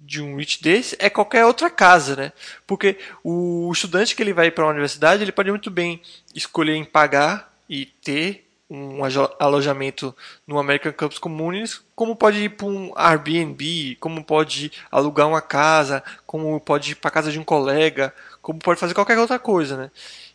de 0.04 0.20
um 0.20 0.34
REIT 0.36 0.60
desse 0.60 0.96
é 0.98 1.08
qualquer 1.08 1.46
outra 1.46 1.70
casa, 1.70 2.16
né? 2.16 2.32
Porque 2.66 2.98
o 3.22 3.70
estudante 3.72 4.16
que 4.16 4.22
ele 4.22 4.32
vai 4.32 4.50
para 4.50 4.64
uma 4.64 4.72
universidade, 4.72 5.22
ele 5.22 5.30
pode 5.30 5.50
muito 5.50 5.70
bem 5.70 6.02
escolher 6.34 6.74
em 6.74 6.84
pagar 6.84 7.54
e 7.68 7.86
ter 7.86 8.41
um 8.72 9.00
alojamento 9.38 10.16
no 10.46 10.58
American 10.58 10.92
Campus 10.94 11.18
Communities, 11.18 11.82
como 11.94 12.16
pode 12.16 12.38
ir 12.38 12.48
para 12.48 12.66
um 12.66 12.90
Airbnb, 12.96 13.96
como 14.00 14.24
pode 14.24 14.72
alugar 14.90 15.28
uma 15.28 15.42
casa, 15.42 16.02
como 16.26 16.58
pode 16.58 16.92
ir 16.92 16.94
para 16.94 17.10
casa 17.10 17.30
de 17.30 17.38
um 17.38 17.44
colega, 17.44 18.14
como 18.40 18.58
pode 18.58 18.80
fazer 18.80 18.94
qualquer 18.94 19.18
outra 19.18 19.38
coisa, 19.38 19.76
né? 19.76 19.90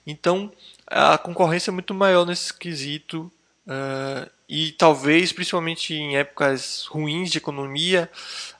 Então 0.06 0.52
a 0.86 1.18
concorrência 1.18 1.72
é 1.72 1.74
muito 1.74 1.96
maior 1.96 2.28
nesse 2.28 2.54
quesito 2.54 3.32
uh, 3.66 4.30
e 4.48 4.72
talvez, 4.74 5.34
principalmente 5.34 5.96
em 5.96 6.16
épocas 6.16 6.86
ruins 6.86 7.32
de 7.32 7.40
economia, 7.40 8.08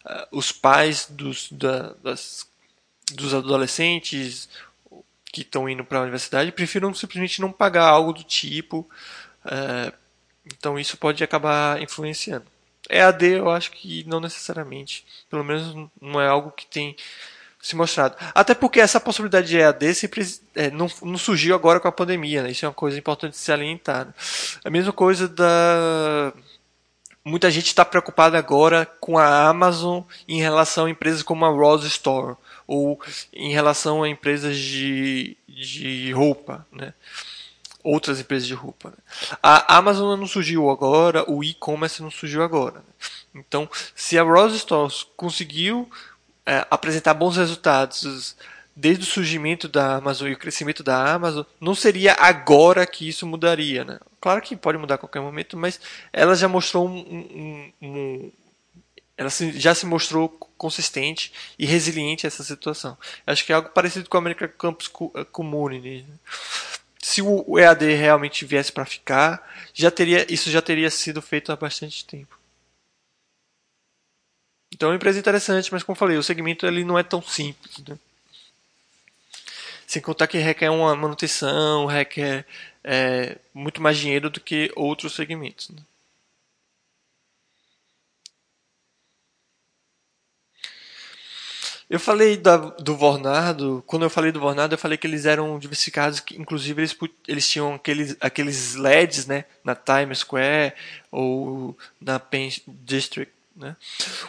uh, 0.04 0.38
os 0.38 0.52
pais 0.52 1.06
dos, 1.08 1.52
da, 1.52 1.94
das, 2.04 2.48
dos 3.14 3.32
adolescentes 3.32 4.50
que 5.32 5.42
estão 5.42 5.70
indo 5.70 5.86
para 5.86 6.00
a 6.00 6.02
universidade 6.02 6.52
prefiram 6.52 6.92
simplesmente 6.96 7.42
não 7.42 7.52
pagar 7.52 7.86
algo 7.86 8.12
do 8.12 8.24
tipo. 8.24 8.90
Uh, 9.48 9.94
então 10.46 10.78
isso 10.78 10.98
pode 10.98 11.24
acabar 11.24 11.82
influenciando. 11.82 12.46
EAD 12.90 13.26
eu 13.26 13.50
acho 13.50 13.72
que 13.72 14.04
não 14.08 14.20
necessariamente. 14.20 15.06
Pelo 15.30 15.44
menos 15.44 15.90
não 16.02 16.22
é 16.22 16.28
algo 16.28 16.52
que 16.52 16.66
tem 16.66 16.96
se 17.62 17.76
mostrado. 17.76 18.16
Até 18.34 18.54
porque 18.54 18.80
essa 18.80 19.00
possibilidade 19.00 19.48
de 19.48 19.58
EAD 19.58 19.94
sempre, 19.94 20.26
é, 20.56 20.70
não, 20.72 20.88
não, 21.02 21.18
surgiu 21.18 21.54
agora 21.56 21.80
com 21.80 21.88
a 21.88 21.92
pandemia, 21.92 22.44
né? 22.44 22.52
Isso 22.52 22.66
é 22.66 22.68
uma 22.68 22.74
coisa 22.74 22.98
importante 22.98 23.34
de 23.34 23.40
se 23.40 23.52
alientar. 23.52 24.14
A 24.64 24.70
mesma 24.70 24.94
coisa 24.94 25.28
da. 25.28 26.34
Muita 27.26 27.52
gente 27.52 27.66
está 27.66 27.84
preocupada 27.84 28.38
agora 28.38 28.86
com 29.02 29.18
a 29.18 29.50
Amazon 29.50 30.02
em 30.30 30.40
relação 30.40 30.86
a 30.86 30.90
empresas 30.90 31.22
como 31.22 31.46
a 31.46 31.50
Rose 31.50 31.86
Store 31.88 32.38
ou 32.66 32.98
em 33.34 33.52
relação 33.52 34.02
a 34.02 34.08
empresas 34.08 34.58
de, 34.58 35.36
de 35.46 36.12
roupa, 36.14 36.66
né? 36.72 36.94
Outras 37.88 38.20
empresas 38.20 38.48
de 38.48 38.54
roupa. 38.54 38.90
Né? 38.90 38.98
A 39.42 39.78
Amazon 39.78 40.20
não 40.20 40.28
surgiu 40.28 40.70
agora, 40.70 41.30
o 41.30 41.44
e-commerce 41.44 42.02
não 42.02 42.12
surgiu 42.12 42.44
agora. 42.44 42.80
Né? 42.80 43.10
Então, 43.36 43.70
se 43.96 44.18
a 44.18 44.24
Rose 44.24 44.58
Store 44.58 44.94
conseguiu 45.16 45.90
é, 46.46 46.66
apresentar 46.70 47.14
bons 47.14 47.38
resultados 47.38 48.36
desde 48.76 49.04
o 49.04 49.08
surgimento 49.08 49.68
da 49.68 49.96
Amazon 49.96 50.28
e 50.28 50.34
o 50.34 50.38
crescimento 50.38 50.84
da 50.84 51.14
Amazon, 51.14 51.44
não 51.60 51.74
seria 51.74 52.14
agora 52.14 52.86
que 52.86 53.08
isso 53.08 53.26
mudaria, 53.26 53.84
né? 53.84 54.00
Claro 54.22 54.42
que 54.42 54.56
pode 54.56 54.78
mudar 54.78 54.96
a 54.96 55.00
qualquer 55.00 55.22
momento, 55.22 55.58
mas 55.58 55.80
ela 56.14 56.36
já 56.36 56.48
mostrou 56.48 56.88
um, 56.88 57.00
um, 57.00 57.74
um 57.82 58.32
ela 59.18 59.30
já 59.56 59.74
se 59.74 59.86
mostrou 59.86 60.30
consistente 60.58 61.34
e 61.58 61.66
resiliente 61.66 62.28
a 62.28 62.30
essa 62.30 62.44
situação. 62.44 62.96
Acho 63.26 63.44
que 63.44 63.52
é 63.52 63.56
algo 63.56 63.70
parecido 63.70 64.08
com 64.08 64.18
a 64.18 64.20
American 64.20 64.48
Campus 64.50 64.92
eh, 65.16 65.24
Community. 65.26 66.06
Se 67.02 67.22
o 67.22 67.60
EAD 67.60 67.94
realmente 67.94 68.46
viesse 68.46 68.72
para 68.72 68.86
ficar, 68.86 69.48
já 69.74 69.92
teria, 69.92 70.32
isso 70.32 70.50
já 70.50 70.62
teria 70.62 70.90
sido 70.90 71.22
feito 71.22 71.52
há 71.52 71.56
bastante 71.56 72.04
tempo. 72.06 72.38
Então 74.74 74.90
é 74.90 74.92
uma 74.92 74.96
empresa 74.96 75.20
interessante, 75.20 75.72
mas 75.72 75.84
como 75.84 75.96
eu 75.96 76.00
falei, 76.00 76.18
o 76.18 76.24
segmento 76.24 76.66
ele 76.66 76.84
não 76.84 76.98
é 76.98 77.04
tão 77.04 77.22
simples. 77.22 77.78
Né? 77.80 77.98
Sem 79.86 80.02
contar 80.02 80.28
que 80.28 80.38
requer 80.38 80.70
uma 80.70 80.96
manutenção, 80.96 81.86
requer 81.86 82.46
é, 82.84 83.38
muito 83.54 83.82
mais 83.82 83.98
dinheiro 83.98 84.30
do 84.30 84.40
que 84.40 84.72
outros 84.76 85.16
segmentos. 85.16 85.70
Né? 85.70 85.82
Eu 91.90 92.00
falei 92.00 92.36
da, 92.36 92.58
do 92.58 92.98
Vornado, 92.98 93.82
quando 93.88 94.04
eu 94.04 94.10
falei 94.10 94.32
do 94.32 94.42
Vornado, 94.42 94.74
eu 94.74 94.78
falei 94.78 94.98
que 94.98 95.08
eles 95.08 95.26
eram 95.26 95.58
diversificados, 95.58 96.20
que 96.20 96.40
inclusive 96.40 96.82
eles, 96.82 96.98
eles 97.26 97.48
tinham 97.48 97.76
aqueles, 97.76 98.18
aqueles 98.20 98.76
LEDs 98.76 99.26
né, 99.26 99.46
na 99.64 99.74
Times 99.74 100.20
Square 100.20 100.74
ou 101.10 101.78
na 102.00 102.20
Penn 102.20 102.50
District. 102.68 103.32
Né? 103.56 103.76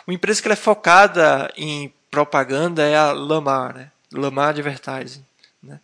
Uma 0.06 0.14
empresa 0.14 0.40
que 0.40 0.48
é 0.48 0.56
focada 0.56 1.52
em 1.56 1.92
propaganda 2.10 2.82
é 2.84 2.96
a 2.96 3.12
Lamar, 3.12 3.74
né? 3.74 3.90
Lamar 4.12 4.50
Advertising. 4.50 5.24
Né? 5.62 5.80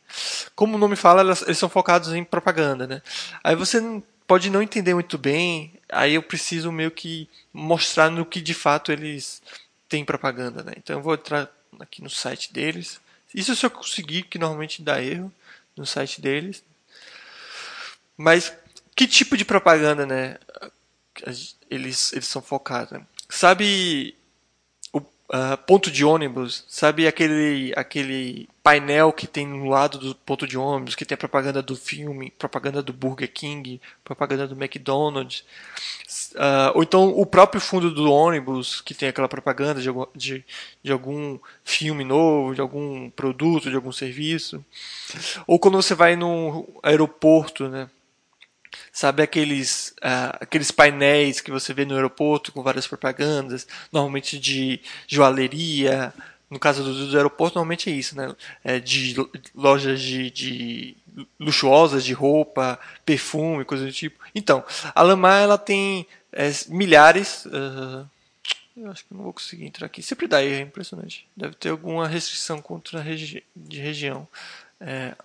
Como 0.54 0.76
o 0.76 0.78
nome 0.78 0.96
fala, 0.96 1.22
eles 1.22 1.58
são 1.58 1.68
focados 1.68 2.12
em 2.14 2.24
propaganda. 2.24 2.86
Né? 2.86 3.02
Aí 3.42 3.56
você 3.56 3.82
pode 4.26 4.48
não 4.48 4.62
entender 4.62 4.94
muito 4.94 5.18
bem, 5.18 5.74
aí 5.90 6.14
eu 6.14 6.22
preciso 6.22 6.70
meio 6.72 6.90
que 6.90 7.28
mostrar 7.52 8.10
no 8.10 8.24
que 8.24 8.40
de 8.40 8.54
fato 8.54 8.92
eles 8.92 9.42
têm 9.88 10.04
propaganda. 10.04 10.62
Né? 10.62 10.72
Então 10.76 10.96
eu 10.96 11.02
vou 11.02 11.14
entrar 11.14 11.50
aqui 11.80 12.02
no 12.02 12.10
site 12.10 12.52
deles. 12.52 13.00
Isso 13.34 13.54
se 13.56 13.66
eu 13.66 13.70
conseguir, 13.70 14.22
que 14.24 14.38
normalmente 14.38 14.82
dá 14.82 15.02
erro 15.02 15.32
no 15.76 15.86
site 15.86 16.20
deles. 16.20 16.62
Mas 18.16 18.52
que 18.94 19.06
tipo 19.06 19.36
de 19.36 19.44
propaganda 19.44 20.06
né, 20.06 20.38
eles, 21.70 22.12
eles 22.12 22.26
são 22.26 22.40
focados? 22.40 22.92
Né? 22.92 23.06
Sabe 23.28 24.16
uh, 25.34 25.56
ponto 25.66 25.90
de 25.90 26.04
ônibus? 26.04 26.64
Sabe 26.68 27.06
aquele, 27.08 27.72
aquele 27.76 28.48
painel 28.62 29.12
que 29.12 29.26
tem 29.26 29.46
no 29.46 29.66
lado 29.68 29.98
do 29.98 30.14
ponto 30.14 30.46
de 30.46 30.56
ônibus, 30.56 30.94
que 30.94 31.04
tem 31.04 31.18
propaganda 31.18 31.60
do 31.60 31.74
filme, 31.74 32.32
propaganda 32.38 32.82
do 32.82 32.92
Burger 32.92 33.30
King, 33.30 33.80
propaganda 34.04 34.46
do 34.46 34.54
McDonald's? 34.54 35.44
Uh, 36.34 36.70
ou 36.76 36.82
então 36.82 37.08
o 37.08 37.26
próprio 37.26 37.60
fundo 37.60 37.90
do 37.90 38.10
ônibus, 38.10 38.80
que 38.80 38.94
tem 38.94 39.08
aquela 39.08 39.28
propaganda 39.28 39.80
de, 39.80 39.88
de, 40.14 40.44
de 40.82 40.92
algum 40.92 41.38
filme 41.64 42.04
novo, 42.04 42.54
de 42.54 42.60
algum 42.60 43.10
produto, 43.10 43.68
de 43.68 43.76
algum 43.76 43.92
serviço. 43.92 44.64
Ou 45.46 45.58
quando 45.58 45.76
você 45.76 45.94
vai 45.94 46.14
no 46.14 46.68
aeroporto, 46.82 47.68
né? 47.68 47.90
Sabe 48.94 49.24
aqueles, 49.24 49.88
uh, 50.04 50.38
aqueles 50.38 50.70
painéis 50.70 51.40
que 51.40 51.50
você 51.50 51.74
vê 51.74 51.84
no 51.84 51.96
aeroporto 51.96 52.52
com 52.52 52.62
várias 52.62 52.86
propagandas, 52.86 53.66
normalmente 53.90 54.38
de 54.38 54.80
joalheria. 55.08 56.14
No 56.48 56.60
caso 56.60 56.84
do, 56.84 57.10
do 57.10 57.16
aeroporto, 57.16 57.56
normalmente 57.56 57.90
é 57.90 57.92
isso, 57.92 58.16
né? 58.16 58.32
É 58.62 58.78
de 58.78 59.16
lojas 59.52 60.00
de, 60.00 60.30
de 60.30 60.96
luxuosas 61.40 62.04
de 62.04 62.12
roupa, 62.12 62.78
perfume, 63.04 63.64
coisa 63.64 63.84
do 63.84 63.90
tipo. 63.90 64.16
Então, 64.32 64.62
a 64.94 65.02
Lamar 65.02 65.42
ela 65.42 65.58
tem 65.58 66.06
é, 66.30 66.48
milhares. 66.68 67.46
Uh, 67.46 68.08
eu 68.76 68.92
acho 68.92 69.04
que 69.04 69.12
não 69.12 69.24
vou 69.24 69.32
conseguir 69.32 69.66
entrar 69.66 69.86
aqui. 69.86 70.04
Sempre 70.04 70.28
dá 70.28 70.40
é 70.40 70.60
impressionante. 70.60 71.26
Deve 71.36 71.56
ter 71.56 71.70
alguma 71.70 72.06
restrição 72.06 72.62
contra 72.62 73.00
regi 73.00 73.42
de 73.56 73.80
região. 73.80 74.28
É, 74.80 75.16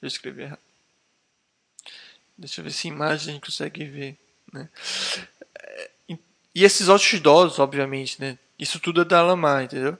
Eu 0.00 0.08
escrevi 0.08 0.42
errado. 0.42 0.60
Deixa 2.36 2.60
eu 2.60 2.64
ver 2.64 2.70
se 2.70 2.88
imagem 2.88 3.30
a 3.30 3.32
gente 3.34 3.46
consegue 3.46 3.84
ver. 3.84 4.16
Né? 4.52 4.68
E 6.54 6.64
esses 6.64 6.88
outdoors, 6.88 7.60
obviamente, 7.60 8.20
né? 8.20 8.36
Isso 8.58 8.80
tudo 8.80 9.02
é 9.02 9.04
da 9.04 9.22
Lamar, 9.22 9.62
entendeu? 9.62 9.96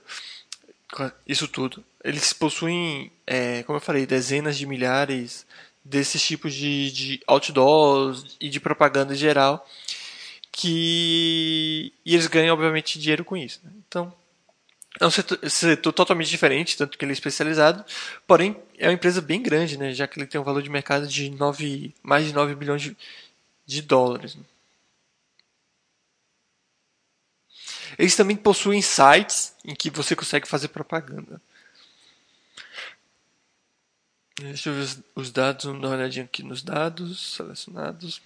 Isso 1.25 1.47
tudo. 1.47 1.83
Eles 2.03 2.33
possuem, 2.33 3.11
é, 3.25 3.63
como 3.63 3.77
eu 3.77 3.81
falei, 3.81 4.05
dezenas 4.05 4.57
de 4.57 4.65
milhares 4.65 5.45
desses 5.85 6.21
tipos 6.21 6.53
de, 6.53 6.91
de 6.91 7.21
outdoors 7.27 8.35
e 8.41 8.49
de 8.49 8.59
propaganda 8.59 9.13
em 9.13 9.17
geral. 9.17 9.65
Que. 10.51 11.93
E 12.05 12.13
eles 12.13 12.27
ganham, 12.27 12.53
obviamente, 12.53 12.99
dinheiro 12.99 13.23
com 13.23 13.37
isso. 13.37 13.61
Né? 13.63 13.71
Então, 13.87 14.13
é 14.99 15.05
um 15.05 15.11
setor, 15.11 15.39
setor, 15.49 15.93
totalmente 15.93 16.29
diferente, 16.29 16.75
tanto 16.75 16.97
que 16.97 17.05
ele 17.05 17.11
é 17.11 17.13
especializado, 17.13 17.85
porém 18.27 18.57
é 18.79 18.87
uma 18.87 18.93
empresa 18.93 19.21
bem 19.21 19.43
grande, 19.43 19.77
né, 19.77 19.93
já 19.93 20.07
que 20.07 20.17
ele 20.17 20.25
tem 20.25 20.39
um 20.39 20.43
valor 20.43 20.63
de 20.63 20.69
mercado 20.69 21.05
de 21.05 21.29
9, 21.29 21.93
mais 22.01 22.25
de 22.25 22.33
9 22.33 22.55
bilhões 22.55 22.81
de, 22.81 22.97
de 23.65 23.81
dólares. 23.81 24.37
Eles 27.97 28.15
também 28.15 28.37
possuem 28.37 28.81
sites 28.81 29.53
em 29.65 29.75
que 29.75 29.89
você 29.89 30.15
consegue 30.15 30.47
fazer 30.47 30.69
propaganda. 30.69 31.41
Deixa 34.39 34.69
eu 34.69 34.73
ver 34.73 35.03
os 35.15 35.31
dados, 35.31 35.65
vamos 35.65 35.81
dar 35.81 35.89
uma 35.89 35.97
olhadinha 35.97 36.23
aqui 36.23 36.41
nos 36.41 36.63
dados 36.63 37.35
selecionados. 37.35 38.21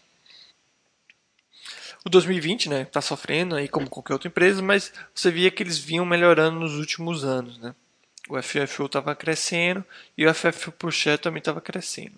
O 2.05 2.09
2020, 2.09 2.69
né, 2.69 2.85
tá 2.85 3.01
sofrendo 3.01 3.55
aí 3.55 3.67
como 3.67 3.89
qualquer 3.89 4.13
outra 4.13 4.27
empresa, 4.27 4.61
mas 4.61 4.93
você 5.15 5.31
via 5.31 5.49
que 5.49 5.63
eles 5.63 5.79
vinham 5.79 6.05
melhorando 6.05 6.59
nos 6.59 6.73
últimos 6.77 7.23
anos, 7.23 7.57
né? 7.57 7.73
O 8.29 8.41
FFU 8.41 8.85
estava 8.85 9.15
crescendo 9.15 9.83
e 10.17 10.25
o 10.25 10.33
FFU 10.33 10.71
por 10.71 10.91
share 10.91 11.19
também 11.19 11.39
estava 11.39 11.59
crescendo. 11.59 12.15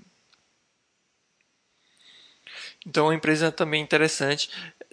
Então, 2.86 3.06
é 3.06 3.10
uma 3.10 3.16
empresa 3.16 3.52
também 3.52 3.82
interessante. 3.82 4.50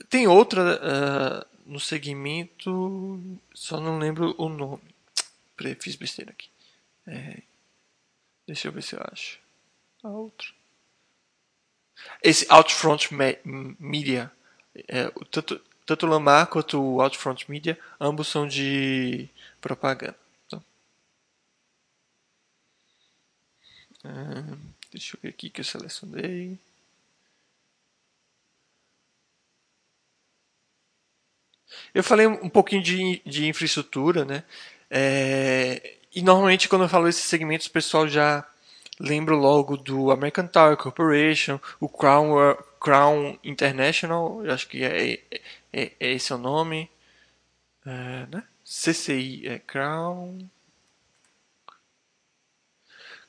Tem 0.09 0.27
outra 0.27 0.81
uh, 0.81 1.71
no 1.71 1.79
segmento, 1.79 3.21
só 3.55 3.79
não 3.79 3.99
lembro 3.99 4.35
o 4.39 4.49
nome. 4.49 4.83
Fiz 5.79 5.95
besteira 5.95 6.31
aqui. 6.31 6.49
É, 7.07 7.43
deixa 8.47 8.69
eu 8.69 8.73
ver 8.73 8.83
se 8.83 8.95
eu 8.97 9.01
acho. 9.13 9.39
A 10.03 10.09
outra. 10.09 10.49
Esse 12.23 12.47
Outfront 12.49 13.11
Media. 13.79 14.33
É, 14.89 15.11
tanto, 15.31 15.61
tanto 15.85 16.07
o 16.07 16.09
Lamar 16.09 16.47
quanto 16.47 16.81
o 16.81 17.01
Outfront 17.01 17.49
Media, 17.51 17.79
ambos 18.01 18.29
são 18.29 18.49
de 18.49 19.29
propaganda. 19.61 20.22
Uh, 24.05 24.59
deixa 24.91 25.17
eu 25.17 25.21
ver 25.23 25.29
aqui 25.29 25.49
que 25.49 25.61
eu 25.61 25.65
selecionei. 25.65 26.59
Eu 31.95 32.03
falei 32.03 32.27
um 32.27 32.49
pouquinho 32.49 32.83
de, 32.83 33.23
de 33.25 33.47
infraestrutura, 33.47 34.25
né? 34.25 34.45
É, 34.91 35.97
e 36.15 36.23
normalmente 36.23 36.69
quando 36.69 36.83
eu 36.83 36.89
falo 36.89 37.09
esses 37.09 37.25
segmentos, 37.25 37.67
o 37.67 37.71
pessoal 37.71 38.07
já 38.09 38.47
lembra 39.01 39.35
logo 39.35 39.77
do 39.77 40.11
American 40.11 40.47
Tower 40.47 40.77
Corporation, 40.77 41.59
o 41.81 41.89
Crown, 41.89 42.57
Crown 42.81 43.39
International, 43.43 44.43
acho 44.51 44.69
que 44.69 44.85
é, 44.85 45.15
é, 45.15 45.41
é, 45.73 45.93
é 45.99 46.13
esse 46.13 46.33
o 46.33 46.39
nome, 46.39 46.91
é, 47.87 48.27
né? 48.31 48.45
CCI, 48.65 49.49
é 49.49 49.59
Crown... 49.59 50.39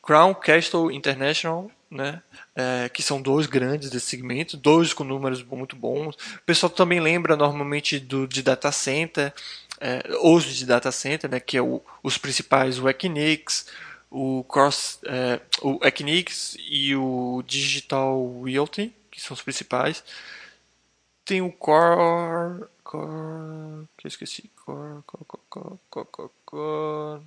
Crown 0.04 0.34
Castle 0.34 0.92
International, 0.92 1.72
né? 1.90 2.22
É, 2.54 2.90
que 2.90 3.02
são 3.02 3.22
dois 3.22 3.48
grandes 3.48 3.90
desse 3.90 4.08
segmento, 4.08 4.58
dois 4.58 4.94
com 4.94 5.06
números 5.06 5.42
muito 5.42 5.78
bons. 5.78 6.16
O 6.16 6.42
pessoal 6.46 6.70
também 6.70 7.00
lembra 7.00 7.38
normalmente 7.38 8.00
do 8.00 8.28
de 8.28 8.44
data 8.44 8.72
center, 8.72 9.34
é, 9.80 10.04
os 10.22 10.44
de 10.44 10.66
data 10.66 10.92
center, 10.92 11.30
né? 11.30 11.40
Que 11.40 11.58
é 11.58 11.62
o, 11.62 11.82
os 12.04 12.18
principais, 12.18 12.78
o 12.78 12.90
Equinix, 12.90 13.68
o 14.12 14.44
Cross, 14.44 15.00
é, 15.06 15.40
o 15.62 15.80
Equinix 15.82 16.58
e 16.60 16.94
o 16.96 17.42
Digital 17.48 18.42
Realty, 18.44 18.94
que 19.10 19.22
são 19.22 19.34
os 19.34 19.42
principais. 19.42 20.04
Tem 21.24 21.42
o 21.42 21.50
Core, 21.50 22.66
Core, 22.84 23.88
que 23.98 24.06
eu 24.06 24.10
esqueci, 24.10 24.52
Core, 24.66 25.02
Core, 25.08 25.26
Core, 25.26 25.80
Core, 25.90 26.08
Core, 26.12 26.30
Core 26.46 27.22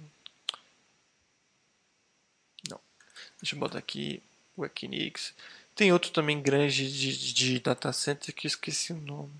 Deixa 3.40 3.54
eu 3.54 3.60
botar 3.60 3.78
aqui 3.78 4.22
o 4.56 4.64
Equinix. 4.64 5.34
Tem 5.74 5.92
outro 5.92 6.10
também 6.10 6.40
grande 6.40 6.90
de, 6.90 7.34
de 7.34 7.60
data 7.60 7.92
center 7.92 8.34
que 8.34 8.46
eu 8.46 8.48
esqueci 8.48 8.92
o 8.92 9.00
nome. 9.00 9.32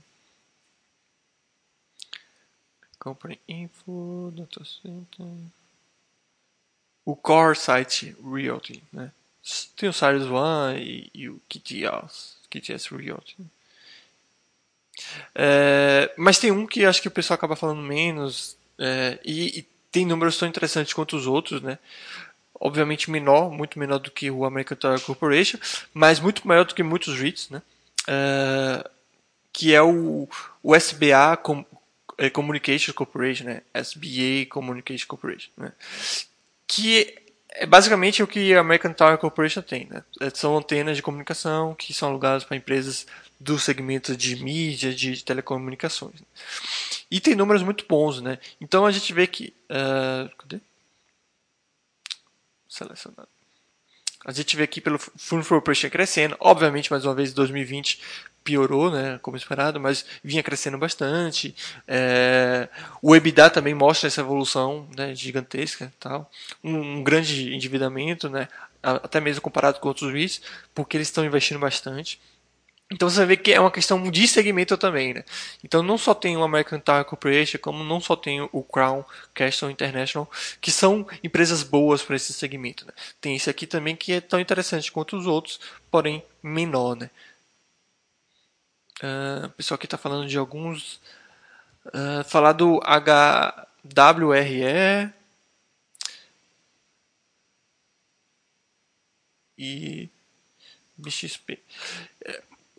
Company 2.99 3.41
Info, 3.49 4.33
Data 4.37 4.65
Center. 4.65 5.27
O 7.05 7.15
Core 7.15 7.57
Site 7.57 8.17
Realty, 8.23 8.83
né? 8.93 9.13
Tem 9.77 9.89
o 9.89 9.93
Cyrus 9.93 10.29
One 10.29 10.81
e, 10.83 11.11
e 11.15 11.29
o 11.29 11.41
KTS, 11.49 12.37
KTS 12.51 12.93
Realty. 12.93 13.37
É, 15.35 16.13
mas 16.17 16.39
tem 16.39 16.51
um 16.51 16.67
que 16.67 16.85
acho 16.85 17.01
que 17.01 17.09
o 17.09 17.13
pessoal 17.13 17.37
acaba 17.37 17.55
falando 17.55 17.81
menos 17.81 18.57
é, 18.79 19.21
e, 19.25 19.61
e, 19.61 19.63
tem 19.93 20.05
números 20.05 20.37
tão 20.37 20.49
interessantes 20.49 20.93
quanto 20.93 21.17
os 21.17 21.27
outros, 21.27 21.63
né? 21.63 21.79
Obviamente 22.61 23.11
menor, 23.11 23.51
muito 23.51 23.79
menor 23.79 23.99
do 23.99 24.11
que 24.11 24.31
o 24.31 24.45
American 24.45 24.77
Tower 24.77 25.01
Corporation, 25.01 25.59
mas 25.93 26.21
muito 26.21 26.47
maior 26.47 26.65
do 26.65 26.75
que 26.75 26.83
muitos 26.83 27.19
REITs, 27.19 27.51
né? 27.51 27.63
Uh, 28.09 28.89
que 29.53 29.75
é 29.75 29.83
o, 29.83 30.29
o 30.63 30.77
SBA 30.77 31.37
Com, 31.43 31.65
é, 32.19 32.31
Communications 32.31 32.95
Corporation, 32.95 33.45
né? 33.45 33.63
SBA 33.75 34.47
Communications 34.49 35.05
Corporation, 35.05 35.51
né? 35.57 35.73
que 36.67 37.15
é 37.51 37.65
basicamente 37.65 38.23
o 38.23 38.27
que 38.27 38.55
a 38.55 38.61
American 38.61 38.93
Tower 38.93 39.17
Corporation 39.17 39.63
tem, 39.63 39.87
né? 39.87 40.03
É, 40.21 40.31
são 40.31 40.57
antenas 40.59 40.97
de 40.97 41.03
comunicação 41.03 41.75
que 41.75 41.95
são 41.95 42.11
alugadas 42.11 42.45
para 42.45 42.57
empresas 42.57 43.07
do 43.41 43.59
segmento 43.59 44.17
de 44.17 44.37
mídia, 44.37 44.95
de 44.95 45.23
telecomunicações. 45.25 46.15
Né? 46.15 46.27
E 47.11 47.21
tem 47.21 47.35
números 47.35 47.63
muito 47.63 47.85
bons, 47.89 48.21
né? 48.21 48.39
Então 48.61 48.85
a 48.85 48.91
gente 48.91 49.13
vê 49.13 49.27
que. 49.27 49.55
Uh, 49.71 50.29
cadê? 50.37 50.61
Selecionado. 52.77 53.29
A 54.25 54.33
gente 54.33 54.57
vê 54.57 54.65
aqui 54.65 54.81
pelo 54.81 54.99
Full 54.99 55.45
for 55.45 55.59
Operation 55.59 55.89
crescendo. 55.89 56.37
Obviamente, 56.41 56.91
mais 56.91 57.05
uma 57.05 57.15
vez, 57.15 57.33
2020 57.33 58.01
piorou, 58.43 58.91
né, 58.91 59.19
como 59.23 59.37
esperado, 59.37 59.79
mas 59.79 60.05
vinha 60.23 60.43
crescendo 60.43 60.77
bastante. 60.77 61.55
É, 61.87 62.69
o 63.01 63.15
EBITDA 63.15 63.51
também 63.51 63.75
mostra 63.75 64.09
essa 64.09 64.21
evolução 64.21 64.89
né, 64.97 65.15
gigantesca, 65.15 65.93
tal. 66.01 66.31
Um, 66.63 66.99
um, 66.99 67.05
grande 67.05 67.55
endividamento, 67.55 68.29
né, 68.29 68.49
até 68.83 69.21
mesmo 69.21 69.43
comparado 69.43 69.79
com 69.81 69.89
outros 69.89 70.13
REITs, 70.13 70.43
porque 70.75 70.97
eles 70.97 71.09
estão 71.09 71.25
investindo 71.25 71.61
bastante. 71.61 72.21
Então 72.91 73.11
você 73.11 73.27
vê 73.27 73.37
que 73.37 73.53
é 73.53 73.59
uma 73.61 73.71
questão 73.71 74.11
de 74.11 74.29
segmento 74.29 74.77
também, 74.77 75.13
né? 75.13 75.25
Então 75.65 75.83
não 75.83 75.99
só 75.99 76.15
tem 76.15 76.37
o 76.37 76.45
American 76.45 76.79
Tower 76.79 77.05
Corporation, 77.05 77.59
como 77.59 77.83
não 77.83 78.01
só 78.01 78.15
tem 78.15 78.41
o 78.41 78.63
Crown 78.63 79.05
Castle 79.35 79.71
International, 79.71 80.31
que 80.61 80.71
são 80.71 81.05
empresas 81.23 81.65
boas 81.65 82.03
para 82.03 82.15
esse 82.15 82.33
segmento. 82.33 82.87
Né? 82.87 82.93
Tem 83.21 83.35
esse 83.35 83.51
aqui 83.51 83.67
também 83.67 83.97
que 83.97 84.13
é 84.13 84.21
tão 84.21 84.39
interessante 84.39 84.93
quanto 84.93 85.17
os 85.17 85.27
outros, 85.27 85.59
porém 85.91 86.23
menor, 86.43 86.95
né? 86.95 87.11
Uh, 89.03 89.47
o 89.47 89.51
pessoal 89.51 89.77
aqui 89.77 89.87
está 89.87 89.99
falando 89.99 90.29
de 90.29 90.39
alguns. 90.39 91.01
Uh, 91.87 92.25
falar 92.25 92.53
do 92.53 92.81
HWRE. 93.85 95.13
E 99.59 100.09
BXP. 100.97 101.59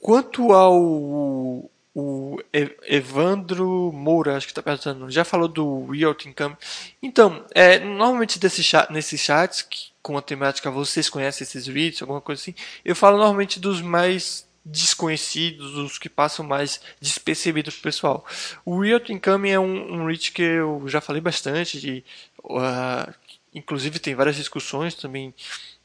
Quanto 0.02 0.54
ao 0.54 1.70
o 2.00 2.38
Evandro 2.84 3.92
Moura, 3.92 4.38
acho 4.38 4.46
que 4.46 4.52
está 4.52 4.62
perguntando, 4.62 5.10
já 5.10 5.26
falou 5.26 5.48
do 5.48 5.88
Realty 5.88 6.30
Income. 6.30 6.56
Então, 7.02 7.44
é, 7.56 7.80
normalmente 7.80 8.38
desse 8.38 8.64
chat, 8.64 8.94
nesses 8.94 9.20
chats, 9.20 9.64
que, 9.64 9.88
com 10.00 10.16
a 10.16 10.22
temática 10.22 10.70
vocês 10.70 11.10
conhecem 11.10 11.44
esses 11.44 11.66
REITs, 11.66 12.04
alguma 12.04 12.22
coisa 12.22 12.40
assim, 12.40 12.54
eu 12.86 12.96
falo 12.96 13.18
normalmente 13.18 13.60
dos 13.60 13.82
mais 13.82 14.48
desconhecidos, 14.64 15.74
os 15.76 15.98
que 15.98 16.08
passam 16.08 16.46
mais 16.46 16.80
despercebidos 17.02 17.74
para 17.74 17.80
o 17.80 17.84
pessoal. 17.84 18.26
O 18.64 18.80
Realty 18.80 19.14
Income 19.14 19.50
é 19.50 19.60
um, 19.60 19.94
um 19.94 20.06
REIT 20.06 20.34
que 20.34 20.44
eu 20.44 20.84
já 20.86 21.02
falei 21.02 21.20
bastante, 21.20 21.80
de, 21.80 22.04
uh, 22.44 23.12
inclusive 23.56 23.98
tem 23.98 24.14
várias 24.14 24.36
discussões 24.36 24.94
também 24.94 25.34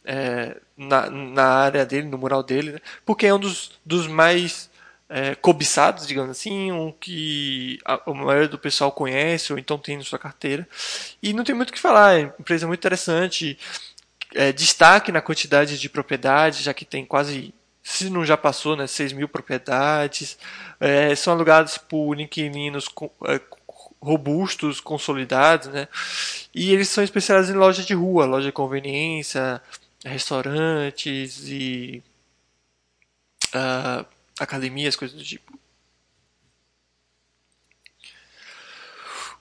é, 0.05 0.57
na, 0.77 1.11
na 1.11 1.45
área 1.45 1.87
dele, 1.87 2.09
no 2.09 2.19
mural 2.19 2.43
dele, 2.43 2.73
né? 2.73 2.79
porque 3.05 3.27
é 3.27 3.35
um 3.35 3.39
dos, 3.39 3.81
dos 3.85 4.07
mais 4.07 4.71
é, 5.09 5.35
cobiçados, 5.35 6.07
digamos 6.07 6.31
assim, 6.31 6.73
um 6.73 6.91
que 6.91 7.79
a, 7.85 8.01
a 8.11 8.15
maioria 8.15 8.49
do 8.49 8.59
pessoal 8.59 8.91
conhece 8.91 9.53
ou 9.53 9.59
então 9.59 9.79
tem 9.79 9.99
na 9.99 10.05
sua 10.05 10.19
carteira. 10.19 10.67
E 11.23 11.33
não 11.33 11.45
tem 11.45 11.55
muito 11.55 11.71
o 11.71 11.73
que 11.73 11.79
falar, 11.79 12.19
é 12.19 12.25
uma 12.25 12.35
empresa 12.41 12.67
muito 12.67 12.81
interessante, 12.81 13.59
é, 14.35 14.53
destaque 14.53 15.13
na 15.13 15.21
quantidade 15.21 15.79
de 15.79 15.89
propriedades, 15.89 16.61
já 16.61 16.73
que 16.73 16.85
tem 16.85 17.05
quase, 17.05 17.55
se 17.83 18.09
não 18.09 18.25
já 18.25 18.37
passou, 18.37 18.75
né, 18.75 18.87
6 18.87 19.13
mil 19.13 19.29
propriedades, 19.29 20.39
é, 20.81 21.15
são 21.15 21.35
alugados 21.35 21.77
por 21.77 22.19
inquilinos 22.19 22.87
é, 23.27 23.41
robustos, 24.01 24.81
consolidados, 24.81 25.69
né? 25.69 25.87
E 26.55 26.73
eles 26.73 26.89
são 26.89 27.05
especializados 27.05 27.55
em 27.55 27.59
lojas 27.59 27.87
de 27.87 27.95
rua, 27.95 28.27
loja 28.27 28.47
de 28.47 28.53
conveniência, 28.53 29.63
restaurantes 30.05 31.49
e 31.49 32.03
uh, 33.55 34.07
academias, 34.39 34.97
coisas 34.97 35.17
do 35.17 35.25
tipo. 35.25 35.59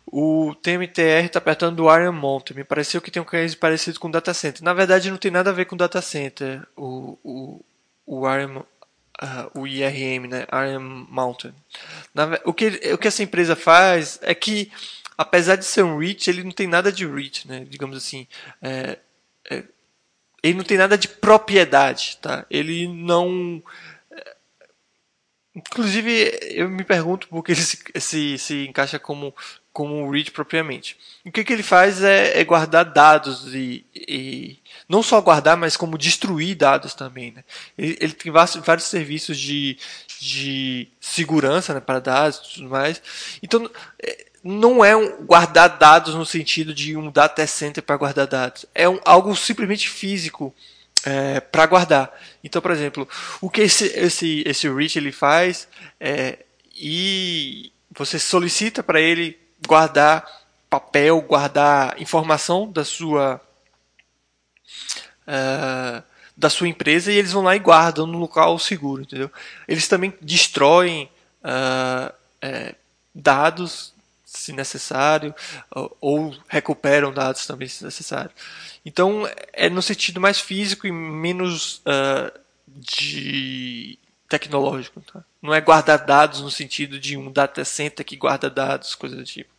O 0.06 0.54
TMTR 0.56 1.26
está 1.26 1.40
apertando 1.40 1.86
o 1.86 1.96
Iron 1.96 2.12
Mountain. 2.12 2.58
Me 2.58 2.64
pareceu 2.66 3.02
que 3.02 3.10
tem 3.10 3.22
um 3.22 3.26
case 3.26 3.56
parecido 3.56 3.98
com 3.98 4.10
o 4.10 4.12
Data 4.12 4.34
Center. 4.34 4.62
Na 4.62 4.74
verdade, 4.74 5.10
não 5.10 5.18
tem 5.18 5.32
nada 5.32 5.52
a 5.52 5.54
ver 5.54 5.66
com 5.66 5.76
o 5.76 5.78
Data 5.78 6.02
Center. 6.02 6.68
O, 6.76 7.18
o, 7.24 7.66
o 8.06 8.36
Iron, 8.36 8.60
uh, 8.60 9.60
o 9.60 9.66
IRM, 9.66 10.28
né? 10.28 10.46
Iron 10.70 11.08
Mountain. 11.10 11.54
Na, 12.14 12.38
o, 12.44 12.54
que, 12.54 12.68
o 12.94 12.98
que 12.98 13.08
essa 13.08 13.24
empresa 13.24 13.56
faz 13.56 14.20
é 14.22 14.36
que, 14.36 14.70
apesar 15.18 15.56
de 15.56 15.64
ser 15.64 15.84
um 15.84 15.98
REIT, 15.98 16.30
ele 16.30 16.44
não 16.44 16.52
tem 16.52 16.68
nada 16.68 16.92
de 16.92 17.08
REIT, 17.08 17.48
né? 17.48 17.66
Digamos 17.70 17.96
assim. 17.96 18.28
É, 18.62 19.00
é, 19.50 19.64
ele 20.44 20.58
não 20.58 20.64
tem 20.64 20.78
nada 20.78 20.98
de 20.98 21.08
propriedade, 21.08 22.18
tá? 22.22 22.46
Ele 22.50 22.88
não... 22.88 23.62
Inclusive, 25.54 26.40
eu 26.52 26.70
me 26.70 26.84
pergunto 26.84 27.28
por 27.28 27.44
que 27.44 27.52
ele 27.52 27.62
se, 27.62 27.78
se, 28.00 28.38
se 28.38 28.68
encaixa 28.68 28.98
como 28.98 29.36
como 29.74 29.96
um 29.96 30.10
read 30.10 30.32
propriamente. 30.32 30.98
O 31.26 31.32
que, 31.32 31.44
que 31.44 31.54
ele 31.54 31.64
faz 31.64 32.02
é, 32.04 32.40
é 32.40 32.44
guardar 32.44 32.86
dados 32.86 33.54
e, 33.54 33.86
e, 33.96 34.60
não 34.88 35.02
só 35.02 35.22
guardar, 35.22 35.56
mas 35.56 35.78
como 35.78 35.98
destruir 35.98 36.56
dados 36.56 36.94
também. 36.94 37.32
Né? 37.32 37.44
Ele, 37.78 37.98
ele, 38.02 38.14
tem 38.14 38.32
vários, 38.32 38.56
vários 38.58 38.86
serviços 38.86 39.38
de, 39.38 39.78
de 40.20 40.88
segurança 41.00 41.74
né, 41.74 41.80
para 41.80 42.00
dados 42.00 42.40
e 42.40 42.54
tudo 42.56 42.70
mais. 42.70 43.02
Então, 43.42 43.70
é, 44.04 44.26
não 44.44 44.84
é 44.84 44.96
um 44.96 45.26
guardar 45.26 45.78
dados 45.78 46.16
no 46.16 46.26
sentido 46.26 46.74
de 46.74 46.98
um 46.98 47.10
data 47.10 47.46
center 47.48 47.84
para 47.84 47.98
guardar 47.98 48.28
dados. 48.28 48.66
É 48.76 48.90
um, 48.90 49.00
algo 49.06 49.36
simplesmente 49.36 49.88
físico 49.88 50.54
é, 51.06 51.40
para 51.40 51.66
guardar. 51.66 52.12
Então, 52.44 52.62
por 52.62 52.72
exemplo, 52.72 53.08
o 53.40 53.50
que 53.50 53.62
esse, 53.62 53.86
esse, 53.86 54.44
esse 54.46 54.70
reach 54.70 54.98
ele 54.98 55.12
faz 55.12 55.68
é 56.00 56.40
e 56.76 57.72
você 57.96 58.18
solicita 58.18 58.82
para 58.82 59.00
ele 59.00 59.38
guardar 59.68 60.26
papel, 60.70 61.22
guardar 61.22 62.02
informação 62.02 62.72
da 62.72 62.86
sua 62.86 63.42
uh, 65.28 66.04
da 66.36 66.50
sua 66.50 66.68
empresa 66.68 67.12
e 67.12 67.18
eles 67.18 67.34
vão 67.34 67.44
lá 67.44 67.56
e 67.56 67.60
guardam 67.60 68.08
no 68.08 68.18
local 68.18 68.58
seguro, 68.58 69.04
entendeu? 69.04 69.30
Eles 69.68 69.88
também 69.88 70.14
destroem 70.22 71.10
uh, 71.44 72.12
é, 72.42 72.74
dados 73.14 73.94
se 74.26 74.54
necessário 74.54 75.36
ou, 75.70 75.98
ou 76.02 76.36
recuperam 76.48 77.14
dados 77.14 77.46
também 77.46 77.68
se 77.68 77.84
necessário. 77.84 78.32
Então 78.86 79.30
é 79.54 79.70
no 79.70 79.82
sentido 79.82 80.20
mais 80.20 80.40
físico 80.40 80.88
e 80.88 80.92
menos 80.92 81.78
uh, 81.80 82.40
de 82.68 84.00
tecnológico. 84.32 85.02
Tá? 85.02 85.24
Não 85.42 85.54
é 85.54 85.60
guardar 85.60 86.06
dados 86.06 86.40
no 86.42 86.50
sentido 86.50 86.98
de 86.98 87.18
um 87.18 87.32
data 87.32 87.66
center 87.66 88.06
que 88.06 88.16
guarda 88.16 88.50
dados, 88.50 88.96
coisa 88.96 89.16
do 89.16 89.26
tipo. 89.26 89.52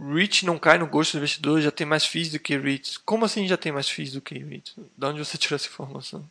REIT 0.00 0.46
não 0.46 0.58
cai 0.58 0.78
no 0.78 0.86
gosto 0.86 1.12
do 1.12 1.18
investidor, 1.18 1.60
já 1.60 1.72
tem 1.72 1.86
mais 1.86 2.04
FIIs 2.04 2.30
do 2.30 2.38
que 2.38 2.56
REITs. 2.56 2.96
Como 2.98 3.24
assim 3.24 3.48
já 3.48 3.56
tem 3.56 3.72
mais 3.72 3.88
FIIs 3.88 4.12
do 4.12 4.20
que 4.20 4.38
REITs? 4.38 4.76
De 4.96 5.06
onde 5.06 5.18
você 5.18 5.36
tirou 5.36 5.56
essa 5.56 5.66
informação? 5.66 6.28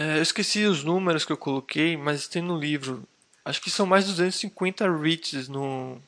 É, 0.00 0.16
eu 0.16 0.22
esqueci 0.22 0.64
os 0.64 0.82
números 0.82 1.26
que 1.26 1.32
eu 1.32 1.36
coloquei, 1.36 1.94
mas 1.94 2.26
tem 2.26 2.40
no 2.40 2.58
livro. 2.58 3.06
Acho 3.44 3.60
que 3.60 3.70
são 3.70 3.84
mais 3.84 4.06
de 4.06 4.12
250 4.12 4.90
REITs 4.90 5.46
no 5.46 6.00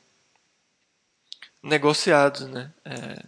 negociados, 1.61 2.47
né? 2.47 2.73
É, 2.83 3.23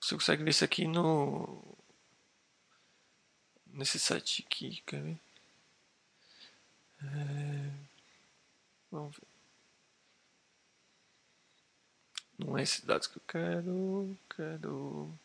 você 0.00 0.16
consegue 0.16 0.42
ver 0.42 0.50
isso 0.50 0.64
aqui 0.64 0.84
no 0.88 1.62
nesse 3.66 4.00
site 4.00 4.44
aqui, 4.44 4.82
quer 4.84 5.00
ver? 5.00 5.18
É, 7.00 7.70
vamos 8.90 9.14
ver. 9.16 9.28
Não 12.36 12.58
é 12.58 12.64
esses 12.64 12.80
dados 12.80 13.06
que 13.06 13.18
eu 13.18 13.22
quero. 13.28 14.18
Quero. 14.34 15.16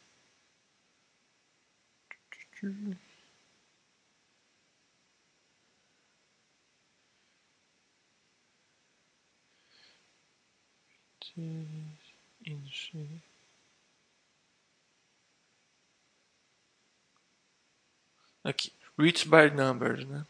Aqui, 18.43 18.71
reach 18.97 19.27
by 19.27 19.49
numbers, 19.53 20.05
né? 20.05 20.25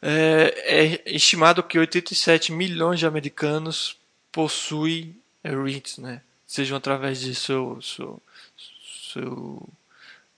É, 0.00 1.02
é, 1.08 1.16
estimado 1.16 1.62
que 1.62 1.78
87 1.78 2.52
milhões 2.52 3.00
de 3.00 3.06
americanos 3.06 3.98
possuem 4.30 5.20
REITs, 5.42 5.98
né? 5.98 6.22
Sejam 6.46 6.76
através 6.76 7.20
de 7.20 7.34
seu, 7.34 7.80
seu, 7.82 8.22
seu 9.12 9.68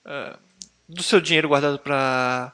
uh, 0.05 0.39
do 0.87 1.03
seu 1.03 1.21
dinheiro 1.21 1.47
guardado 1.47 1.77
para 1.79 2.51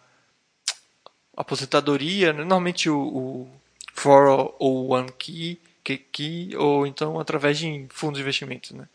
aposentadoria, 1.36 2.34
né? 2.34 2.40
normalmente 2.40 2.90
o, 2.90 3.00
o 3.00 3.62
401k, 3.96 5.60
key, 6.12 6.56
ou 6.58 6.86
então 6.86 7.20
através 7.20 7.58
de 7.58 7.88
fundos 7.90 8.18
de 8.18 8.24
investimentos, 8.24 8.72
né? 8.72 8.88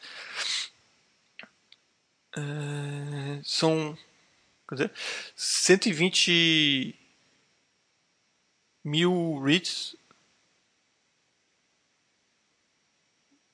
É, 2.36 3.40
são 3.42 3.96
quer 4.68 4.74
dizer, 4.74 4.92
120 5.34 6.94
mil 8.84 9.42
REITs. 9.42 9.96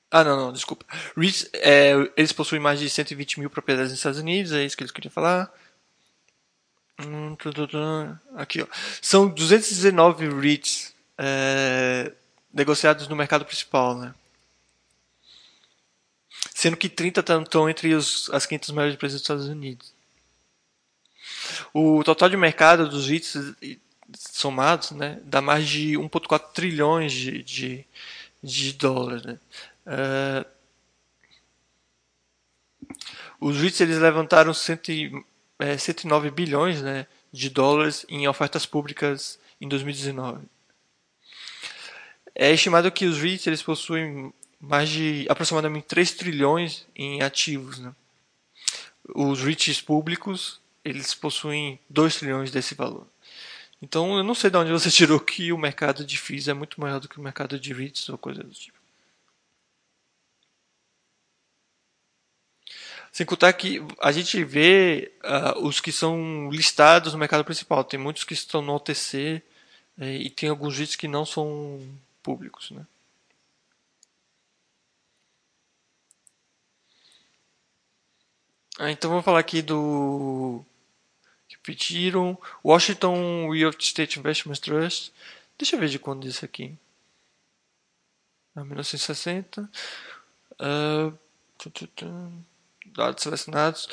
Ah, 0.09 0.23
não, 0.23 0.37
não, 0.37 0.53
desculpa. 0.53 0.85
REITs, 1.17 1.49
é, 1.53 1.93
eles 2.15 2.31
possuem 2.31 2.61
mais 2.61 2.79
de 2.79 2.89
120 2.89 3.39
mil 3.39 3.49
propriedades 3.49 3.91
nos 3.91 3.99
Estados 3.99 4.19
Unidos, 4.19 4.53
é 4.53 4.63
isso 4.63 4.75
que 4.77 4.83
eles 4.83 4.91
queriam 4.91 5.11
falar. 5.11 5.51
Hum, 6.99 7.35
aqui, 8.35 8.61
ó. 8.61 8.67
São 9.01 9.27
219 9.27 10.29
REITs 10.29 10.95
é, 11.17 12.11
negociados 12.53 13.07
no 13.07 13.15
mercado 13.15 13.45
principal, 13.45 13.97
né? 13.97 14.13
sendo 16.57 16.75
que 16.75 16.89
30 16.89 17.19
estão 17.19 17.69
entre 17.69 17.93
os, 17.93 18.31
as 18.31 18.47
500 18.47 18.71
maiores 18.71 18.95
empresas 18.95 19.15
dos 19.15 19.21
Estados 19.21 19.47
Unidos. 19.47 19.93
O 21.71 22.03
total 22.03 22.29
de 22.29 22.35
mercado 22.35 22.89
dos 22.89 23.07
REITs 23.07 23.35
somados 24.17 24.89
né, 24.89 25.19
dá 25.23 25.39
mais 25.39 25.67
de 25.67 25.93
1,4 25.93 26.51
trilhões 26.53 27.13
de, 27.13 27.43
de, 27.43 27.85
de 28.41 28.73
dólares. 28.73 29.23
Né? 29.23 29.39
Uh, 29.87 30.45
os 33.39 33.57
REITs 33.57 33.79
eles 33.81 33.97
levantaram 33.97 34.53
100, 34.53 35.23
é, 35.59 35.77
109 35.77 36.29
bilhões 36.31 36.81
né, 36.81 37.07
de 37.31 37.49
dólares 37.49 38.05
em 38.09 38.27
ofertas 38.27 38.65
públicas 38.65 39.39
em 39.61 39.67
2019. 39.67 40.45
É 42.35 42.51
estimado 42.51 42.91
que 42.91 43.05
os 43.05 43.17
REITs 43.17 43.47
eles 43.47 43.63
possuem 43.63 44.33
mais 44.59 44.89
de 44.89 45.25
aproximadamente 45.29 45.85
3 45.85 46.11
trilhões 46.11 46.85
em 46.95 47.21
ativos. 47.21 47.79
Né? 47.79 47.93
Os 49.15 49.41
REITs 49.41 49.81
públicos 49.81 50.59
eles 50.83 51.13
possuem 51.13 51.79
2 51.89 52.17
trilhões 52.17 52.51
desse 52.51 52.75
valor. 52.75 53.07
Então 53.81 54.17
eu 54.17 54.23
não 54.23 54.33
sei 54.33 54.49
de 54.49 54.57
onde 54.57 54.71
você 54.71 54.89
tirou 54.91 55.19
que 55.19 55.51
o 55.51 55.57
mercado 55.57 56.03
de 56.03 56.17
FIIs 56.17 56.47
é 56.47 56.53
muito 56.53 56.81
maior 56.81 56.99
do 56.99 57.07
que 57.07 57.19
o 57.19 57.23
mercado 57.23 57.59
de 57.59 57.73
REITs 57.73 58.09
ou 58.09 58.17
coisa 58.17 58.43
do 58.43 58.51
tipo. 58.51 58.76
Sem 63.17 63.25
contar 63.25 63.51
que 63.53 63.81
a 63.99 64.11
gente 64.11 64.43
vê 64.43 65.11
uh, 65.23 65.65
os 65.65 65.79
que 65.79 65.91
são 65.91 66.51
listados 66.51 67.13
no 67.13 67.17
mercado 67.17 67.43
principal. 67.43 67.83
Tem 67.83 67.99
muitos 67.99 68.23
que 68.23 68.35
estão 68.35 68.61
no 68.61 68.75
OTC 68.75 69.41
eh, 69.97 70.17
e 70.17 70.29
tem 70.29 70.49
alguns 70.49 70.77
REITs 70.77 70.95
que 70.95 71.07
não 71.07 71.25
são 71.25 71.81
públicos. 72.21 72.69
Né? 72.69 72.85
Ah, 78.77 78.91
então 78.91 79.09
vamos 79.09 79.25
falar 79.25 79.39
aqui 79.39 79.63
do 79.63 80.63
que 81.47 81.57
pediram 81.57 82.37
Washington 82.63 83.49
Real 83.49 83.71
Estate 83.71 84.19
Investment 84.19 84.57
Trust. 84.57 85.11
Deixa 85.57 85.75
eu 85.75 85.79
ver 85.79 85.89
de 85.89 85.97
quando 85.97 86.27
isso 86.27 86.45
aqui. 86.45 86.77
Ah, 88.55 88.63
1960. 88.63 89.67
Uh, 90.61 91.17
dados 92.95 93.23
selecionados. 93.23 93.87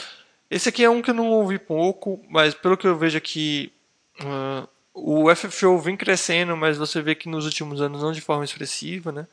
Esse 0.51 0.68
aqui 0.68 0.84
é 0.84 0.90
um 0.90 1.03
que 1.03 1.11
eu 1.11 1.14
não 1.14 1.30
ouvi 1.30 1.59
pouco, 1.59 2.24
mas 2.28 2.55
pelo 2.55 2.76
que 2.76 2.86
eu 2.86 2.97
vejo 2.97 3.16
aqui, 3.18 3.72
uh, 4.20 4.68
o 4.92 5.34
FFO 5.34 5.78
vem 5.78 5.97
crescendo, 5.97 6.57
mas 6.57 6.76
você 6.76 7.03
vê 7.03 7.14
que 7.14 7.28
nos 7.28 7.45
últimos 7.45 7.80
anos 7.80 8.03
não 8.03 8.12
de 8.12 8.20
forma 8.20 8.45
expressiva, 8.45 9.11
né? 9.11 9.26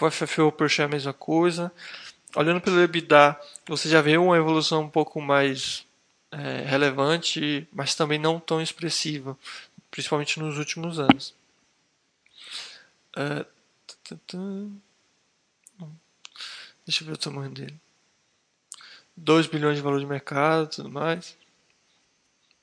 O 0.00 0.10
FFO 0.10 0.52
per 0.52 0.68
share 0.68 0.88
é 0.88 0.90
a 0.90 0.94
mesma 0.94 1.12
coisa 1.12 1.72
olhando 2.36 2.60
pelo 2.60 2.80
EBITDA, 2.82 3.40
você 3.66 3.88
já 3.88 4.02
vê 4.02 4.18
uma 4.18 4.36
evolução 4.36 4.82
um 4.82 4.90
pouco 4.90 5.22
mais 5.22 5.86
é, 6.30 6.60
relevante, 6.66 7.66
mas 7.72 7.94
também 7.94 8.18
não 8.18 8.38
tão 8.38 8.60
expressiva, 8.60 9.36
principalmente 9.90 10.38
nos 10.38 10.58
últimos 10.58 11.00
anos. 11.00 11.34
É, 13.16 13.46
deixa 16.84 17.02
eu 17.02 17.06
ver 17.06 17.14
o 17.14 17.16
tamanho 17.16 17.50
dele. 17.50 17.80
2 19.16 19.46
bilhões 19.46 19.76
de 19.76 19.82
valor 19.82 19.98
de 19.98 20.06
mercado 20.06 20.68
tudo 20.68 20.90
mais. 20.90 21.36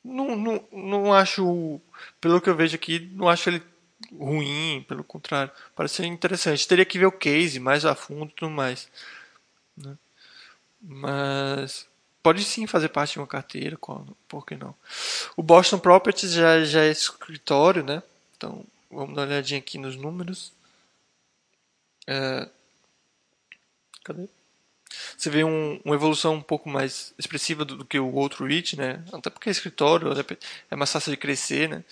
Não, 0.03 0.35
não, 0.35 0.67
não 0.71 1.13
acho, 1.13 1.79
pelo 2.19 2.41
que 2.41 2.49
eu 2.49 2.55
vejo 2.55 2.75
aqui, 2.75 2.99
não 3.13 3.29
acho 3.29 3.49
ele 3.49 3.63
ruim, 4.11 4.83
pelo 4.87 5.03
contrário, 5.03 5.51
parece 5.75 5.95
ser 5.95 6.05
interessante. 6.05 6.67
Teria 6.67 6.85
que 6.85 6.99
ver 6.99 7.05
o 7.05 7.11
case 7.11 7.59
mais 7.59 7.85
a 7.85 7.95
fundo 7.95 8.31
e 8.31 8.35
tudo 8.35 8.51
mais. 8.51 8.89
Né? 9.77 9.97
Mas 10.81 11.87
pode 12.21 12.43
sim 12.43 12.67
fazer 12.67 12.89
parte 12.89 13.13
de 13.13 13.19
uma 13.19 13.27
carteira, 13.27 13.77
por 14.27 14.45
que 14.45 14.55
não? 14.55 14.75
O 15.37 15.43
Boston 15.43 15.79
Properties 15.79 16.33
já, 16.33 16.63
já 16.63 16.83
é 16.83 16.91
escritório, 16.91 17.83
né? 17.83 18.03
Então 18.35 18.65
vamos 18.91 19.15
dar 19.15 19.21
uma 19.23 19.27
olhadinha 19.27 19.59
aqui 19.59 19.77
nos 19.77 19.95
números. 19.95 20.51
É... 22.07 22.49
Cadê? 24.03 24.27
Você 25.17 25.29
vê 25.29 25.43
um, 25.43 25.79
uma 25.83 25.95
evolução 25.95 26.35
um 26.35 26.41
pouco 26.41 26.69
mais 26.69 27.13
expressiva 27.17 27.65
do, 27.65 27.77
do, 27.77 27.85
que 27.85 27.99
o 27.99 28.13
outro 28.13 28.45
REIT, 28.45 28.77
né? 28.77 29.03
Até 29.11 29.29
porque 29.29 29.49
é 29.49 29.51
escritório, 29.51 30.09
é 30.69 30.75
mais 30.75 30.91
fácil 30.91 31.11
de 31.11 31.17
crescer, 31.17 31.69
né? 31.69 31.83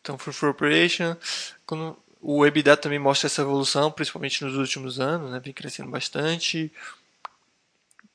Então, 0.00 0.18
Free 0.18 0.34
for 0.34 0.50
Operation, 0.50 1.16
quando 1.64 1.96
o 2.20 2.44
EBITDA 2.44 2.76
também 2.76 2.98
mostra 2.98 3.26
essa 3.26 3.42
evolução, 3.42 3.90
principalmente 3.90 4.44
nos 4.44 4.56
últimos 4.56 5.00
anos, 5.00 5.30
né? 5.30 5.40
Vem 5.40 5.52
crescendo 5.52 5.90
bastante. 5.90 6.70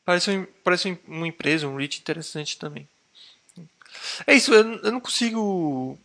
Parece, 0.06 0.48
parece 0.64 1.00
uma 1.08 1.28
empresa, 1.28 1.68
um 1.68 1.76
REIT 1.76 2.00
interessante 2.00 2.58
também. 2.58 2.88
É 4.26 4.36
isso, 4.36 4.54
eu, 4.54 4.76
eu 4.84 4.92
não 4.92 5.00
consigo 5.00 5.98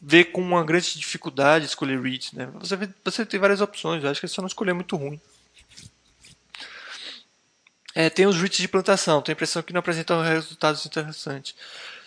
ver 0.00 0.26
com 0.26 0.40
uma 0.40 0.64
grande 0.64 0.98
dificuldade 0.98 1.64
escolher 1.64 2.00
REITs, 2.00 2.32
né? 2.32 2.46
Você, 2.54 2.76
você 3.04 3.26
tem 3.26 3.40
várias 3.40 3.60
opções, 3.60 4.02
eu 4.02 4.10
acho 4.10 4.20
que 4.20 4.26
é 4.26 4.28
só 4.28 4.40
não 4.40 4.48
escolher 4.48 4.72
muito 4.72 4.96
ruim. 4.96 5.20
É, 7.98 8.10
tem 8.10 8.26
os 8.26 8.36
REITs 8.36 8.58
de 8.58 8.68
plantação, 8.68 9.22
tenho 9.22 9.32
a 9.32 9.38
impressão 9.38 9.62
que 9.62 9.72
não 9.72 9.78
apresentam 9.78 10.20
resultados 10.20 10.84
interessantes. 10.84 11.54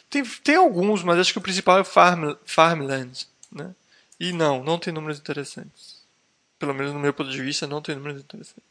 Tem, 0.07 0.23
tem 0.23 0.55
alguns, 0.55 1.01
mas 1.01 1.17
acho 1.17 1.33
que 1.33 1.39
o 1.39 1.41
principal 1.41 1.79
é 1.79 1.83
farm, 1.83 2.35
Farmland, 2.45 3.27
né? 3.51 3.73
E 4.19 4.31
não, 4.31 4.63
não 4.63 4.77
tem 4.77 4.93
números 4.93 5.17
interessantes. 5.17 6.03
Pelo 6.59 6.75
menos 6.75 6.93
no 6.93 6.99
meu 6.99 7.11
ponto 7.11 7.31
de 7.31 7.41
vista, 7.41 7.65
não 7.65 7.81
tem 7.81 7.95
números 7.95 8.21
interessantes. 8.21 8.63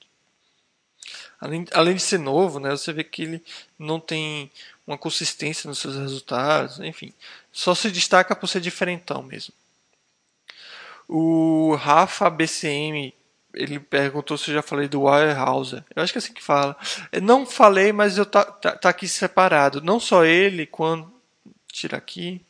Além, 1.40 1.66
além 1.72 1.96
de 1.96 2.02
ser 2.02 2.18
novo, 2.18 2.60
né, 2.60 2.70
você 2.70 2.92
vê 2.92 3.02
que 3.02 3.22
ele 3.22 3.42
não 3.76 3.98
tem 3.98 4.48
uma 4.86 4.96
consistência 4.96 5.66
nos 5.66 5.80
seus 5.80 5.96
resultados, 5.96 6.78
enfim. 6.78 7.12
Só 7.50 7.74
se 7.74 7.90
destaca 7.90 8.36
por 8.36 8.46
ser 8.46 8.60
diferentão 8.60 9.24
mesmo. 9.24 9.52
O 11.08 11.74
Rafa 11.74 12.30
BCM 12.30 13.12
ele 13.58 13.80
perguntou 13.80 14.38
se 14.38 14.50
eu 14.50 14.54
já 14.54 14.62
falei 14.62 14.86
do 14.86 15.02
Weyerhaeuser. 15.02 15.84
Eu 15.94 16.02
acho 16.02 16.12
que 16.12 16.18
é 16.18 16.20
assim 16.20 16.32
que 16.32 16.42
fala. 16.42 16.76
Eu 17.10 17.20
não 17.20 17.44
falei, 17.44 17.92
mas 17.92 18.16
eu 18.16 18.24
tá, 18.24 18.44
tá, 18.44 18.72
tá, 18.72 18.88
aqui 18.88 19.08
separado. 19.08 19.82
Não 19.82 19.98
só 19.98 20.24
ele, 20.24 20.64
quando 20.64 21.12
tira 21.66 21.96
aqui, 21.96 22.40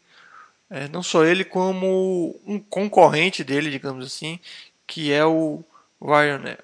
é, 0.69 0.87
não 0.89 1.03
só 1.03 1.25
ele 1.25 1.45
como 1.45 2.39
um 2.47 2.59
concorrente 2.59 3.43
dele, 3.43 3.71
digamos 3.71 4.05
assim, 4.05 4.39
que 4.87 5.11
é 5.11 5.25
o 5.25 5.65
Ryanair, 6.01 6.61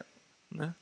né? 0.53 0.75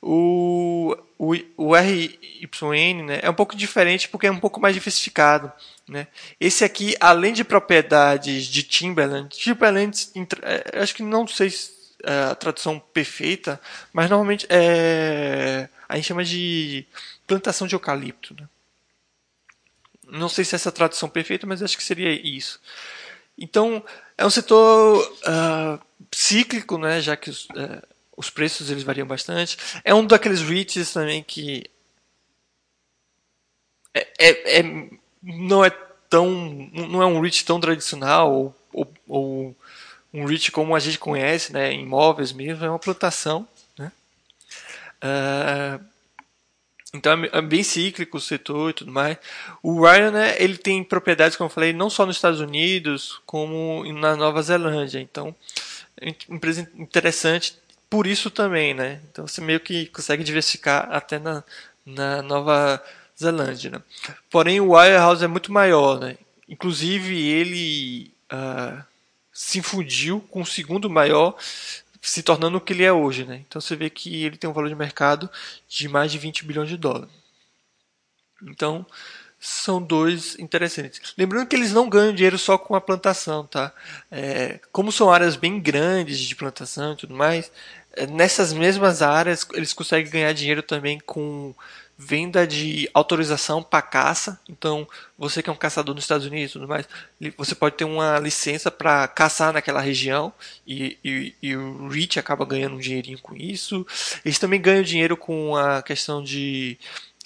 O, 0.00 0.96
o, 1.18 1.32
o 1.56 1.74
RYN 1.74 3.02
né, 3.04 3.20
é 3.22 3.30
um 3.30 3.34
pouco 3.34 3.56
diferente 3.56 4.06
porque 4.08 4.26
é 4.26 4.30
um 4.30 4.40
pouco 4.40 4.60
mais 4.60 4.74
diversificado. 4.74 5.50
Né? 5.88 6.06
Esse 6.38 6.62
aqui, 6.62 6.94
além 7.00 7.32
de 7.32 7.42
propriedades 7.42 8.46
de 8.46 8.62
Timberland, 8.62 9.34
Timberland, 9.34 10.10
é, 10.42 10.78
acho 10.82 10.94
que 10.94 11.02
não 11.02 11.26
sei 11.26 11.48
se 11.48 11.74
a 12.06 12.34
tradução 12.34 12.78
perfeita, 12.78 13.60
mas 13.92 14.10
normalmente 14.10 14.46
é, 14.48 15.68
a 15.88 15.96
gente 15.96 16.06
chama 16.06 16.24
de 16.24 16.86
plantação 17.26 17.66
de 17.66 17.74
eucalipto. 17.74 18.34
Né? 18.38 18.48
Não 20.08 20.28
sei 20.28 20.44
se 20.44 20.54
é 20.54 20.56
essa 20.56 20.72
tradução 20.72 21.08
perfeita, 21.08 21.46
mas 21.46 21.62
acho 21.62 21.76
que 21.76 21.82
seria 21.82 22.12
isso. 22.12 22.60
Então, 23.36 23.84
é 24.16 24.24
um 24.24 24.30
setor 24.30 25.02
uh, 25.02 25.80
cíclico, 26.12 26.78
né, 26.78 27.00
já 27.00 27.16
que 27.16 27.30
os, 27.30 27.46
uh, 27.46 27.82
os 28.16 28.30
preços 28.30 28.70
eles 28.70 28.84
variam 28.84 29.06
bastante. 29.06 29.56
É 29.84 29.94
um 29.94 30.06
daqueles 30.06 30.40
REITs 30.40 30.92
também 30.92 31.22
que 31.22 31.64
é, 33.92 34.08
é, 34.18 34.58
é, 34.60 34.90
não 35.22 35.64
é 35.64 35.70
tão 35.70 36.30
não 36.72 37.02
é 37.02 37.06
um 37.06 37.20
REIT 37.20 37.44
tão 37.44 37.60
tradicional 37.60 38.32
ou, 38.32 38.54
ou, 38.72 38.94
ou, 39.08 39.56
um 40.14 40.24
REIT 40.24 40.52
como 40.52 40.76
a 40.76 40.78
gente 40.78 40.98
conhece, 40.98 41.52
né, 41.52 41.74
imóveis 41.74 42.32
mesmo, 42.32 42.64
é 42.64 42.70
uma 42.70 42.78
plantação. 42.78 43.46
Né? 43.76 43.90
Uh, 45.02 45.84
então 46.94 47.24
é, 47.24 47.30
é 47.32 47.42
bem 47.42 47.64
cíclico 47.64 48.16
o 48.18 48.20
setor 48.20 48.70
e 48.70 48.74
tudo 48.74 48.92
mais. 48.92 49.18
O 49.60 49.84
Ryan, 49.84 50.12
né, 50.12 50.36
ele 50.38 50.56
tem 50.56 50.84
propriedades, 50.84 51.36
como 51.36 51.48
eu 51.48 51.52
falei, 51.52 51.72
não 51.72 51.90
só 51.90 52.06
nos 52.06 52.14
Estados 52.14 52.38
Unidos, 52.38 53.20
como 53.26 53.84
na 53.92 54.14
Nova 54.14 54.40
Zelândia. 54.40 55.00
Então, 55.00 55.34
é 56.00 56.14
empresa 56.28 56.70
interessante 56.76 57.56
por 57.90 58.06
isso 58.06 58.30
também, 58.30 58.74
né? 58.74 59.00
Então 59.10 59.26
você 59.26 59.40
meio 59.40 59.60
que 59.60 59.86
consegue 59.86 60.24
diversificar 60.24 60.88
até 60.90 61.18
na, 61.18 61.44
na 61.86 62.22
Nova 62.22 62.82
Zelândia. 63.16 63.70
Né? 63.70 63.82
Porém, 64.30 64.60
o 64.60 64.72
Wirehouse 64.72 65.24
é 65.24 65.28
muito 65.28 65.52
maior, 65.52 66.00
né? 66.00 66.16
Inclusive, 66.48 67.16
ele 67.16 68.12
uh, 68.32 68.84
se 69.34 69.58
infundiu 69.58 70.20
com 70.30 70.42
o 70.42 70.46
segundo 70.46 70.88
maior, 70.88 71.36
se 72.00 72.22
tornando 72.22 72.58
o 72.58 72.60
que 72.60 72.72
ele 72.72 72.84
é 72.84 72.92
hoje, 72.92 73.24
né? 73.24 73.42
Então 73.46 73.60
você 73.60 73.74
vê 73.74 73.90
que 73.90 74.24
ele 74.24 74.36
tem 74.36 74.48
um 74.48 74.52
valor 74.52 74.68
de 74.68 74.76
mercado 74.76 75.28
de 75.68 75.88
mais 75.88 76.12
de 76.12 76.18
20 76.18 76.44
bilhões 76.44 76.68
de 76.68 76.76
dólares. 76.76 77.12
Então, 78.42 78.86
são 79.40 79.82
dois 79.82 80.38
interessantes. 80.38 81.14
Lembrando 81.18 81.46
que 81.46 81.56
eles 81.56 81.72
não 81.72 81.88
ganham 81.88 82.14
dinheiro 82.14 82.38
só 82.38 82.56
com 82.56 82.74
a 82.74 82.80
plantação, 82.80 83.44
tá? 83.46 83.72
É, 84.10 84.60
como 84.72 84.92
são 84.92 85.12
áreas 85.12 85.36
bem 85.36 85.60
grandes 85.60 86.18
de 86.18 86.36
plantação 86.36 86.92
e 86.92 86.96
tudo 86.96 87.14
mais, 87.14 87.50
é, 87.92 88.06
nessas 88.06 88.52
mesmas 88.52 89.02
áreas 89.02 89.46
eles 89.52 89.72
conseguem 89.72 90.10
ganhar 90.10 90.32
dinheiro 90.32 90.62
também 90.62 91.00
com 91.00 91.54
venda 91.96 92.46
de 92.46 92.88
autorização 92.92 93.62
para 93.62 93.80
caça. 93.82 94.40
Então, 94.48 94.86
você 95.16 95.42
que 95.42 95.48
é 95.48 95.52
um 95.52 95.56
caçador 95.56 95.94
nos 95.94 96.04
Estados 96.04 96.26
Unidos 96.26 96.52
tudo 96.52 96.68
mais, 96.68 96.86
você 97.36 97.54
pode 97.54 97.76
ter 97.76 97.84
uma 97.84 98.18
licença 98.18 98.70
para 98.70 99.06
caçar 99.08 99.52
naquela 99.52 99.80
região 99.80 100.32
e, 100.66 100.98
e, 101.04 101.34
e 101.42 101.56
o 101.56 101.88
REACH 101.88 102.18
acaba 102.18 102.44
ganhando 102.44 102.76
um 102.76 102.80
dinheirinho 102.80 103.18
com 103.20 103.34
isso. 103.36 103.86
Eles 104.24 104.38
também 104.38 104.60
ganham 104.60 104.82
dinheiro 104.82 105.16
com 105.16 105.56
a 105.56 105.82
questão 105.82 106.22
de. 106.22 106.78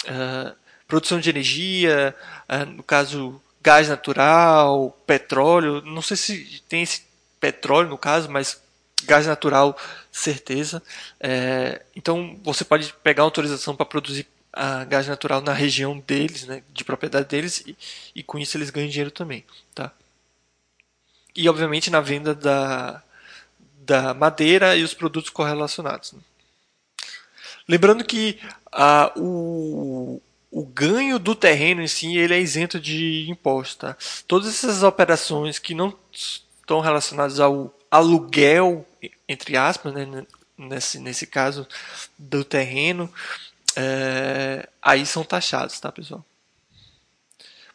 Uh, 0.05 0.55
produção 0.89 1.21
de 1.21 1.29
energia, 1.29 2.17
ah, 2.49 2.65
no 2.65 2.83
caso 2.83 3.39
gás 3.61 3.89
natural, 3.89 4.99
petróleo, 5.07 5.83
não 5.83 6.01
sei 6.01 6.17
se 6.17 6.63
tem 6.67 6.83
esse 6.83 7.03
petróleo 7.39 7.91
no 7.91 7.99
caso, 7.99 8.31
mas 8.31 8.59
gás 9.05 9.27
natural, 9.27 9.77
certeza. 10.11 10.83
É, 11.21 11.83
então 11.95 12.39
você 12.43 12.65
pode 12.65 12.95
pegar 13.03 13.23
autorização 13.23 13.77
para 13.77 13.85
produzir 13.85 14.27
a 14.53 14.85
gás 14.85 15.07
natural 15.07 15.41
na 15.41 15.53
região 15.53 15.99
deles, 15.99 16.45
né, 16.45 16.63
de 16.73 16.85
propriedade 16.85 17.29
deles, 17.29 17.63
e, 17.67 17.77
e, 18.15 18.23
com 18.23 18.39
isso 18.39 18.57
eles 18.57 18.71
ganham 18.71 18.89
dinheiro 18.89 19.11
também. 19.11 19.45
Tá? 19.75 19.93
E 21.35 21.49
obviamente 21.49 21.91
na 21.91 22.01
venda 22.01 22.35
da, 22.35 23.03
da 23.81 24.15
madeira 24.15 24.77
e 24.77 24.83
os 24.83 24.95
produtos 24.95 25.31
correlacionados. 25.31 26.13
Né? 26.13 26.21
Lembrando 27.69 28.05
que 28.05 28.41
ah, 28.73 29.13
o, 29.17 30.21
o 30.51 30.65
ganho 30.65 31.19
do 31.19 31.35
terreno 31.35 31.83
em 31.83 31.87
si 31.87 32.17
ele 32.17 32.35
é 32.35 32.41
isento 32.41 32.81
de 32.81 33.27
imposto. 33.29 33.87
Tá? 33.87 33.97
Todas 34.27 34.49
essas 34.49 34.83
operações 34.83 35.59
que 35.59 35.75
não 35.75 35.95
estão 36.11 36.81
relacionadas 36.81 37.39
ao 37.41 37.75
aluguel, 37.91 38.87
entre 39.29 39.57
aspas, 39.57 39.93
né, 39.93 40.27
nesse, 40.57 40.99
nesse 40.99 41.27
caso 41.27 41.67
do 42.19 42.45
terreno, 42.45 43.13
é, 43.81 44.69
aí 44.83 45.07
são 45.07 45.23
taxados, 45.23 45.79
tá, 45.79 45.93
pessoal? 45.93 46.25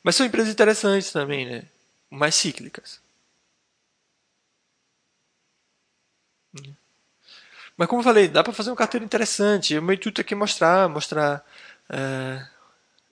Mas 0.04 0.16
são 0.18 0.26
empresas 0.26 0.51
interessantes 0.51 1.12
também, 1.14 1.45
né? 1.45 1.64
Mais 2.10 2.36
cíclicas. 2.36 3.01
Mas 7.78 7.88
como 7.88 8.01
eu 8.01 8.04
falei, 8.04 8.28
dá 8.28 8.43
para 8.43 8.51
fazer 8.54 8.70
uma 8.70 8.76
carteira 8.76 9.06
interessante. 9.06 9.78
O 9.78 9.82
meu 9.82 9.95
intuito 9.95 10.20
aqui 10.20 10.34
é 10.34 10.38
mostrar, 10.38 10.89
mostrar 10.89 11.43
é, 11.89 12.45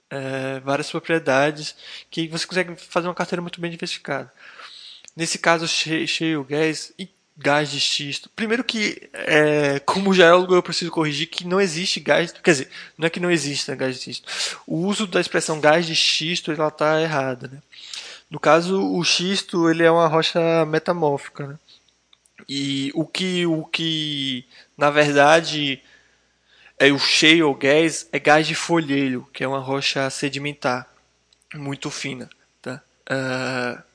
é, 0.10 0.60
várias 0.60 0.92
propriedades 0.92 1.76
que 2.10 2.28
você 2.28 2.46
consegue 2.46 2.76
fazer 2.76 3.08
uma 3.08 3.16
carteira 3.16 3.42
muito 3.42 3.62
bem 3.62 3.72
diversificada. 3.72 4.32
Nesse 5.16 5.40
caso, 5.40 5.68
Shale 5.68 6.44
Gas, 6.44 6.94
e 7.00 7.10
gás 7.38 7.72
de 7.72 7.80
xisto. 7.80 8.30
Primeiro 8.36 8.64
que, 8.64 9.10
é, 9.14 9.80
como 9.80 10.14
geólogo, 10.14 10.54
eu 10.54 10.64
preciso 10.64 10.92
corrigir 10.92 11.28
que 11.28 11.46
não 11.46 11.60
existe 11.60 12.00
gás. 12.00 12.32
Quer 12.32 12.52
dizer, 12.52 12.70
não 12.98 13.08
é 13.08 13.10
que 13.10 13.20
não 13.20 13.32
exista 13.32 13.76
gás 13.76 13.98
de 13.98 14.04
xisto. 14.04 14.28
O 14.68 14.86
uso 14.86 15.08
da 15.08 15.20
expressão 15.20 15.60
gás 15.60 15.86
de 15.86 15.96
xisto 15.96 16.52
ela 16.52 16.68
está 16.68 17.02
errada. 17.02 17.48
Né? 17.48 17.58
No 18.30 18.40
caso, 18.40 18.82
o 18.82 19.04
xisto 19.04 19.70
ele 19.70 19.84
é 19.84 19.92
uma 19.92 20.08
rocha 20.08 20.66
metamórfica. 20.66 21.48
Né? 21.48 21.60
E 22.48 22.92
o 22.94 23.06
que, 23.06 23.46
o 23.46 23.64
que 23.66 24.46
na 24.78 24.90
verdade 24.90 25.82
é 26.78 26.92
o 26.92 27.00
shale 27.00 27.54
gas 27.60 28.08
é 28.12 28.20
gás 28.20 28.48
de 28.48 28.56
folheiro, 28.56 29.28
que 29.34 29.44
é 29.44 29.48
uma 29.48 29.60
rocha 29.60 30.10
sedimentar 30.10 30.88
muito 31.54 31.90
fina. 31.90 32.30
Tá? 32.62 32.82
Uh, 33.10 33.91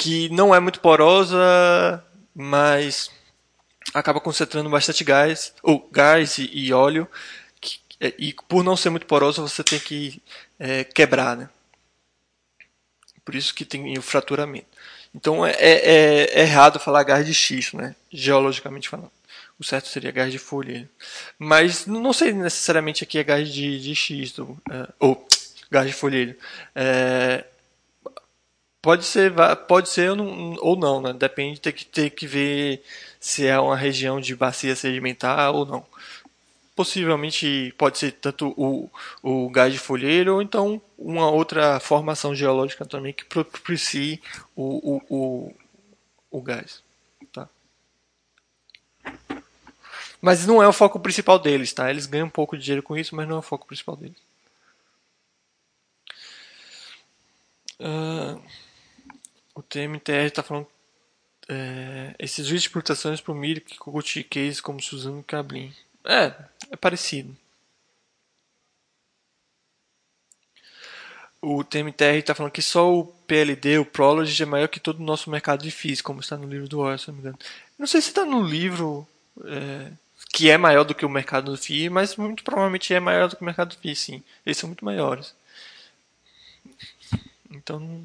que 0.00 0.30
não 0.30 0.54
é 0.54 0.58
muito 0.58 0.80
porosa, 0.80 2.02
mas 2.34 3.10
acaba 3.92 4.18
concentrando 4.18 4.70
bastante 4.70 5.04
gás, 5.04 5.52
ou 5.62 5.86
gás 5.92 6.38
e, 6.38 6.48
e 6.50 6.72
óleo, 6.72 7.06
que, 7.60 7.80
é, 8.00 8.14
e 8.18 8.34
por 8.48 8.64
não 8.64 8.78
ser 8.78 8.88
muito 8.88 9.04
porosa 9.04 9.42
você 9.42 9.62
tem 9.62 9.78
que 9.78 10.22
é, 10.58 10.84
quebrar, 10.84 11.36
né? 11.36 11.50
Por 13.22 13.34
isso 13.34 13.54
que 13.54 13.62
tem 13.62 13.98
o 13.98 14.00
fraturamento. 14.00 14.68
Então 15.14 15.44
é, 15.46 15.50
é, 15.58 16.30
é 16.32 16.40
errado 16.40 16.80
falar 16.80 17.02
gás 17.02 17.26
de 17.26 17.34
xisto, 17.34 17.76
né? 17.76 17.94
Geologicamente 18.10 18.88
falando. 18.88 19.12
O 19.58 19.64
certo 19.64 19.88
seria 19.88 20.10
gás 20.10 20.32
de 20.32 20.38
folha. 20.38 20.88
Mas 21.38 21.84
não 21.84 22.14
sei 22.14 22.32
necessariamente 22.32 23.04
aqui 23.04 23.18
é 23.18 23.24
gás 23.24 23.52
de, 23.52 23.78
de 23.78 23.94
xisto, 23.94 24.58
é, 24.70 24.88
ou 24.98 25.28
gás 25.70 25.86
de 25.86 25.92
folheiro. 25.92 26.34
É, 26.74 27.44
Pode 28.82 29.04
ser, 29.04 29.34
pode 29.68 29.90
ser 29.90 30.10
ou 30.10 30.76
não, 30.76 31.02
né? 31.02 31.12
Depende, 31.12 31.60
tem 31.60 31.72
que 31.72 31.84
ter 31.84 32.10
que 32.10 32.26
ver 32.26 32.82
se 33.20 33.46
é 33.46 33.58
uma 33.60 33.76
região 33.76 34.20
de 34.20 34.34
bacia 34.34 34.74
sedimentar 34.74 35.54
ou 35.54 35.66
não. 35.66 35.86
Possivelmente 36.74 37.74
pode 37.76 37.98
ser 37.98 38.12
tanto 38.12 38.54
o, 38.56 38.90
o 39.22 39.50
gás 39.50 39.72
de 39.72 39.78
folheiro 39.78 40.36
ou 40.36 40.42
então 40.42 40.80
uma 40.96 41.30
outra 41.30 41.78
formação 41.78 42.34
geológica 42.34 42.86
também 42.86 43.12
que 43.12 43.24
propicie 43.24 44.22
o, 44.56 44.96
o, 44.96 45.02
o, 45.10 45.54
o 46.30 46.40
gás. 46.40 46.82
Tá? 47.32 47.48
Mas 50.22 50.46
não 50.46 50.62
é 50.62 50.68
o 50.68 50.72
foco 50.72 50.98
principal 50.98 51.38
deles, 51.38 51.72
tá? 51.72 51.90
Eles 51.90 52.06
ganham 52.06 52.28
um 52.28 52.30
pouco 52.30 52.56
de 52.56 52.64
dinheiro 52.64 52.82
com 52.82 52.96
isso, 52.96 53.14
mas 53.14 53.28
não 53.28 53.36
é 53.36 53.38
o 53.40 53.42
foco 53.42 53.66
principal 53.66 53.96
deles. 53.96 54.16
Uh... 57.78 58.40
O 59.54 59.62
TMTR 59.62 60.26
está 60.26 60.42
falando 60.42 60.66
é, 61.48 62.14
esses 62.18 62.46
vídeos 62.46 62.62
de 62.62 62.68
exportações 62.68 63.20
para 63.20 63.32
o 63.32 63.40
que 63.40 63.76
Kogut 63.76 64.24
case 64.24 64.62
como 64.62 64.80
Suzano 64.80 65.20
e 65.20 65.24
Cablin. 65.24 65.74
É, 66.04 66.34
é 66.70 66.76
parecido. 66.76 67.36
O 71.42 71.64
TMTR 71.64 72.18
está 72.18 72.34
falando 72.34 72.52
que 72.52 72.60
só 72.60 72.92
o 72.92 73.06
PLD, 73.06 73.78
o 73.78 73.84
Prolog, 73.84 74.30
é 74.42 74.46
maior 74.46 74.68
que 74.68 74.78
todo 74.78 75.00
o 75.00 75.04
nosso 75.04 75.30
mercado 75.30 75.62
de 75.62 75.70
FIIs, 75.70 76.02
como 76.02 76.20
está 76.20 76.36
no 76.36 76.46
livro 76.46 76.68
do 76.68 76.80
Orson, 76.80 76.98
se 76.98 77.08
não 77.08 77.14
me 77.14 77.20
engano. 77.20 77.38
Não 77.78 77.86
sei 77.86 78.00
se 78.02 78.08
está 78.08 78.26
no 78.26 78.42
livro 78.42 79.08
é, 79.44 79.90
que 80.32 80.50
é 80.50 80.58
maior 80.58 80.84
do 80.84 80.94
que 80.94 81.06
o 81.06 81.08
mercado 81.08 81.50
do 81.50 81.56
FII, 81.56 81.88
mas 81.88 82.14
muito 82.16 82.44
provavelmente 82.44 82.92
é 82.92 83.00
maior 83.00 83.28
do 83.28 83.36
que 83.36 83.42
o 83.42 83.44
mercado 83.46 83.70
do 83.70 83.78
FII, 83.78 83.96
sim. 83.96 84.22
Eles 84.44 84.58
são 84.58 84.68
muito 84.68 84.84
maiores. 84.84 85.34
Então 87.50 88.04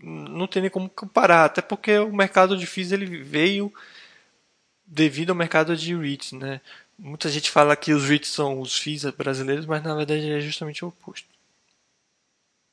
não 0.00 0.46
tem 0.46 0.62
nem 0.62 0.70
como 0.70 0.88
comparar, 0.88 1.44
até 1.44 1.60
porque 1.60 1.98
o 1.98 2.12
mercado 2.12 2.56
de 2.56 2.66
FIIs 2.66 2.92
ele 2.92 3.06
veio 3.22 3.72
devido 4.86 5.30
ao 5.30 5.36
mercado 5.36 5.76
de 5.76 5.94
REITs, 5.94 6.32
né? 6.32 6.60
Muita 6.98 7.28
gente 7.28 7.50
fala 7.50 7.76
que 7.76 7.92
os 7.92 8.08
REITs 8.08 8.30
são 8.30 8.60
os 8.60 8.78
FIIs 8.78 9.04
brasileiros, 9.10 9.66
mas 9.66 9.82
na 9.82 9.94
verdade 9.94 10.30
é 10.30 10.40
justamente 10.40 10.84
o 10.84 10.88
oposto. 10.88 11.28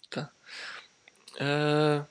Tá. 0.09 0.29
Uh... 1.35 2.05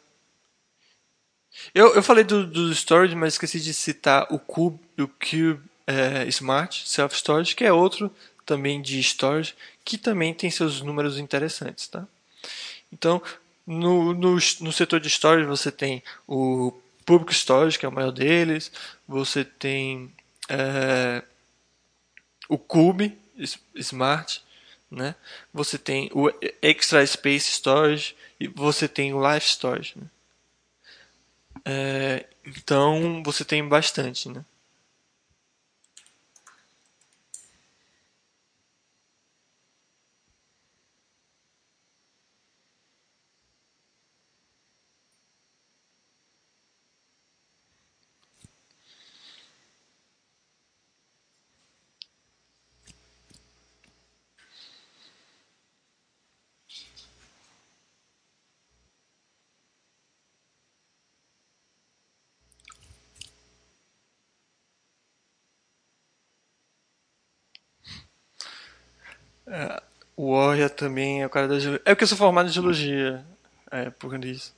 Eu, 1.75 1.95
eu 1.95 2.03
falei 2.03 2.25
do, 2.25 2.47
do 2.47 2.73
storage, 2.73 3.15
mas 3.15 3.35
esqueci 3.35 3.61
de 3.61 3.73
citar 3.73 4.27
o 4.31 4.39
Cube, 4.39 4.79
o 4.99 5.09
Cube 5.09 5.63
é, 5.87 6.27
Smart 6.29 6.87
Self 6.89 7.17
Storage, 7.17 7.55
que 7.55 7.65
é 7.65 7.73
outro 7.73 8.15
também 8.45 8.83
de 8.83 9.01
storage, 9.01 9.55
que 9.85 9.97
também 9.97 10.35
tem 10.35 10.51
seus 10.51 10.81
números 10.81 11.19
interessantes, 11.19 11.89
tá? 11.89 12.07
Então, 12.93 13.23
no, 13.67 14.13
no, 14.13 14.35
no 14.35 14.73
setor 14.73 15.01
de 15.01 15.09
storage 15.09 15.47
você 15.47 15.71
tem 15.73 16.03
o 16.27 16.73
Public 17.05 17.35
Storage, 17.35 17.79
que 17.79 17.87
é 17.87 17.89
o 17.89 17.93
maior 17.93 18.11
deles, 18.11 18.73
você 19.07 19.45
tem 19.45 20.13
é, 20.49 21.23
o 22.49 22.59
Cube 22.59 23.19
Smart, 23.75 24.43
né? 24.91 25.15
você 25.53 25.79
tem 25.79 26.11
o 26.15 26.31
Extra 26.63 27.07
Space 27.07 27.51
Storage 27.53 28.15
e 28.39 28.49
você 28.49 28.89
tem 28.89 29.13
o 29.13 29.33
Life 29.33 29.47
Storage. 29.47 29.95
Né? 29.97 30.07
É, 31.65 32.27
então 32.45 33.23
você 33.25 33.45
tem 33.45 33.67
bastante. 33.67 34.29
Né? 34.29 34.45
É, 69.47 69.83
o 70.17 70.31
Orja 70.31 70.64
também 70.75 71.23
é 71.23 71.27
o 71.27 71.31
cara 71.31 71.49
da 71.49 71.59
geologia. 71.59 71.83
É 71.85 71.95
porque 71.95 72.05
eu 72.05 72.09
sou 72.09 72.19
formado 72.19 72.49
em 72.49 72.53
geologia, 72.53 73.25
é, 73.71 73.91
por 73.91 74.23
isso. 74.25 74.55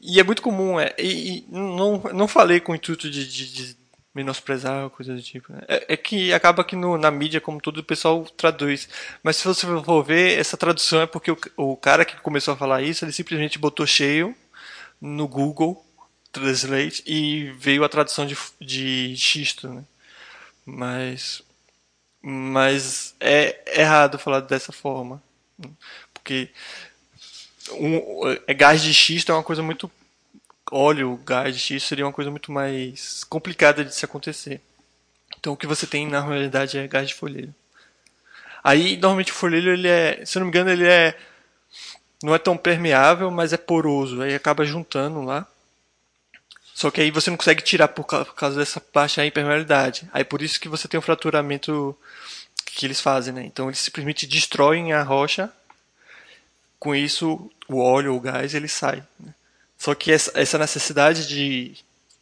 E 0.00 0.18
é 0.18 0.22
muito 0.22 0.40
comum, 0.40 0.80
é, 0.80 0.94
e, 0.98 1.38
e 1.38 1.46
não, 1.50 1.98
não 2.14 2.28
falei 2.28 2.60
com 2.60 2.72
o 2.72 2.74
intuito 2.74 3.10
de, 3.10 3.26
de, 3.28 3.52
de 3.52 3.76
menosprezar, 4.14 4.90
coisa 4.90 5.14
do 5.14 5.22
tipo. 5.22 5.52
Né? 5.52 5.60
É, 5.68 5.94
é, 5.94 5.96
que 5.96 6.32
acaba 6.32 6.64
que 6.64 6.74
no, 6.76 6.96
na 6.96 7.10
mídia, 7.10 7.40
como 7.40 7.60
tudo, 7.60 7.80
o 7.80 7.84
pessoal 7.84 8.24
traduz. 8.36 8.88
Mas 9.22 9.36
se 9.36 9.46
você 9.46 9.66
for 9.66 10.02
ver, 10.02 10.38
essa 10.38 10.56
tradução 10.56 11.00
é 11.02 11.06
porque 11.06 11.30
o, 11.30 11.38
o 11.56 11.76
cara 11.76 12.04
que 12.04 12.16
começou 12.20 12.54
a 12.54 12.56
falar 12.56 12.82
isso, 12.82 13.04
ele 13.04 13.12
simplesmente 13.12 13.58
botou 13.58 13.86
cheio 13.86 14.34
no 15.00 15.26
Google 15.28 15.84
Translate 16.32 17.02
e 17.06 17.52
veio 17.58 17.84
a 17.84 17.88
tradução 17.88 18.26
de, 18.26 18.36
de 18.60 19.14
xisto, 19.16 19.68
né? 19.68 19.84
Mas 20.64 21.42
mas 22.22 23.14
é 23.20 23.80
errado 23.80 24.18
falar 24.18 24.40
dessa 24.40 24.72
forma. 24.72 25.22
Porque 26.12 26.50
um, 27.72 28.28
é, 28.46 28.54
gás 28.54 28.82
de 28.82 28.92
xisto 28.92 29.32
é 29.32 29.34
uma 29.34 29.42
coisa 29.42 29.62
muito. 29.62 29.90
Óleo, 30.72 31.16
gás 31.24 31.54
de 31.54 31.60
xisto 31.60 31.88
seria 31.88 32.06
uma 32.06 32.12
coisa 32.12 32.30
muito 32.30 32.52
mais 32.52 33.24
complicada 33.24 33.84
de 33.84 33.94
se 33.94 34.04
acontecer. 34.04 34.60
Então 35.38 35.52
o 35.52 35.56
que 35.56 35.66
você 35.66 35.86
tem 35.86 36.06
na 36.06 36.20
realidade 36.20 36.78
é 36.78 36.86
gás 36.86 37.08
de 37.08 37.14
folheiro. 37.14 37.54
Aí 38.62 38.96
normalmente 38.96 39.32
o 39.32 39.34
folheiro 39.34 39.70
ele 39.70 39.88
é, 39.88 40.24
se 40.24 40.36
eu 40.36 40.40
não 40.40 40.46
me 40.46 40.50
engano, 40.50 40.70
ele 40.70 40.86
é 40.86 41.18
não 42.22 42.34
é 42.34 42.38
tão 42.38 42.56
permeável, 42.56 43.30
mas 43.30 43.52
é 43.52 43.56
poroso. 43.56 44.20
Aí 44.22 44.34
acaba 44.34 44.64
juntando 44.64 45.22
lá. 45.22 45.46
Só 46.80 46.90
que 46.90 47.02
aí 47.02 47.10
você 47.10 47.28
não 47.28 47.36
consegue 47.36 47.62
tirar 47.62 47.88
por 47.88 48.04
causa 48.04 48.58
dessa 48.58 48.82
baixa 48.90 49.22
impermeabilidade. 49.26 50.08
Aí 50.14 50.24
por 50.24 50.40
isso 50.40 50.58
que 50.58 50.66
você 50.66 50.88
tem 50.88 50.96
o 50.96 51.02
fraturamento 51.02 51.94
que 52.64 52.86
eles 52.86 53.02
fazem, 53.02 53.34
né? 53.34 53.44
Então 53.44 53.68
eles 53.68 53.80
simplesmente 53.80 54.26
destroem 54.26 54.94
a 54.94 55.02
rocha. 55.02 55.52
Com 56.78 56.94
isso, 56.94 57.50
o 57.68 57.82
óleo 57.82 58.14
o 58.16 58.20
gás 58.20 58.54
ele 58.54 58.66
sai. 58.66 59.02
Né? 59.18 59.34
Só 59.76 59.94
que 59.94 60.10
essa 60.10 60.56
necessidade 60.56 61.28
de, 61.28 61.76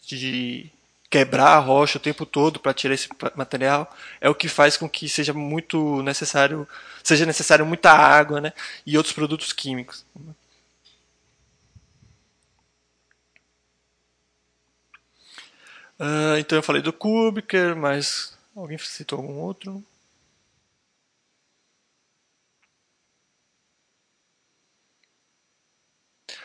de 0.04 0.68
quebrar 1.08 1.50
a 1.50 1.60
rocha 1.60 1.98
o 1.98 2.02
tempo 2.02 2.26
todo 2.26 2.58
para 2.58 2.74
tirar 2.74 2.94
esse 2.94 3.08
material 3.36 3.96
é 4.20 4.28
o 4.28 4.34
que 4.34 4.48
faz 4.48 4.76
com 4.76 4.88
que 4.88 5.08
seja 5.08 5.32
muito 5.32 6.02
necessário, 6.02 6.66
seja 7.04 7.24
necessário 7.24 7.64
muita 7.64 7.92
água, 7.92 8.40
né? 8.40 8.52
E 8.84 8.96
outros 8.96 9.14
produtos 9.14 9.52
químicos. 9.52 10.04
Uh, 15.98 16.38
então 16.38 16.58
eu 16.58 16.62
falei 16.62 16.80
do 16.80 16.92
Kubiker, 16.92 17.76
mas 17.76 18.36
alguém 18.54 18.78
citou 18.78 19.18
algum 19.18 19.38
outro? 19.40 19.82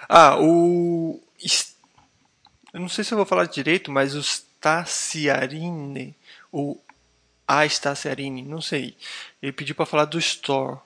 Ah, 0.10 0.38
o 0.40 1.20
eu 2.74 2.80
não 2.80 2.90
sei 2.90 3.04
se 3.04 3.14
eu 3.14 3.18
vou 3.18 3.26
falar 3.26 3.46
direito, 3.46 3.92
mas 3.92 4.16
o 4.16 4.24
Staciarine, 4.24 6.16
ou 6.52 6.84
a 7.48 7.68
Staciarine, 7.68 8.42
não 8.42 8.62
sei. 8.62 8.96
Ele 9.42 9.52
pediu 9.52 9.76
para 9.76 9.86
falar 9.86 10.06
do 10.06 10.18
Store. 10.18 10.80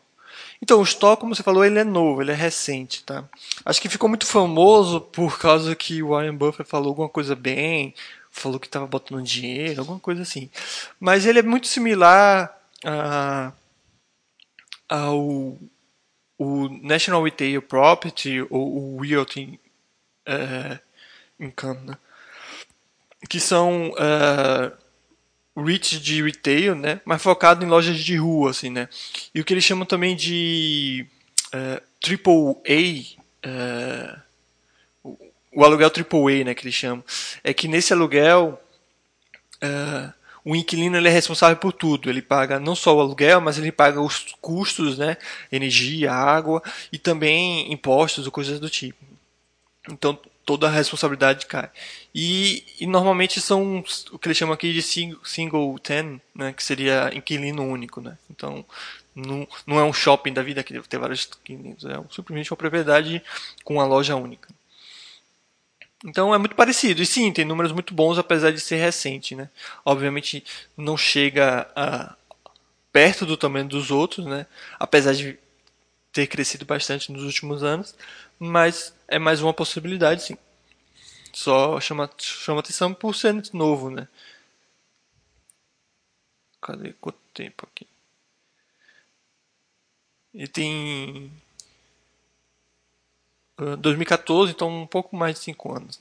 Então, 0.61 0.79
o 0.79 0.83
Store, 0.83 1.17
como 1.19 1.33
você 1.33 1.43
falou, 1.43 1.63
ele 1.63 1.79
é 1.79 1.83
novo, 1.83 2.21
ele 2.21 2.31
é 2.31 2.35
recente, 2.35 3.03
tá? 3.03 3.23
Acho 3.65 3.81
que 3.81 3.89
ficou 3.89 4.09
muito 4.09 4.25
famoso 4.25 4.99
por 4.99 5.39
causa 5.39 5.75
que 5.75 6.03
o 6.03 6.09
Warren 6.09 6.35
Buffett 6.35 6.69
falou 6.69 6.89
alguma 6.89 7.09
coisa 7.09 7.35
bem, 7.35 7.93
falou 8.39 8.59
que 8.59 8.67
estava 8.67 8.87
botando 8.87 9.23
dinheiro, 9.23 9.81
alguma 9.81 9.99
coisa 9.99 10.21
assim. 10.21 10.49
Mas 10.99 11.25
ele 11.25 11.39
é 11.39 11.43
muito 11.43 11.67
similar 11.67 12.55
a, 12.85 13.51
ao 14.89 15.57
o 16.39 16.69
National 16.83 17.23
Retail 17.23 17.61
Property 17.61 18.45
ou 18.49 18.95
o 18.95 19.01
Realty 19.01 19.59
uh, 20.27 20.79
Income, 21.39 21.87
né? 21.87 21.97
que 23.27 23.39
são 23.39 23.91
uh, 23.91 24.71
REITs 25.59 25.99
de 25.99 26.21
retail, 26.21 26.75
né? 26.75 27.01
mas 27.03 27.21
focado 27.21 27.65
em 27.65 27.67
lojas 27.67 27.97
de 27.97 28.15
rua, 28.15 28.51
assim, 28.51 28.69
né? 28.69 28.87
E 29.33 29.41
o 29.41 29.43
que 29.43 29.53
eles 29.53 29.63
chamam 29.63 29.85
também 29.85 30.15
de 30.15 31.07
uh, 31.47 31.81
triple 31.99 32.55
A, 32.67 33.47
uh, 33.47 34.26
o 35.57 35.65
aluguel 35.65 35.89
AAA, 35.89 36.43
né, 36.43 36.53
que 36.53 36.63
eles 36.63 36.75
chamam, 36.75 37.03
é 37.43 37.51
que 37.51 37.67
nesse 37.67 37.91
aluguel 37.91 38.61
uh, 39.55 40.13
o 40.45 40.55
inquilino 40.55 40.95
ele 40.95 41.07
é 41.07 41.11
responsável 41.11 41.57
por 41.57 41.73
tudo. 41.73 42.11
Ele 42.11 42.21
paga 42.21 42.59
não 42.59 42.75
só 42.75 42.95
o 42.95 43.01
aluguel, 43.01 43.41
mas 43.41 43.57
ele 43.57 43.71
paga 43.71 43.99
os 43.99 44.35
custos, 44.39 44.99
né, 44.99 45.17
energia, 45.51 46.13
água 46.13 46.61
e 46.93 46.99
também 46.99 47.73
impostos 47.73 48.27
ou 48.27 48.31
coisas 48.31 48.59
do 48.59 48.69
tipo. 48.69 49.03
Então 49.89 50.19
toda 50.45 50.67
a 50.67 50.71
responsabilidade 50.71 51.47
cai. 51.47 51.71
E, 52.13 52.63
e 52.79 52.85
normalmente 52.85 53.41
são 53.41 53.83
o 54.11 54.19
que 54.19 54.27
eles 54.27 54.37
chamam 54.37 54.53
aqui 54.53 54.71
de 54.71 54.83
single, 54.83 55.79
ten, 55.79 56.21
né, 56.35 56.53
que 56.53 56.63
seria 56.63 57.09
inquilino 57.15 57.63
único, 57.63 57.99
né. 57.99 58.15
Então 58.29 58.63
não, 59.15 59.47
não 59.65 59.79
é 59.79 59.83
um 59.83 59.91
shopping 59.91 60.33
da 60.33 60.43
vida 60.43 60.63
que 60.63 60.71
deve 60.71 60.87
ter 60.87 60.99
vários 60.99 61.27
inquilinos, 61.41 61.83
é 61.83 61.99
simplesmente 62.13 62.51
uma 62.53 62.57
propriedade 62.57 63.23
com 63.63 63.73
uma 63.73 63.85
loja 63.87 64.15
única. 64.15 64.55
Então 66.05 66.33
é 66.33 66.37
muito 66.37 66.55
parecido. 66.55 67.01
E 67.01 67.05
sim, 67.05 67.31
tem 67.31 67.45
números 67.45 67.71
muito 67.71 67.93
bons, 67.93 68.17
apesar 68.17 68.51
de 68.51 68.59
ser 68.59 68.77
recente. 68.77 69.35
Né? 69.35 69.49
Obviamente 69.83 70.43
não 70.75 70.95
chega 70.97 71.69
a, 71.75 72.15
perto 72.91 73.25
do 73.25 73.37
tamanho 73.37 73.67
dos 73.67 73.91
outros, 73.91 74.25
né? 74.25 74.45
apesar 74.79 75.13
de 75.13 75.37
ter 76.11 76.27
crescido 76.27 76.65
bastante 76.65 77.11
nos 77.11 77.23
últimos 77.23 77.63
anos. 77.63 77.95
Mas 78.39 78.93
é 79.07 79.17
mais 79.17 79.41
uma 79.41 79.53
possibilidade, 79.53 80.23
sim. 80.23 80.37
Só 81.33 81.79
chama, 81.79 82.09
chama 82.17 82.59
atenção 82.59 82.93
por 82.93 83.15
ser 83.15 83.33
novo. 83.53 83.89
Né? 83.89 84.07
Cadê 86.61 86.93
quanto 86.93 87.19
tempo 87.33 87.67
aqui? 87.71 87.87
Ele 90.33 90.47
tem 90.47 91.31
2014, 93.57 94.51
então 94.51 94.69
um 94.83 94.87
pouco 94.87 95.15
mais 95.15 95.35
de 95.35 95.41
5 95.41 95.75
anos. 95.75 95.99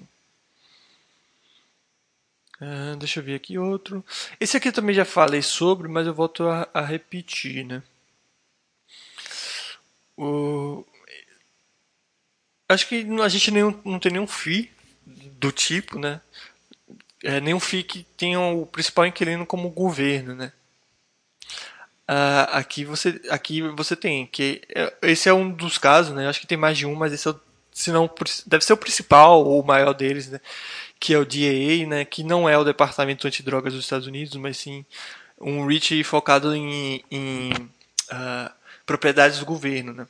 Uh, 2.61 2.97
deixa 2.99 3.21
eu 3.21 3.25
ver 3.25 3.35
aqui 3.35 3.59
outro. 3.59 4.05
Esse 4.41 4.57
aqui 4.57 4.69
eu 4.69 4.73
também 4.73 4.95
já 4.95 5.05
falei 5.05 5.43
sobre, 5.43 5.89
mas 5.89 6.07
eu 6.07 6.15
volto 6.15 6.49
a, 6.49 6.69
a 6.73 6.81
repetir, 6.81 7.65
né? 7.65 7.83
O... 10.17 10.85
Acho 12.69 12.89
que 12.89 13.07
a 13.23 13.29
gente 13.29 13.51
nenhum, 13.51 13.79
não 13.85 13.99
tem 13.99 14.13
nenhum 14.13 14.27
FII 14.27 14.71
do 15.39 15.53
tipo, 15.53 15.99
né? 15.99 16.21
É, 17.23 17.41
nenhum 17.41 17.61
FII 17.61 17.83
que 17.83 18.03
tenha 18.17 18.41
o 18.41 18.67
principal 18.67 19.07
inquilino 19.07 19.47
como 19.47 19.71
governo, 19.71 20.35
né? 20.35 20.53
Uh, 22.09 22.47
aqui 22.53 22.85
você 22.85 23.21
aqui 23.31 23.63
você 23.63 23.97
tem 23.97 24.29
que 24.29 24.63
é, 24.73 24.95
esse 25.03 25.29
é 25.29 25.35
um 25.35 25.51
dos 25.51 25.77
casos 25.77 26.15
né 26.15 26.29
acho 26.29 26.41
que 26.41 26.47
tem 26.47 26.57
mais 26.57 26.79
de 26.79 26.87
um 26.87 26.95
mas 26.95 27.13
esse 27.13 27.27
é 27.27 27.33
o 27.33 27.41
se 27.77 27.93
não 27.93 28.11
deve 28.47 28.65
ser 28.65 28.73
o 28.73 28.77
principal 28.79 29.45
ou 29.45 29.61
o 29.61 29.67
maior 29.67 29.93
deles, 29.93 30.31
né? 30.31 30.41
que 30.99 31.13
é 31.13 31.19
o 31.19 31.27
DAA, 31.27 31.87
né? 31.87 32.05
que 32.07 32.25
não 32.25 32.49
é 32.49 32.57
o 32.57 32.65
Departamento 32.65 33.27
Antidrogas 33.27 33.75
dos 33.75 33.85
Estados 33.85 34.07
Unidos, 34.07 34.35
mas 34.37 34.57
sim 34.57 34.83
um 35.39 35.67
REACH 35.67 36.03
focado 36.03 36.57
em, 36.57 37.05
em 37.11 37.53
uh, 37.53 38.51
propriedades 38.87 39.39
do 39.41 39.45
governo. 39.45 39.93
Né? 39.93 40.09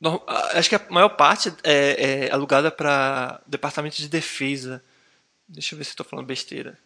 No, 0.00 0.20
acho 0.26 0.68
que 0.68 0.74
a 0.74 0.84
maior 0.90 1.10
parte 1.10 1.54
é, 1.62 2.24
é 2.26 2.32
alugada 2.32 2.72
para 2.72 3.40
Departamento 3.46 3.98
de 3.98 4.08
Defesa. 4.08 4.82
Deixa 5.46 5.76
eu 5.76 5.78
ver 5.78 5.84
se 5.84 5.90
estou 5.90 6.04
falando 6.04 6.26
besteira. 6.26 6.76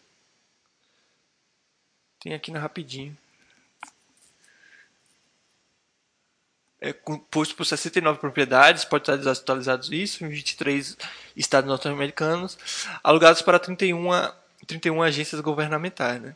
Tem 2.19 2.35
aqui 2.35 2.51
na 2.51 2.59
rapidinho. 2.59 3.17
É 6.83 6.91
composto 6.91 7.55
por 7.55 7.65
69 7.65 8.19
propriedades, 8.19 8.83
pode 8.83 9.03
estar 9.03 9.15
desatualizados 9.15 9.89
isso, 9.89 10.25
em 10.25 10.27
23 10.27 10.97
estados 11.33 11.65
norte-americanos, 11.65 12.57
alugados 13.01 13.41
para 13.41 13.57
31, 13.57 14.09
31 14.67 15.01
agências 15.01 15.39
governamentais. 15.39 16.21
Né? 16.21 16.35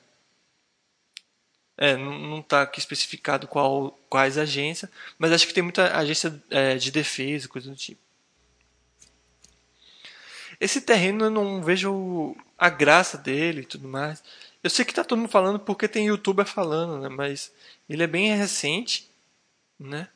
É, 1.77 1.97
não 1.97 2.39
está 2.39 2.61
aqui 2.61 2.79
especificado 2.79 3.45
qual, 3.45 3.99
quais 4.09 4.37
agências, 4.37 4.89
mas 5.19 5.33
acho 5.33 5.45
que 5.45 5.53
tem 5.53 5.61
muita 5.61 5.93
agência 5.97 6.41
é, 6.49 6.77
de 6.77 6.91
defesa, 6.91 7.49
coisa 7.49 7.69
do 7.69 7.75
tipo. 7.75 7.99
Esse 10.61 10.79
terreno 10.79 11.25
eu 11.25 11.29
não 11.29 11.61
vejo 11.61 12.37
a 12.57 12.69
graça 12.69 13.17
dele 13.17 13.61
e 13.61 13.65
tudo 13.65 13.85
mais. 13.85 14.23
Eu 14.63 14.69
sei 14.69 14.85
que 14.85 14.91
está 14.93 15.03
todo 15.03 15.19
mundo 15.19 15.29
falando 15.29 15.59
porque 15.59 15.89
tem 15.89 16.07
youtuber 16.07 16.45
falando, 16.45 17.01
né? 17.01 17.09
mas 17.09 17.51
ele 17.89 18.01
é 18.01 18.07
bem 18.07 18.33
recente, 18.33 19.11
né? 19.77 20.07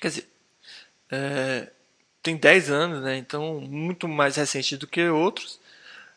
Quer 0.00 0.08
dizer, 0.08 0.28
é, 1.10 1.70
tem 2.22 2.36
10 2.36 2.70
anos, 2.70 3.02
né? 3.02 3.16
Então 3.16 3.60
muito 3.60 4.08
mais 4.08 4.36
recente 4.36 4.76
do 4.76 4.86
que 4.86 5.08
outros. 5.08 5.60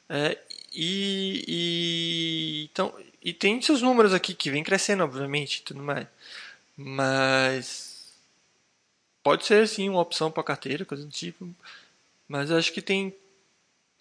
É, 0.09 0.37
e, 0.73 1.43
e, 1.47 2.69
então, 2.71 2.93
e 3.21 3.33
tem 3.33 3.61
seus 3.61 3.81
números 3.81 4.13
aqui 4.13 4.33
que 4.33 4.51
vem 4.51 4.63
crescendo, 4.63 5.03
obviamente, 5.03 5.63
tudo 5.63 5.81
mais. 5.81 6.07
Mas 6.77 8.13
pode 9.23 9.45
ser 9.45 9.67
sim 9.67 9.89
uma 9.89 10.01
opção 10.01 10.31
para 10.31 10.43
carteira, 10.43 10.85
coisa 10.85 11.05
do 11.05 11.11
tipo. 11.11 11.49
Mas 12.27 12.51
acho 12.51 12.73
que 12.73 12.81
tem 12.81 13.15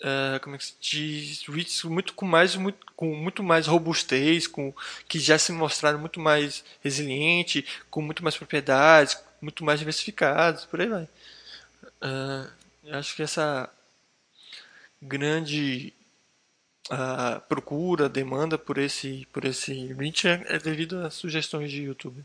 Uh, 0.03 0.41
como 0.41 0.57
é 0.57 0.59
que 0.59 0.65
se 0.65 0.75
diz, 0.81 1.47
REITs 1.47 1.85
muito 1.85 2.15
com 2.15 2.27
mais 2.27 2.57
muito, 2.57 2.85
com 2.97 3.15
muito 3.15 3.41
mais 3.41 3.69
robustez, 3.69 4.49
com 4.49 4.75
que 5.07 5.21
já 5.21 5.39
se 5.39 5.53
mostraram 5.53 6.01
muito 6.01 6.19
mais 6.19 6.65
resiliente, 6.83 7.65
com 7.89 8.03
muito 8.03 8.21
mais 8.21 8.37
propriedades, 8.37 9.17
muito 9.43 9.65
mais 9.65 9.81
diversificados, 9.81 10.65
por 10.65 10.81
aí 10.81 10.89
vai. 10.89 11.09
Uh, 12.01 12.51
acho 12.93 13.17
que 13.17 13.23
essa 13.23 13.69
grande 15.01 15.93
uh, 16.91 17.41
procura, 17.49 18.09
demanda 18.09 18.57
por 18.57 18.79
esse 18.79 19.27
por 19.33 19.45
esse 19.45 19.93
REIT 19.93 20.29
é, 20.29 20.45
é 20.47 20.59
devido 20.59 21.05
a 21.05 21.11
sugestões 21.11 21.71
de 21.71 21.83
YouTube. 21.83 22.25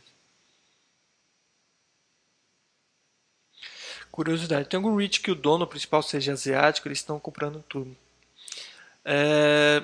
Curiosidade: 4.12 4.70
tem 4.70 4.78
algum 4.78 4.96
REIT 4.96 5.22
que 5.22 5.32
o 5.32 5.36
dono 5.36 5.66
principal 5.68 6.04
seja 6.04 6.34
asiático? 6.34 6.88
Eles 6.88 7.00
estão 7.00 7.20
comprando 7.20 7.64
tudo. 7.68 7.96
É... 9.04 9.84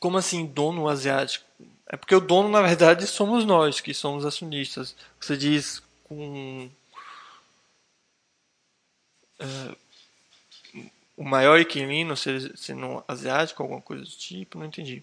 Como 0.00 0.18
assim, 0.18 0.46
dono 0.46 0.88
asiático? 0.88 1.44
É 1.86 1.96
porque 1.96 2.14
o 2.14 2.20
dono, 2.20 2.48
na 2.48 2.62
verdade, 2.62 3.06
somos 3.06 3.44
nós, 3.44 3.80
que 3.80 3.92
somos 3.92 4.24
acionistas. 4.24 4.96
Você 5.20 5.36
diz 5.36 5.82
uh, 9.40 9.76
o 11.16 11.24
maior 11.24 11.60
inquilino 11.60 12.16
sendo 12.16 13.04
asiático, 13.06 13.62
alguma 13.62 13.80
coisa 13.80 14.02
do 14.02 14.10
tipo, 14.10 14.58
não 14.58 14.66
entendi. 14.66 15.02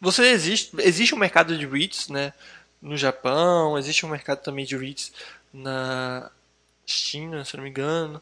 Você 0.00 0.24
existe, 0.30 0.74
existe 0.80 1.14
um 1.14 1.18
mercado 1.18 1.56
de 1.56 1.66
REITs, 1.66 2.08
né, 2.08 2.32
no 2.80 2.96
Japão, 2.96 3.78
existe 3.78 4.04
um 4.04 4.08
mercado 4.08 4.42
também 4.42 4.64
de 4.64 4.76
REITs 4.76 5.12
na 5.52 6.30
China, 6.86 7.44
se 7.44 7.56
não 7.56 7.64
me 7.64 7.70
engano. 7.70 8.20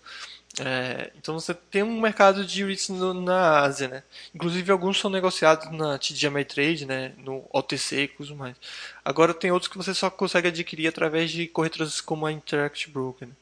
É, 0.59 1.13
então 1.17 1.39
você 1.39 1.55
tem 1.55 1.83
um 1.83 2.01
mercado 2.01 2.45
de 2.45 2.65
REITs 2.65 2.89
no, 2.89 3.15
na 3.15 3.61
Ásia, 3.61 3.87
né? 3.87 4.03
Inclusive 4.35 4.73
alguns 4.73 4.99
são 4.99 5.09
negociados 5.09 5.71
na 5.71 5.97
TD 5.97 6.27
Ameritrade, 6.27 6.85
né? 6.85 7.13
No 7.19 7.45
OTC 7.53 8.03
e 8.03 8.09
tudo 8.09 8.35
mais. 8.35 8.57
Agora 9.05 9.33
tem 9.33 9.53
outros 9.53 9.71
que 9.71 9.79
você 9.79 9.95
só 9.95 10.11
consegue 10.11 10.49
adquirir 10.49 10.89
através 10.89 11.31
de 11.31 11.47
corretoras 11.47 12.01
como 12.01 12.27
a 12.27 12.33
Interact 12.33 12.91
Broker. 12.91 13.29
Né? 13.29 13.35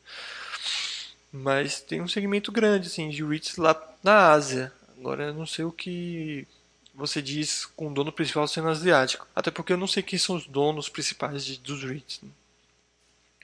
Mas 1.33 1.81
tem 1.81 2.01
um 2.01 2.09
segmento 2.09 2.53
grande 2.53 2.89
assim 2.89 3.09
de 3.09 3.25
REITs 3.25 3.57
lá 3.57 3.81
na 4.03 4.31
Ásia. 4.31 4.73
Agora 4.99 5.25
eu 5.25 5.35
não 5.35 5.47
sei 5.47 5.65
o 5.65 5.73
que 5.73 6.47
você 6.95 7.23
diz 7.23 7.65
com 7.65 7.89
o 7.89 7.95
dono 7.95 8.13
principal 8.13 8.47
sendo 8.47 8.69
asiático. 8.69 9.27
Até 9.35 9.51
porque 9.51 9.73
eu 9.73 9.79
não 9.79 9.87
sei 9.87 10.03
quem 10.03 10.19
são 10.19 10.37
os 10.37 10.47
donos 10.47 10.89
principais 10.89 11.45
de, 11.45 11.59
dos 11.59 11.83
REITs. 11.83 12.21
Né? 12.23 12.31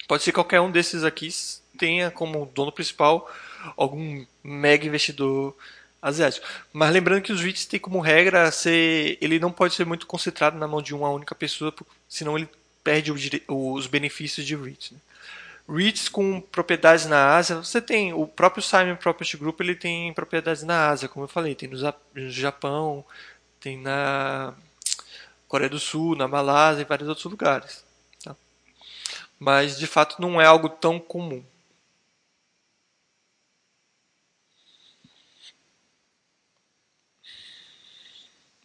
Pode 0.06 0.22
ser 0.22 0.32
qualquer 0.32 0.60
um 0.60 0.70
desses 0.70 1.02
aqui 1.02 1.30
tenha 1.78 2.10
como 2.10 2.46
dono 2.54 2.70
principal 2.70 3.30
algum 3.76 4.24
mega 4.42 4.86
investidor 4.86 5.56
asiático. 6.00 6.46
Mas 6.72 6.92
lembrando 6.92 7.22
que 7.22 7.32
os 7.32 7.40
REITs 7.40 7.64
têm 7.64 7.80
como 7.80 8.00
regra 8.00 8.50
ser, 8.50 9.16
ele 9.20 9.38
não 9.38 9.50
pode 9.50 9.74
ser 9.74 9.86
muito 9.86 10.06
concentrado 10.06 10.58
na 10.58 10.68
mão 10.68 10.82
de 10.82 10.94
uma 10.94 11.08
única 11.08 11.34
pessoa, 11.34 11.74
senão 12.08 12.36
ele 12.36 12.48
perde 12.82 13.10
os 13.48 13.86
benefícios 13.86 14.46
de 14.46 14.54
REITs. 14.54 14.90
Né? 14.90 14.98
REITs 15.66 16.10
com 16.10 16.42
propriedades 16.42 17.06
na 17.06 17.34
Ásia, 17.36 17.56
você 17.56 17.80
tem 17.80 18.12
o 18.12 18.26
próprio 18.26 18.62
Simon 18.62 18.96
Property 18.96 19.38
Group, 19.38 19.58
ele 19.60 19.74
tem 19.74 20.12
propriedades 20.12 20.62
na 20.62 20.90
Ásia, 20.90 21.08
como 21.08 21.24
eu 21.24 21.28
falei, 21.28 21.54
tem 21.54 21.70
no 21.70 22.30
Japão, 22.30 23.02
tem 23.58 23.78
na 23.78 24.52
Coreia 25.48 25.70
do 25.70 25.80
Sul, 25.80 26.14
na 26.14 26.28
Malásia 26.28 26.82
e 26.82 26.84
vários 26.84 27.08
outros 27.08 27.24
lugares. 27.24 27.82
Tá? 28.22 28.36
Mas 29.38 29.78
de 29.78 29.86
fato 29.86 30.20
não 30.20 30.38
é 30.38 30.44
algo 30.44 30.68
tão 30.68 31.00
comum. 31.00 31.42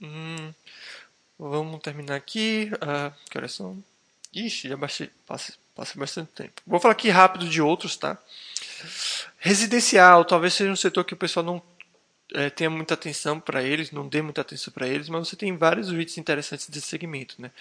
Hum, 0.02 0.54
vamos 1.38 1.82
terminar 1.82 2.16
aqui. 2.16 2.72
Ah, 2.82 3.12
que 3.30 3.38
horas 3.38 3.54
são? 3.54 3.84
Ixi, 4.34 4.70
já 4.70 4.78
baixei, 4.78 5.10
passa, 5.26 5.54
passa 5.76 5.98
bastante 5.98 6.32
tempo. 6.34 6.62
Vou 6.66 6.80
falar 6.80 6.92
aqui 6.94 7.10
rápido 7.10 7.48
de 7.50 7.62
outros, 7.62 7.98
tá? 7.98 8.18
Residencial, 9.40 10.24
talvez 10.26 10.54
seja 10.54 10.72
um 10.72 10.76
setor 10.76 11.04
que 11.04 11.14
o 11.14 11.18
pessoal 11.18 11.44
não 11.44 11.62
é, 12.34 12.50
tenha 12.50 12.70
muita 12.70 12.94
atenção 12.94 13.40
para 13.40 13.64
eles, 13.64 13.92
não 13.92 14.08
dê 14.08 14.22
muita 14.22 14.42
atenção 14.42 14.72
para 14.72 14.88
eles, 14.88 15.10
mas 15.10 15.28
você 15.28 15.36
tem 15.36 15.56
vários 15.58 15.90
vídeos 15.90 16.18
interessantes 16.18 16.70
desse 16.70 16.88
segmento, 16.88 17.36
né? 17.40 17.52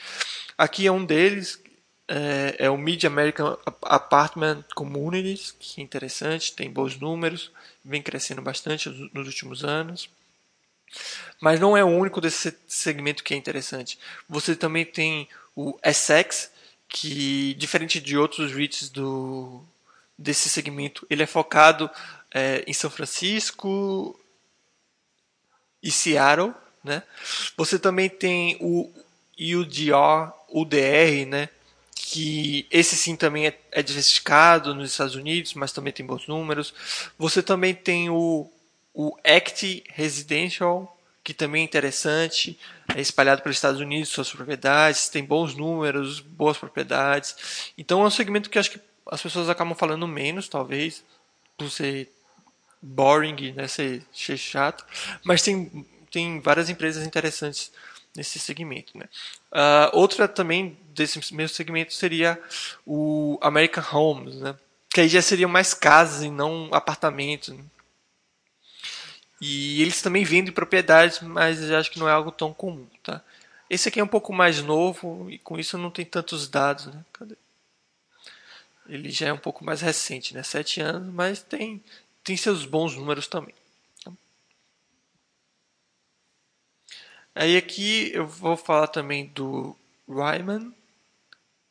Aqui 0.57 0.87
é 0.87 0.93
um 0.93 1.05
deles, 1.05 1.63
é, 2.07 2.57
é, 2.59 2.71
o 2.71 2.77
Mid 2.77 3.05
American 3.05 3.57
Apartment 3.83 4.65
Communities, 4.75 5.55
que 5.59 5.81
é 5.81 5.85
interessante, 5.85 6.55
tem 6.55 6.71
bons 6.71 6.99
números, 6.99 7.51
vem 7.85 8.03
crescendo 8.03 8.43
bastante 8.43 8.89
nos 9.13 9.27
últimos 9.27 9.65
anos. 9.65 10.11
Mas 11.41 11.61
não 11.61 11.77
é 11.77 11.85
o 11.85 11.89
único 11.89 12.21
desse 12.21 12.57
segmento 12.67 13.23
que 13.23 13.35
é 13.35 13.37
interessante. 13.37 13.99
Você 14.29 14.57
também 14.57 14.85
tem 14.85 15.29
o 15.55 15.79
Essex, 15.85 16.51
que 16.89 17.55
diferente 17.55 18.01
de 18.01 18.17
outros 18.17 18.53
REITs 18.53 18.89
do, 18.89 19.63
desse 20.19 20.49
segmento, 20.49 21.07
ele 21.09 21.23
é 21.23 21.27
focado 21.27 21.89
é, 22.33 22.65
em 22.67 22.73
São 22.73 22.91
Francisco 22.91 24.19
e 25.83 25.91
Seattle. 25.91 26.53
Né? 26.83 27.03
Você 27.57 27.79
também 27.79 28.09
tem 28.09 28.57
o 28.61 28.91
UDR, 29.39 30.33
UDR 30.49 31.27
né? 31.27 31.49
que 31.95 32.67
esse 32.71 32.97
sim 32.97 33.15
também 33.15 33.47
é, 33.47 33.59
é 33.71 33.83
diversificado 33.83 34.75
nos 34.75 34.91
Estados 34.91 35.15
Unidos, 35.15 35.55
mas 35.55 35.73
também 35.73 35.93
tem 35.93 36.07
bons 36.07 36.27
números. 36.27 36.73
Você 37.19 37.43
também 37.43 37.75
tem 37.75 38.09
o 38.09 38.51
o 39.01 39.17
Act 39.25 39.85
Residential, 39.91 40.99
que 41.23 41.33
também 41.33 41.63
é 41.63 41.65
interessante, 41.65 42.59
é 42.93 43.01
espalhado 43.01 43.43
pelos 43.43 43.57
Estados 43.57 43.81
Unidos, 43.81 44.09
suas 44.09 44.29
propriedades, 44.29 45.09
tem 45.09 45.25
bons 45.25 45.55
números, 45.55 46.19
boas 46.19 46.59
propriedades. 46.59 47.73
Então 47.79 48.03
é 48.03 48.07
um 48.07 48.11
segmento 48.11 48.51
que 48.51 48.59
acho 48.59 48.73
que 48.73 48.81
as 49.07 49.23
pessoas 49.23 49.49
acabam 49.49 49.77
falando 49.77 50.09
menos, 50.09 50.49
talvez, 50.49 51.05
por 51.57 51.71
ser 51.71 52.11
boring, 52.83 53.53
né, 53.53 53.69
ser, 53.69 54.03
ser 54.13 54.37
chato, 54.37 54.85
mas 55.23 55.43
tem, 55.43 55.87
tem 56.11 56.41
várias 56.41 56.69
empresas 56.69 57.07
interessantes 57.07 57.71
nesse 58.17 58.41
segmento. 58.41 58.99
Né? 58.99 59.05
Uh, 59.53 59.97
outra 59.97 60.27
também 60.27 60.77
desse 60.93 61.19
mesmo 61.33 61.55
segmento 61.55 61.95
seria 61.95 62.37
o 62.85 63.39
American 63.41 63.85
Homes, 63.93 64.35
né? 64.41 64.57
que 64.91 65.03
aí 65.03 65.09
já 65.09 65.23
seriam 65.23 65.49
mais 65.49 65.73
casas 65.73 66.25
e 66.25 66.31
não 66.31 66.69
apartamentos. 66.73 67.51
Né? 67.51 67.63
E 69.41 69.81
eles 69.83 70.03
também 70.03 70.25
vendem 70.25 70.53
propriedades, 70.53 71.21
mas 71.21 71.71
acho 71.71 71.91
que 71.91 71.99
não 71.99 72.09
é 72.09 72.13
algo 72.13 72.33
tão 72.33 72.53
comum, 72.53 72.87
tá? 73.03 73.23
Esse 73.71 73.89
aqui 73.89 74.01
é 74.01 74.05
um 74.05 74.09
pouco 74.09 74.33
mais 74.33 74.63
novo 74.63 75.31
e 75.31 75.39
com 75.39 75.59
isso 75.59 75.77
não 75.79 75.91
tem 75.91 76.05
tantos 76.05 76.49
dados, 76.49 76.87
né? 76.87 77.05
Cadê? 77.13 77.37
Ele 78.89 79.11
já 79.11 79.29
é 79.29 79.33
um 79.33 79.39
pouco 79.39 79.65
mais 79.65 79.83
recente, 79.83 80.35
né? 80.35 80.43
Sete 80.43 80.81
anos, 80.81 81.13
mas 81.13 81.43
tem, 81.43 81.83
tem 82.25 82.37
seus 82.37 82.65
bons 82.65 82.97
números 82.97 83.29
também. 83.29 83.55
Tá? 84.03 84.13
Aí 87.35 87.57
aqui 87.57 88.11
eu 88.15 88.27
vou 88.27 88.57
falar 88.57 88.89
também 88.89 89.27
do 89.27 89.77
Ryman 90.09 90.75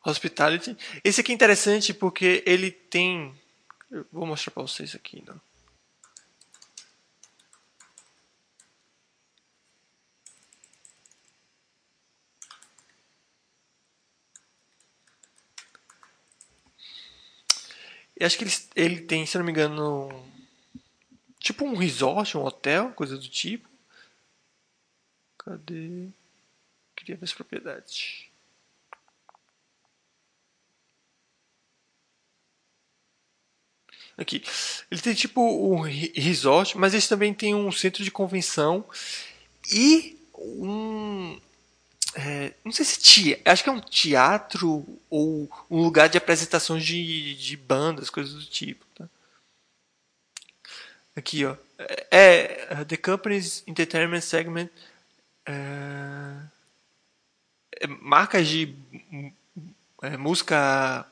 Hospitality. 0.05 0.77
Esse 1.03 1.21
aqui 1.21 1.31
é 1.31 1.35
interessante 1.35 1.93
porque 1.93 2.43
ele 2.45 2.71
tem... 2.71 3.35
Eu 3.89 4.05
vou 4.11 4.25
mostrar 4.27 4.51
para 4.51 4.61
vocês 4.61 4.93
aqui, 4.93 5.23
não. 5.25 5.46
Eu 18.19 18.25
acho 18.25 18.37
que 18.37 18.43
ele, 18.43 18.53
ele 18.75 19.01
tem, 19.01 19.25
se 19.25 19.37
não 19.37 19.45
me 19.45 19.51
engano, 19.51 20.09
tipo 21.39 21.65
um 21.65 21.75
resort, 21.75 22.35
um 22.35 22.43
hotel, 22.43 22.91
coisa 22.93 23.15
do 23.15 23.29
tipo. 23.29 23.69
Cadê? 25.37 26.09
Queria 26.95 27.15
ver 27.15 27.25
as 27.25 27.33
propriedades. 27.33 28.25
Aqui. 34.17 34.43
Ele 34.89 35.01
tem 35.01 35.13
tipo 35.13 35.41
um 35.41 35.81
resort, 35.81 36.75
mas 36.75 36.95
ele 36.95 37.03
também 37.03 37.33
tem 37.35 37.53
um 37.53 37.71
centro 37.71 38.03
de 38.03 38.09
convenção 38.09 38.83
e 39.71 40.17
um, 40.33 41.39
é, 42.15 42.53
não 42.63 42.71
sei 42.71 42.85
se 42.85 42.99
tia, 42.99 43.39
acho 43.45 43.63
que 43.63 43.69
é 43.69 43.71
um 43.71 43.79
teatro 43.79 44.85
ou 45.09 45.49
um 45.69 45.81
lugar 45.81 46.09
de 46.09 46.17
apresentações 46.17 46.83
de, 46.85 47.35
de 47.35 47.57
bandas, 47.57 48.09
coisas 48.09 48.33
do 48.33 48.45
tipo. 48.45 48.85
Tá? 48.95 49.07
Aqui, 51.15 51.45
ó. 51.45 51.55
É, 52.11 52.67
é 52.69 52.85
The 52.85 52.97
Company's 52.97 53.63
Entertainment 53.67 54.21
Segment. 54.21 54.69
É, 55.45 55.53
é, 57.81 57.87
marcas 57.87 58.47
de 58.47 58.75
é, 60.01 60.17
música 60.17 61.05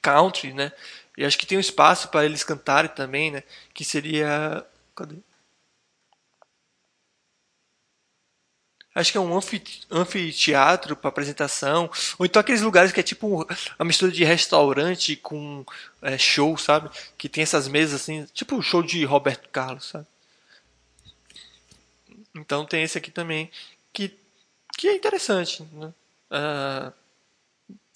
country, 0.00 0.52
né? 0.52 0.72
E 1.16 1.24
acho 1.24 1.38
que 1.38 1.46
tem 1.46 1.58
um 1.58 1.60
espaço 1.60 2.08
para 2.08 2.24
eles 2.24 2.42
cantarem 2.42 2.90
também, 2.90 3.30
né? 3.30 3.42
Que 3.74 3.84
seria. 3.84 4.66
Cadê? 4.94 5.16
Acho 8.94 9.10
que 9.10 9.16
é 9.16 9.20
um 9.20 9.38
anfiteatro 9.90 10.94
para 10.94 11.08
apresentação. 11.08 11.90
Ou 12.18 12.26
então 12.26 12.40
aqueles 12.40 12.60
lugares 12.60 12.92
que 12.92 13.00
é 13.00 13.02
tipo 13.02 13.46
uma 13.78 13.84
mistura 13.86 14.12
de 14.12 14.22
restaurante 14.22 15.16
com 15.16 15.64
é, 16.02 16.18
show, 16.18 16.56
sabe? 16.58 16.90
Que 17.16 17.28
tem 17.28 17.42
essas 17.42 17.68
mesas 17.68 18.02
assim, 18.02 18.26
tipo 18.34 18.56
o 18.56 18.62
show 18.62 18.82
de 18.82 19.02
Roberto 19.04 19.48
Carlos, 19.48 19.88
sabe? 19.88 20.06
Então 22.34 22.64
tem 22.66 22.82
esse 22.82 22.98
aqui 22.98 23.10
também, 23.10 23.50
que, 23.92 24.14
que 24.76 24.88
é 24.88 24.94
interessante. 24.94 25.62
Né? 25.72 25.92
Uh, 26.30 26.92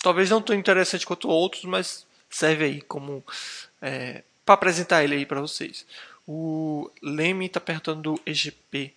talvez 0.02 0.30
não 0.30 0.42
tão 0.42 0.54
interessante 0.54 1.06
quanto 1.06 1.28
outros, 1.28 1.64
mas 1.64 2.06
serve 2.30 2.64
aí 2.64 2.80
como 2.82 3.24
é, 3.80 4.22
para 4.44 4.54
apresentar 4.54 5.02
ele 5.04 5.16
aí 5.16 5.26
para 5.26 5.40
vocês. 5.40 5.86
O 6.26 6.90
Leme 7.02 7.46
está 7.46 7.60
perguntando 7.60 8.02
do 8.02 8.20
EGP. 8.26 8.94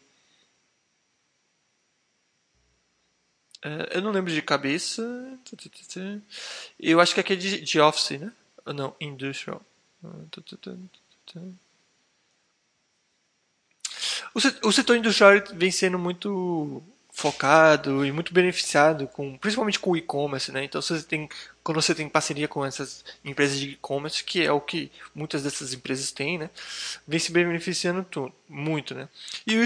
Eu 3.91 4.01
não 4.01 4.11
lembro 4.11 4.33
de 4.33 4.41
cabeça. 4.41 5.03
Eu 6.79 6.99
acho 6.99 7.13
que 7.13 7.19
aqui 7.19 7.33
é 7.33 7.35
de, 7.35 7.61
de 7.61 7.79
Office, 7.79 8.19
né? 8.19 8.31
Não, 8.65 8.95
Industrial. 8.99 9.61
O 14.63 14.71
setor 14.71 14.95
industrial 14.95 15.33
vem 15.53 15.71
sendo 15.71 15.97
muito 15.97 16.83
focado 17.19 18.05
e 18.05 18.11
muito 18.13 18.33
beneficiado 18.33 19.05
com 19.07 19.37
principalmente 19.37 19.77
com 19.77 19.91
o 19.91 19.97
e-commerce, 19.97 20.51
né? 20.53 20.63
Então 20.63 20.81
você 20.81 21.03
tem 21.03 21.27
quando 21.61 21.81
você 21.81 21.93
tem 21.93 22.07
parceria 22.07 22.47
com 22.47 22.65
essas 22.65 23.03
empresas 23.23 23.59
de 23.59 23.71
e-commerce, 23.71 24.23
que 24.23 24.41
é 24.43 24.51
o 24.51 24.61
que 24.61 24.89
muitas 25.13 25.43
dessas 25.43 25.73
empresas 25.73 26.11
têm, 26.11 26.37
né? 26.37 26.49
Vem 27.05 27.19
se 27.19 27.31
beneficiando 27.31 28.33
muito, 28.47 28.95
né? 28.95 29.09
E 29.45 29.57
o, 29.57 29.65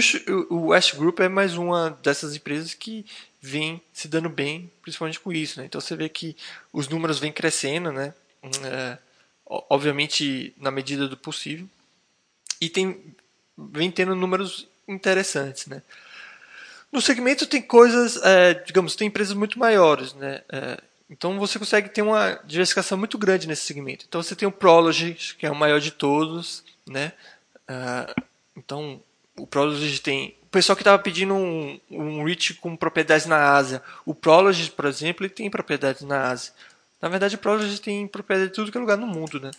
o 0.50 0.66
West 0.66 0.96
Group 0.96 1.20
é 1.20 1.28
mais 1.28 1.56
uma 1.56 1.90
dessas 2.02 2.34
empresas 2.34 2.74
que 2.74 3.06
vem 3.40 3.80
se 3.92 4.08
dando 4.08 4.28
bem, 4.28 4.70
principalmente 4.82 5.20
com 5.20 5.32
isso, 5.32 5.60
né? 5.60 5.66
Então 5.66 5.80
você 5.80 5.94
vê 5.94 6.08
que 6.08 6.36
os 6.72 6.88
números 6.88 7.20
vêm 7.20 7.32
crescendo, 7.32 7.92
né? 7.92 8.12
É, 8.64 8.98
obviamente 9.46 10.52
na 10.58 10.72
medida 10.72 11.06
do 11.06 11.16
possível 11.16 11.68
e 12.60 12.68
tem 12.68 13.14
vem 13.56 13.90
tendo 13.90 14.16
números 14.16 14.66
interessantes, 14.88 15.66
né? 15.66 15.82
No 16.94 17.00
segmento 17.00 17.44
tem 17.44 17.60
coisas, 17.60 18.16
é, 18.22 18.54
digamos, 18.54 18.94
tem 18.94 19.08
empresas 19.08 19.34
muito 19.34 19.58
maiores, 19.58 20.14
né? 20.14 20.42
É, 20.48 20.80
então 21.10 21.36
você 21.40 21.58
consegue 21.58 21.88
ter 21.88 22.02
uma 22.02 22.38
diversificação 22.44 22.96
muito 22.96 23.18
grande 23.18 23.48
nesse 23.48 23.62
segmento. 23.62 24.04
Então 24.08 24.22
você 24.22 24.36
tem 24.36 24.46
o 24.46 24.52
Prology, 24.52 25.14
que 25.36 25.44
é 25.44 25.50
o 25.50 25.56
maior 25.56 25.80
de 25.80 25.90
todos, 25.90 26.62
né? 26.88 27.12
Uh, 27.68 28.22
então, 28.56 29.02
o 29.36 29.44
Prologis 29.44 29.98
tem... 29.98 30.36
O 30.42 30.46
pessoal 30.54 30.76
que 30.76 30.82
estava 30.82 31.02
pedindo 31.02 31.34
um, 31.34 31.80
um 31.90 32.22
REIT 32.22 32.54
com 32.54 32.76
propriedades 32.76 33.26
na 33.26 33.56
Ásia. 33.56 33.82
O 34.06 34.14
Prologis, 34.14 34.68
por 34.68 34.84
exemplo, 34.84 35.26
ele 35.26 35.34
tem 35.34 35.50
propriedades 35.50 36.02
na 36.02 36.28
Ásia. 36.28 36.52
Na 37.02 37.08
verdade, 37.08 37.34
o 37.34 37.38
Prologis 37.38 37.80
tem 37.80 38.06
propriedade 38.06 38.52
em 38.52 38.54
tudo 38.54 38.70
que 38.70 38.78
é 38.78 38.80
lugar 38.80 38.96
no 38.96 39.08
mundo, 39.08 39.40
né? 39.40 39.50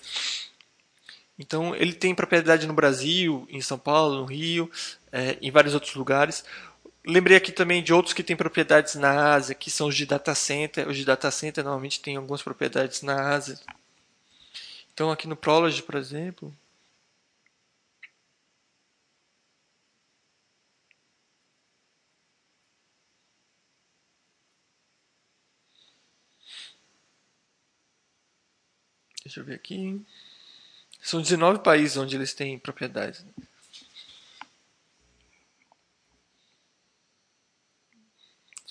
Então, 1.37 1.75
ele 1.75 1.91
tem 1.91 2.15
propriedade 2.15 2.65
no 2.65 2.73
Brasil, 2.73 3.45
em 3.49 3.59
São 3.59 3.77
Paulo, 3.77 4.21
no 4.21 4.25
Rio, 4.25 4.71
é, 5.11 5.37
em 5.41 5.51
vários 5.51 5.73
outros 5.73 5.95
lugares. 5.95 6.45
Lembrei 7.07 7.37
aqui 7.37 7.51
também 7.51 7.83
de 7.83 7.93
outros 7.93 8.13
que 8.13 8.23
têm 8.23 8.35
propriedades 8.35 8.95
na 8.95 9.33
Ásia, 9.33 9.53
que 9.53 9.69
são 9.69 9.87
os 9.87 9.95
de 9.95 10.05
data 10.05 10.33
center. 10.33 10.87
Os 10.87 10.97
de 10.97 11.05
data 11.05 11.29
center 11.29 11.63
normalmente 11.63 12.01
têm 12.01 12.15
algumas 12.15 12.41
propriedades 12.41 13.01
na 13.03 13.29
Ásia. 13.29 13.59
Então, 14.93 15.11
aqui 15.11 15.27
no 15.27 15.35
Prology, 15.35 15.83
por 15.83 15.95
exemplo, 15.95 16.53
Deixa 29.23 29.39
eu 29.39 29.45
ver 29.45 29.55
aqui. 29.55 30.01
São 31.01 31.21
19 31.21 31.59
países 31.59 31.97
onde 31.97 32.15
eles 32.15 32.33
têm 32.33 32.59
propriedades. 32.59 33.25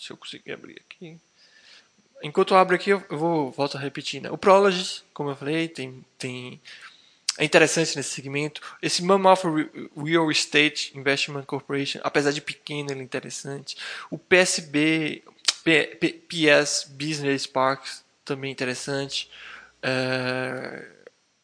Se 0.04 0.12
eu 0.12 0.16
conseguir 0.16 0.52
abrir 0.52 0.82
aqui. 0.86 1.18
Enquanto 2.22 2.52
eu 2.52 2.58
abro 2.58 2.74
aqui, 2.74 2.90
eu 2.90 3.02
vou 3.10 3.50
volto 3.50 3.76
a 3.76 3.80
repetir. 3.80 4.20
Né? 4.20 4.30
O 4.30 4.36
Prologis, 4.36 5.02
como 5.14 5.30
eu 5.30 5.36
falei, 5.36 5.68
tem, 5.68 6.04
tem 6.18 6.60
é 7.38 7.44
interessante 7.44 7.96
nesse 7.96 8.10
segmento. 8.10 8.60
Esse 8.82 9.02
Mammoth 9.02 9.42
Real 9.96 10.30
Estate 10.30 10.96
Investment 10.96 11.44
Corporation, 11.44 12.00
apesar 12.04 12.32
de 12.32 12.40
pequeno, 12.40 12.92
ele 12.92 13.00
é 13.00 13.02
interessante. 13.02 13.76
O 14.10 14.18
PSB, 14.18 15.22
P, 15.64 15.86
P, 16.00 16.12
PS 16.28 16.84
Business 16.90 17.46
Parks, 17.46 18.04
também 18.24 18.52
interessante. 18.52 19.30
É, 19.82 20.86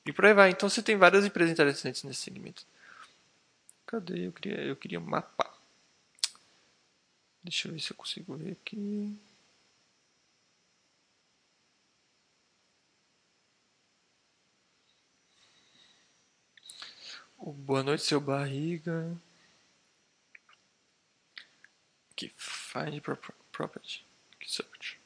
e 0.06 0.12
por 0.12 0.26
aí 0.26 0.34
vai. 0.34 0.50
Então 0.50 0.68
você 0.68 0.82
tem 0.82 0.96
várias 0.96 1.24
empresas 1.24 1.52
interessantes 1.52 2.04
nesse 2.04 2.20
segmento. 2.20 2.62
Cadê? 3.86 4.26
Eu 4.26 4.32
queria, 4.32 4.60
eu 4.60 4.76
queria 4.76 5.00
mapa. 5.00 5.59
Deixa 7.42 7.68
eu 7.68 7.72
ver 7.72 7.80
se 7.80 7.92
eu 7.92 7.96
consigo 7.96 8.36
ver 8.36 8.52
aqui. 8.52 9.18
O 17.38 17.52
Boa 17.52 17.82
noite, 17.82 18.04
seu 18.04 18.20
barriga. 18.20 19.16
Aqui, 22.12 22.32
find 22.36 23.00
property. 23.52 24.06
Search. 24.46 25.00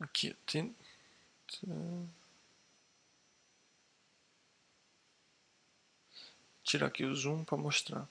Aqui, 0.00 0.34
tem. 0.46 0.74
Tirar 6.70 6.86
aqui 6.86 7.04
o 7.04 7.12
zoom 7.16 7.42
para 7.42 7.58
mostrar. 7.58 8.08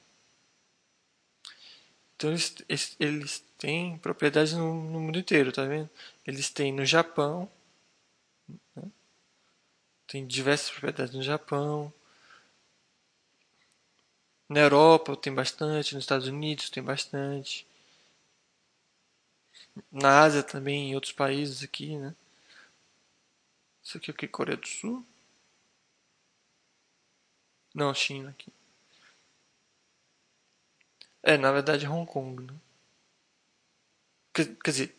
Então 2.13 2.29
eles, 2.29 2.53
eles 2.99 3.39
têm 3.57 3.97
propriedades 3.99 4.51
no, 4.51 4.83
no, 4.83 4.99
mundo 4.99 5.17
inteiro, 5.17 5.53
tá 5.53 5.63
vendo? 5.63 5.89
Eles 6.27 6.49
têm 6.49 6.73
no 6.73 6.85
Japão, 6.85 7.49
né? 8.75 8.91
tem 10.05 10.27
diversas 10.27 10.71
propriedades 10.71 11.15
no 11.15 11.23
Japão, 11.23 11.93
na 14.49 14.59
Europa 14.59 15.15
tem 15.15 15.33
bastante, 15.33 15.95
nos 15.95 16.03
Estados 16.03 16.27
Unidos 16.27 16.69
tem 16.69 16.83
bastante, 16.83 17.65
na 19.89 20.19
Ásia 20.19 20.43
também, 20.43 20.89
em 20.89 20.95
outros 20.95 21.13
países 21.13 21.63
aqui, 21.63 21.97
né? 21.97 22.13
Isso 23.81 23.97
aqui 23.97 24.11
é 24.11 24.13
o 24.13 24.17
que? 24.17 24.27
Coreia 24.27 24.57
do 24.57 24.67
Sul? 24.67 25.05
Não, 27.73 27.93
China 27.93 28.29
aqui. 28.29 28.51
É, 31.23 31.37
na 31.37 31.51
verdade 31.51 31.85
é 31.85 31.89
Hong 31.89 32.05
Kong, 32.05 32.43
né? 32.43 32.53
Quer, 34.33 34.55
quer 34.63 34.71
dizer, 34.71 34.95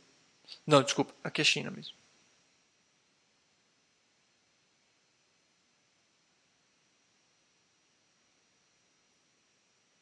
não, 0.66 0.82
desculpa, 0.82 1.14
aqui 1.24 1.40
é 1.40 1.44
China 1.44 1.70
mesmo. 1.70 1.96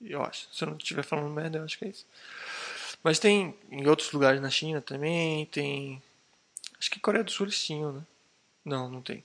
Eu 0.01 0.23
acho. 0.23 0.49
Se 0.53 0.65
eu 0.65 0.71
não 0.71 0.77
estiver 0.77 1.03
falando 1.05 1.31
merda, 1.35 1.59
eu 1.59 1.65
acho 1.65 1.79
que 1.79 1.85
é 1.85 1.89
isso. 1.89 2.07
Mas 3.03 3.19
tem 3.19 3.57
em 3.71 3.87
outros 3.89 4.13
lugares 4.13 4.41
na 4.41 4.51
China 4.51 4.81
também, 4.81 5.47
tem. 5.47 6.03
Acho 6.79 6.91
que 6.91 7.01
Coreia 7.01 7.25
do 7.25 7.31
Sul 7.31 7.47
eles 7.47 7.65
tinham, 7.65 7.93
né? 7.93 8.07
Não, 8.65 8.89
não 8.91 9.03
tem. 9.03 9.25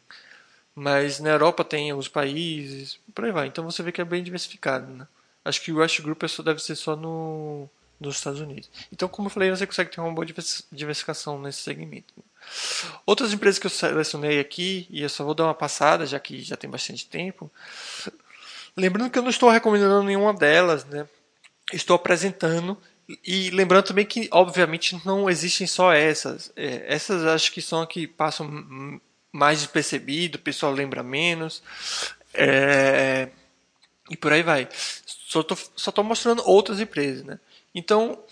Mas 0.75 1.19
na 1.19 1.29
Europa 1.29 1.63
tem 1.63 1.91
alguns 1.91 2.07
países, 2.07 2.99
por 3.13 3.25
aí 3.25 3.31
vai. 3.31 3.47
Então 3.47 3.63
você 3.63 3.83
vê 3.83 3.91
que 3.91 4.01
é 4.01 4.05
bem 4.05 4.23
diversificado, 4.23 4.91
né? 4.91 5.07
Acho 5.45 5.61
que 5.61 5.71
o 5.71 5.81
Rush 5.81 5.99
Group 5.99 6.23
é 6.23 6.27
só, 6.27 6.41
deve 6.41 6.61
ser 6.61 6.75
só 6.75 6.95
no, 6.95 7.69
nos 7.99 8.15
Estados 8.15 8.39
Unidos. 8.39 8.69
Então, 8.91 9.07
como 9.07 9.27
eu 9.27 9.31
falei, 9.31 9.49
você 9.49 9.67
consegue 9.67 9.91
ter 9.91 10.01
uma 10.01 10.11
boa 10.11 10.25
diversificação 10.71 11.39
nesse 11.39 11.59
segmento. 11.59 12.13
Outras 13.05 13.33
empresas 13.33 13.59
que 13.59 13.65
eu 13.65 13.71
selecionei 13.71 14.39
aqui, 14.39 14.87
e 14.89 15.01
eu 15.01 15.09
só 15.09 15.23
vou 15.23 15.33
dar 15.33 15.45
uma 15.45 15.53
passada, 15.53 16.05
já 16.05 16.19
que 16.19 16.41
já 16.41 16.55
tem 16.55 16.69
bastante 16.69 17.05
tempo. 17.05 17.51
Lembrando 18.75 19.11
que 19.11 19.19
eu 19.19 19.23
não 19.23 19.29
estou 19.29 19.49
recomendando 19.49 20.03
nenhuma 20.03 20.33
delas, 20.33 20.85
né? 20.85 21.07
Estou 21.71 21.95
apresentando 21.95 22.77
e 23.23 23.49
lembrando 23.49 23.85
também 23.85 24.05
que, 24.05 24.29
obviamente, 24.31 24.99
não 25.05 25.29
existem 25.29 25.67
só 25.67 25.91
essas. 25.93 26.51
É, 26.55 26.85
essas 26.87 27.25
acho 27.25 27.51
que 27.51 27.61
são 27.61 27.85
que 27.85 28.07
passam 28.07 28.99
mais 29.33 29.59
despercebido, 29.59 30.37
o 30.37 30.41
pessoal 30.41 30.71
lembra 30.71 31.01
menos. 31.01 31.63
É, 32.33 33.29
e 34.09 34.15
por 34.15 34.31
aí 34.31 34.43
vai. 34.43 34.69
Só 35.05 35.41
tô, 35.41 35.57
só 35.75 35.91
tô 35.91 36.03
mostrando 36.03 36.47
outras 36.47 36.79
empresas, 36.79 37.23
né? 37.23 37.39
Então, 37.73 38.23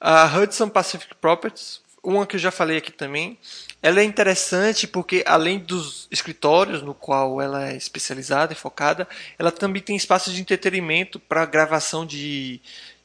a 0.00 0.24
Hudson 0.26 0.68
Pacific 0.68 1.14
Properties, 1.16 1.80
uma 2.02 2.24
que 2.24 2.36
eu 2.36 2.40
já 2.40 2.52
falei 2.52 2.78
aqui 2.78 2.92
também, 2.92 3.36
ela 3.82 4.00
é 4.00 4.04
interessante 4.04 4.86
porque 4.86 5.24
além 5.26 5.58
dos 5.58 6.06
escritórios 6.10 6.80
no 6.82 6.94
qual 6.94 7.40
ela 7.40 7.68
é 7.68 7.76
especializada 7.76 8.52
e 8.52 8.56
focada, 8.56 9.08
ela 9.36 9.50
também 9.50 9.82
tem 9.82 9.96
espaços 9.96 10.32
de 10.32 10.40
entretenimento 10.40 11.18
para 11.18 11.44
gravação 11.44 12.06
de, 12.06 12.60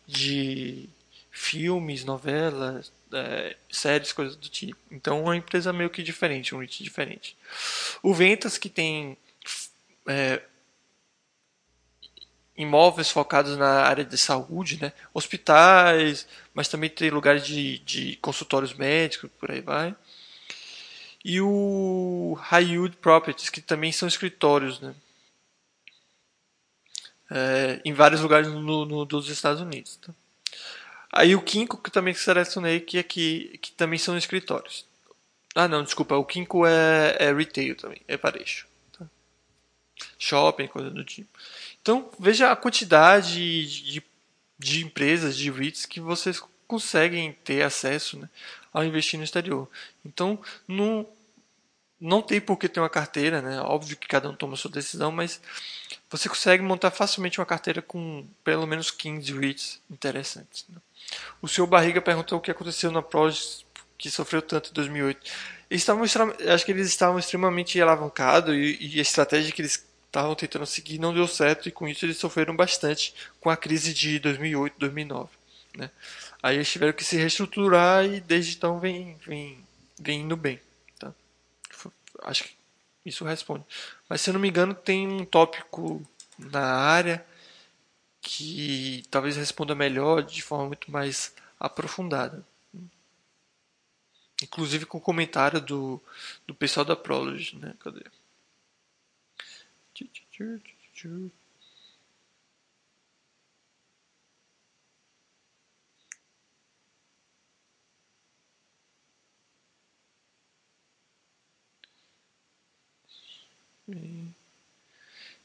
de 0.06 0.88
filmes, 1.32 2.06
novelas, 2.06 2.92
é, 3.14 3.56
séries, 3.70 4.14
coisas 4.14 4.36
do 4.36 4.50
tipo. 4.50 4.80
Então 4.92 5.20
é 5.20 5.22
uma 5.22 5.38
empresa 5.38 5.74
meio 5.74 5.90
que 5.90 6.04
diferente, 6.04 6.56
um 6.56 6.60
REIT 6.60 6.84
diferente. 6.84 7.38
O 8.02 8.14
Ventas 8.14 8.58
que 8.58 8.70
tem 8.70 9.18
é, 10.08 10.42
imóveis 12.58 13.10
focados 13.10 13.58
na 13.58 13.84
área 13.84 14.06
de 14.06 14.18
saúde, 14.18 14.80
né? 14.82 14.94
hospitais, 15.14 16.28
mas 16.54 16.68
também 16.68 16.90
tem 16.90 17.10
lugares 17.10 17.46
de, 17.46 17.80
de 17.80 18.16
consultórios 18.18 18.74
médicos, 18.74 19.30
por 19.40 19.52
aí 19.52 19.62
vai. 19.62 19.96
E 21.24 21.40
o 21.40 22.36
High 22.40 22.90
Properties, 23.02 23.50
que 23.50 23.62
também 23.62 23.92
são 23.92 24.08
escritórios, 24.08 24.80
né? 24.80 24.94
É, 27.34 27.80
em 27.86 27.94
vários 27.94 28.20
lugares 28.20 28.48
no, 28.50 28.86
no, 28.86 29.06
dos 29.06 29.30
Estados 29.30 29.62
Unidos. 29.62 29.96
Tá? 29.98 30.14
Aí 31.12 31.36
o 31.36 31.42
Kinko, 31.42 31.78
que 31.78 31.92
também 31.92 32.14
selecionei, 32.14 32.80
que 32.80 32.98
aqui 32.98 33.58
que 33.62 33.72
também 33.72 34.00
são 34.00 34.18
escritórios. 34.18 34.86
Ah, 35.54 35.68
não, 35.68 35.84
desculpa, 35.84 36.16
o 36.16 36.24
Kinko 36.24 36.66
é, 36.66 37.18
é 37.20 37.34
retail 37.34 37.76
também, 37.76 38.02
é 38.08 38.16
varejo. 38.16 38.66
Tá? 38.98 39.06
Shopping, 40.18 40.68
coisa 40.68 40.90
do 40.90 41.04
tipo. 41.04 41.38
Então, 41.82 42.10
veja 42.18 42.52
a 42.52 42.56
quantidade 42.56 43.66
de, 43.66 44.04
de 44.58 44.86
empresas, 44.86 45.36
de 45.36 45.52
REITs 45.52 45.86
que 45.86 46.00
vocês 46.00 46.42
conseguem 46.68 47.34
ter 47.44 47.64
acesso 47.64 48.18
né, 48.18 48.30
ao 48.72 48.84
investir 48.86 49.18
no 49.18 49.26
exterior. 49.26 49.68
Então, 50.06 50.40
não, 50.66 51.06
não 52.00 52.22
tem 52.22 52.40
por 52.40 52.56
que 52.56 52.70
ter 52.70 52.80
uma 52.80 52.90
carteira, 52.90 53.42
né? 53.42 53.60
Óbvio 53.62 53.98
que 53.98 54.08
cada 54.08 54.30
um 54.30 54.36
toma 54.36 54.54
a 54.54 54.58
sua 54.58 54.72
decisão, 54.72 55.12
mas 55.12 55.42
você 56.10 56.30
consegue 56.30 56.64
montar 56.64 56.92
facilmente 56.92 57.40
uma 57.40 57.46
carteira 57.46 57.82
com 57.82 58.26
pelo 58.44 58.66
menos 58.66 58.90
15 58.90 59.38
REITs 59.38 59.82
interessantes. 59.90 60.66
Né? 60.70 60.78
O 61.42 61.48
senhor 61.48 61.68
Barriga 61.68 62.02
perguntou 62.02 62.38
o 62.38 62.42
que 62.42 62.52
aconteceu 62.52 62.92
na 62.92 63.02
Progis 63.02 63.66
que 63.98 64.10
sofreu 64.10 64.42
tanto 64.42 64.72
em 64.72 64.74
2008. 64.74 65.32
Eles 65.70 65.84
estavam, 65.84 66.04
acho 66.04 66.66
que 66.66 66.72
eles 66.72 66.88
estavam 66.88 67.20
extremamente 67.20 67.80
alavancados 67.80 68.54
e, 68.54 68.78
e 68.82 69.00
a 69.00 69.02
estratégia 69.02 69.52
que 69.52 69.62
eles 69.62 69.86
estavam 70.08 70.34
tentando 70.36 70.66
seguir 70.66 71.00
não 71.00 71.14
deu 71.14 71.28
certo 71.28 71.70
e 71.70 71.72
com 71.72 71.88
isso 71.88 72.04
eles 72.04 72.18
sofreram 72.18 72.56
bastante 72.56 73.14
com 73.40 73.50
a 73.50 73.56
crise 73.56 73.94
de 73.94 74.20
2008, 74.20 74.76
2009. 74.78 75.30
Né? 75.78 75.90
Aí 76.42 76.56
eles 76.56 76.70
tiveram 76.70 76.94
que 76.94 77.04
se 77.04 77.16
reestruturar 77.16 78.04
e 78.06 78.20
desde 78.20 78.56
então 78.56 78.80
vem, 78.80 79.16
vem, 79.26 79.64
vem 80.00 80.22
indo 80.22 80.36
bem. 80.36 80.60
Tá? 81.00 81.14
acho 82.24 82.44
que 82.44 82.52
isso 83.06 83.24
responde. 83.24 83.64
Mas 84.10 84.22
se 84.22 84.30
eu 84.30 84.34
não 84.34 84.42
me 84.42 84.50
engano, 84.50 84.74
tem 84.74 85.08
um 85.08 85.24
tópico 85.24 86.02
na 86.38 86.66
área 86.66 87.24
que 88.22 89.04
talvez 89.10 89.36
responda 89.36 89.74
melhor 89.76 90.22
de 90.24 90.42
forma 90.42 90.68
muito 90.68 90.92
mais 90.92 91.36
aprofundada. 91.60 92.46
Inclusive 94.42 94.86
com 94.86 94.98
o 94.98 95.02
comentário 95.02 95.62
do, 95.62 96.02
do 96.48 96.56
pessoal 96.56 96.86
da 96.86 96.96
Prology, 96.96 97.58
né? 97.58 97.76
Cadê? 97.80 98.04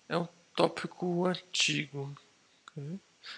É 0.09 0.17
um 0.17 0.29
tópico 0.55 1.27
antigo. 1.27 2.17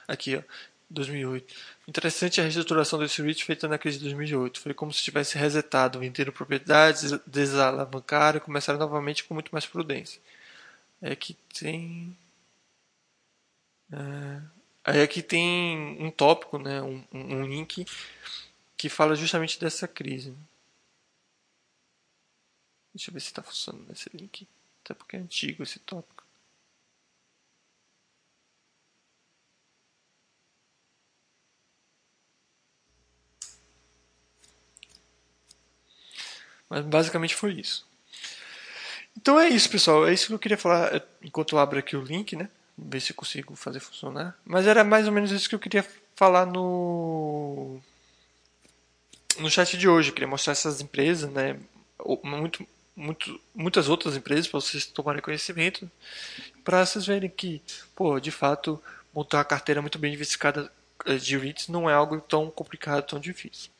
Aqui, 0.06 0.36
ó. 0.36 0.43
2008. 0.90 1.55
Interessante 1.86 2.40
a 2.40 2.44
reestruturação 2.44 2.98
desse 2.98 3.20
REIT 3.20 3.44
feita 3.44 3.69
na 3.69 3.78
crise 3.78 3.98
de 3.98 4.05
2008. 4.05 4.60
Foi 4.60 4.74
como 4.74 4.93
se 4.93 5.02
tivesse 5.02 5.36
resetado, 5.36 5.98
venderam 5.98 6.32
propriedades, 6.32 7.12
desalavancaram 7.27 8.39
e 8.39 8.40
começaram 8.40 8.78
novamente 8.78 9.24
com 9.24 9.35
muito 9.35 9.51
mais 9.51 9.66
prudência. 9.66 10.20
É 11.01 11.15
que 11.15 11.35
tem. 11.59 12.16
É, 14.85 15.02
aqui 15.02 15.23
tem 15.23 15.97
um 16.01 16.10
tópico, 16.10 16.59
né, 16.59 16.82
um, 16.82 17.05
um 17.12 17.47
link 17.47 17.86
que 18.77 18.89
fala 18.89 19.15
justamente 19.15 19.60
dessa 19.60 19.86
crise. 19.86 20.35
Deixa 22.94 23.10
eu 23.10 23.15
ver 23.15 23.20
se 23.20 23.27
está 23.27 23.43
funcionando 23.43 23.93
esse 23.93 24.09
link. 24.15 24.48
Até 24.85 24.94
porque 24.94 25.16
é 25.16 25.20
antigo 25.20 25.62
esse 25.62 25.78
tópico. 25.81 26.17
Mas 36.68 36.84
basicamente 36.84 37.34
foi 37.34 37.52
isso. 37.52 37.86
Então 39.16 39.38
é 39.38 39.48
isso, 39.48 39.68
pessoal. 39.70 40.06
É 40.06 40.12
isso 40.12 40.28
que 40.28 40.34
eu 40.34 40.38
queria 40.38 40.58
falar 40.58 41.02
enquanto 41.22 41.54
eu 41.54 41.58
abro 41.58 41.78
aqui 41.78 41.96
o 41.96 42.02
link, 42.02 42.36
né? 42.36 42.48
Ver 42.76 43.00
se 43.00 43.12
consigo 43.12 43.56
fazer 43.56 43.80
funcionar. 43.80 44.36
Mas 44.44 44.66
era 44.66 44.84
mais 44.84 45.06
ou 45.06 45.12
menos 45.12 45.32
isso 45.32 45.48
que 45.48 45.54
eu 45.54 45.58
queria 45.58 45.84
falar 46.14 46.46
no 46.46 47.80
no 49.38 49.50
chat 49.50 49.76
de 49.76 49.88
hoje. 49.88 50.10
Eu 50.10 50.14
queria 50.14 50.28
mostrar 50.28 50.52
essas 50.52 50.80
empresas, 50.80 51.30
né? 51.30 51.58
Muito, 52.22 52.66
muito, 52.94 53.40
muitas 53.54 53.88
outras 53.88 54.16
empresas 54.16 54.46
para 54.46 54.60
vocês 54.60 54.86
tomarem 54.86 55.22
conhecimento, 55.22 55.90
para 56.64 56.84
vocês 56.84 57.06
verem 57.06 57.30
que, 57.30 57.62
pô, 57.94 58.20
de 58.20 58.30
fato, 58.30 58.82
montar 59.12 59.38
uma 59.38 59.44
carteira 59.44 59.80
muito 59.80 59.98
bem 59.98 60.10
diversificada 60.10 60.70
eh, 61.06 61.16
de 61.16 61.36
REITs 61.36 61.68
não 61.68 61.88
é 61.88 61.94
algo 61.94 62.20
tão 62.20 62.50
complicado, 62.50 63.04
tão 63.04 63.20
difícil. 63.20 63.70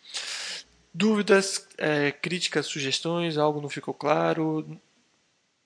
Dúvidas, 0.99 1.65
é, 1.79 2.11
críticas, 2.11 2.67
sugestões, 2.67 3.39
algo 3.39 3.61
não 3.61 3.69
ficou 3.69 3.95
claro, 3.95 4.67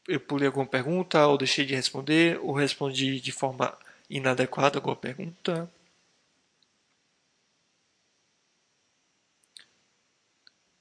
eu 0.07 0.21
pulei 0.21 0.47
alguma 0.47 0.67
pergunta, 0.67 1.27
ou 1.27 1.39
deixei 1.39 1.65
de 1.65 1.75
responder, 1.75 2.39
ou 2.43 2.53
respondi 2.53 3.19
de 3.19 3.33
forma 3.33 3.75
inadequada 4.11 4.77
alguma 4.77 4.95
pergunta. 4.95 5.71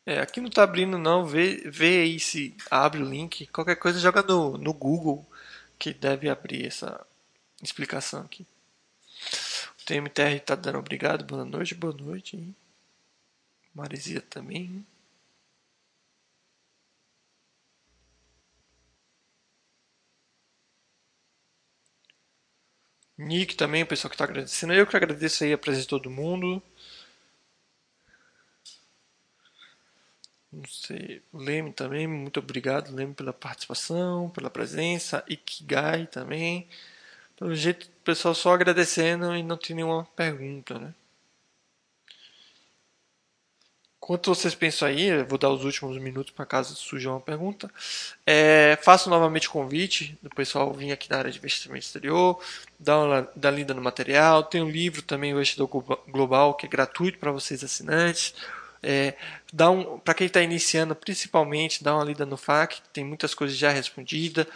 É, 0.05 0.19
aqui 0.19 0.41
não 0.41 0.49
está 0.49 0.63
abrindo 0.63 0.97
não, 0.97 1.25
vê, 1.25 1.61
vê 1.69 2.01
aí 2.01 2.19
se 2.19 2.53
abre 2.69 3.01
o 3.01 3.09
link. 3.09 3.47
Qualquer 3.47 3.77
coisa 3.77 3.99
joga 3.99 4.21
no, 4.21 4.57
no 4.57 4.73
Google 4.73 5.25
que 5.79 5.93
deve 5.93 6.29
abrir 6.29 6.65
essa 6.65 7.05
explicação 7.63 8.23
aqui. 8.23 8.45
O 9.81 9.85
TMTR 9.85 10.35
está 10.35 10.55
dando 10.55 10.79
obrigado, 10.79 11.23
boa 11.23 11.45
noite, 11.45 11.73
boa 11.73 11.93
noite. 11.93 12.35
Hein? 12.35 12.53
Marizia 13.73 14.21
também. 14.21 14.85
Nick 23.17 23.55
também, 23.55 23.83
o 23.83 23.87
pessoal 23.87 24.09
que 24.09 24.15
está 24.15 24.25
agradecendo. 24.25 24.73
Eu 24.73 24.85
que 24.87 24.95
agradeço 24.97 25.43
aí 25.43 25.53
a 25.53 25.57
presença 25.57 25.83
de 25.83 25.89
todo 25.89 26.09
mundo. 26.09 26.61
Não 30.51 30.65
sei, 30.65 31.21
Leme 31.33 31.71
também, 31.73 32.07
muito 32.07 32.39
obrigado, 32.39 32.93
Leme, 32.93 33.13
pela 33.13 33.31
participação, 33.33 34.29
pela 34.29 34.49
presença. 34.49 35.23
Ikigai 35.29 36.07
também. 36.07 36.67
Pelo 37.37 37.55
jeito, 37.55 37.85
o 37.87 38.03
pessoal 38.03 38.35
só 38.35 38.53
agradecendo 38.53 39.35
e 39.35 39.43
não 39.43 39.57
tem 39.57 39.75
nenhuma 39.77 40.05
pergunta, 40.15 40.79
né? 40.79 40.93
Enquanto 44.03 44.33
vocês 44.33 44.55
pensam 44.55 44.87
aí, 44.87 45.21
vou 45.23 45.37
dar 45.37 45.51
os 45.51 45.63
últimos 45.63 45.95
minutos 45.99 46.33
para 46.33 46.43
caso 46.43 46.75
surja 46.75 47.11
uma 47.11 47.19
pergunta. 47.19 47.71
É, 48.25 48.75
faço 48.81 49.11
novamente 49.11 49.47
o 49.47 49.51
convite 49.51 50.17
do 50.23 50.29
pessoal 50.31 50.73
vir 50.73 50.91
aqui 50.91 51.07
na 51.07 51.19
área 51.19 51.31
de 51.31 51.37
investimento 51.37 51.85
exterior, 51.85 52.41
dar 52.79 52.97
uma 52.97 53.29
dar 53.35 53.51
lida 53.51 53.75
no 53.75 53.81
material. 53.81 54.43
Tem 54.43 54.59
um 54.63 54.69
livro 54.69 55.03
também, 55.03 55.31
o 55.31 55.37
Investidor 55.37 55.67
Global, 56.07 56.55
que 56.55 56.65
é 56.65 56.69
gratuito 56.69 57.19
para 57.19 57.31
vocês 57.31 57.63
assinantes. 57.63 58.33
É, 58.81 59.13
dá 59.53 59.69
um, 59.69 59.99
para 59.99 60.15
quem 60.15 60.25
está 60.25 60.41
iniciando, 60.41 60.95
principalmente, 60.95 61.83
dá 61.83 61.93
uma 61.93 62.03
lida 62.03 62.25
no 62.25 62.37
FAQ, 62.37 62.81
tem 62.91 63.05
muitas 63.05 63.35
coisas 63.35 63.55
já 63.55 63.69
respondidas, 63.69 64.47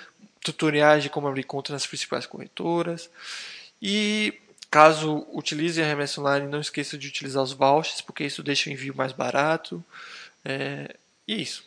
tutoriais 0.42 1.04
de 1.04 1.10
como 1.10 1.28
abrir 1.28 1.44
conta 1.44 1.72
nas 1.72 1.86
principais 1.86 2.26
corretoras. 2.26 3.12
E 3.80 4.34
Caso 4.76 5.26
utilize 5.32 5.82
a 5.82 5.86
remessa 5.86 6.20
online, 6.20 6.50
não 6.50 6.60
esqueça 6.60 6.98
de 6.98 7.08
utilizar 7.08 7.42
os 7.42 7.54
vouchers, 7.54 8.02
porque 8.02 8.26
isso 8.26 8.44
deixa 8.44 8.70
o 8.70 8.74
envio 8.74 8.94
mais 8.94 9.14
barato. 9.14 9.82
É, 10.44 10.94
e 11.26 11.42
isso. 11.42 11.64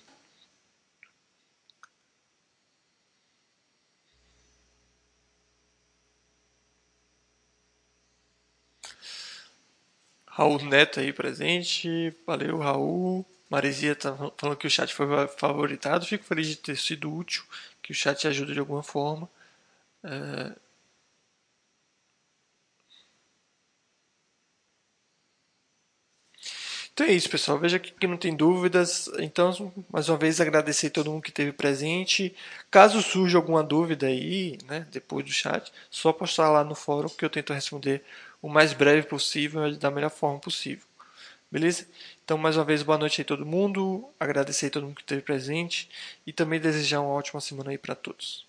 Raul 10.27 10.63
Neto 10.65 11.01
aí 11.01 11.11
presente. 11.11 12.15
Valeu, 12.27 12.59
Raul. 12.59 13.25
Maresia 13.49 13.97
tá 13.97 14.15
falando 14.37 14.59
que 14.59 14.67
o 14.67 14.71
chat 14.71 14.93
foi 14.95 15.07
favoritado. 15.29 16.05
Fico 16.05 16.25
feliz 16.25 16.47
de 16.49 16.57
ter 16.57 16.77
sido 16.77 17.11
útil, 17.11 17.43
que 17.83 17.91
o 17.91 17.95
chat 17.95 18.29
ajuda 18.29 18.53
de 18.53 18.61
alguma 18.61 18.83
forma. 18.83 19.27
É, 20.05 20.53
Então 26.99 27.07
é 27.07 27.13
isso, 27.13 27.31
pessoal. 27.31 27.57
Veja 27.61 27.79
que 27.79 28.09
não 28.09 28.17
tem 28.17 28.35
dúvidas. 28.35 29.09
Então, 29.21 29.73
mais 29.89 30.09
uma 30.09 30.19
vez, 30.19 30.41
agradecer 30.41 30.89
a 30.89 30.91
todo 30.91 31.13
mundo 31.13 31.23
que 31.23 31.31
esteve 31.31 31.53
presente. 31.53 32.35
Caso 32.73 33.01
surja 33.03 33.39
alguma 33.39 33.63
dúvida 33.63 34.09
aí, 34.09 34.59
né, 34.67 34.85
depois 34.91 35.25
do 35.25 35.31
chat, 35.31 35.73
só 35.89 36.13
postar 36.13 36.51
lá 36.51 36.65
no 36.65 36.75
fórum 36.75 37.09
que 37.09 37.25
eu 37.25 37.31
tento 37.31 37.53
responder 37.53 38.03
o 38.43 38.49
mais 38.49 38.73
breve 38.73 39.07
possível 39.07 39.69
e 39.69 39.77
da 39.77 39.93
melhor 39.93 40.11
forma 40.11 40.41
possível. 40.41 40.85
Beleza? 41.49 41.87
Então, 42.25 42.37
mais 42.37 42.57
uma 42.57 42.65
vez, 42.65 42.83
boa 42.83 42.99
noite 42.99 43.23
a 43.23 43.25
todo 43.25 43.47
mundo. 43.47 44.11
Agradecer 44.19 44.67
a 44.67 44.71
todo 44.71 44.87
mundo 44.87 44.97
que 44.97 45.03
esteve 45.03 45.23
presente 45.23 45.89
e 46.27 46.33
também 46.33 46.59
desejar 46.59 47.01
uma 47.01 47.11
ótima 47.11 47.41
semana 47.41 47.71
aí 47.71 47.79
para 47.79 47.95
todos. 47.95 48.48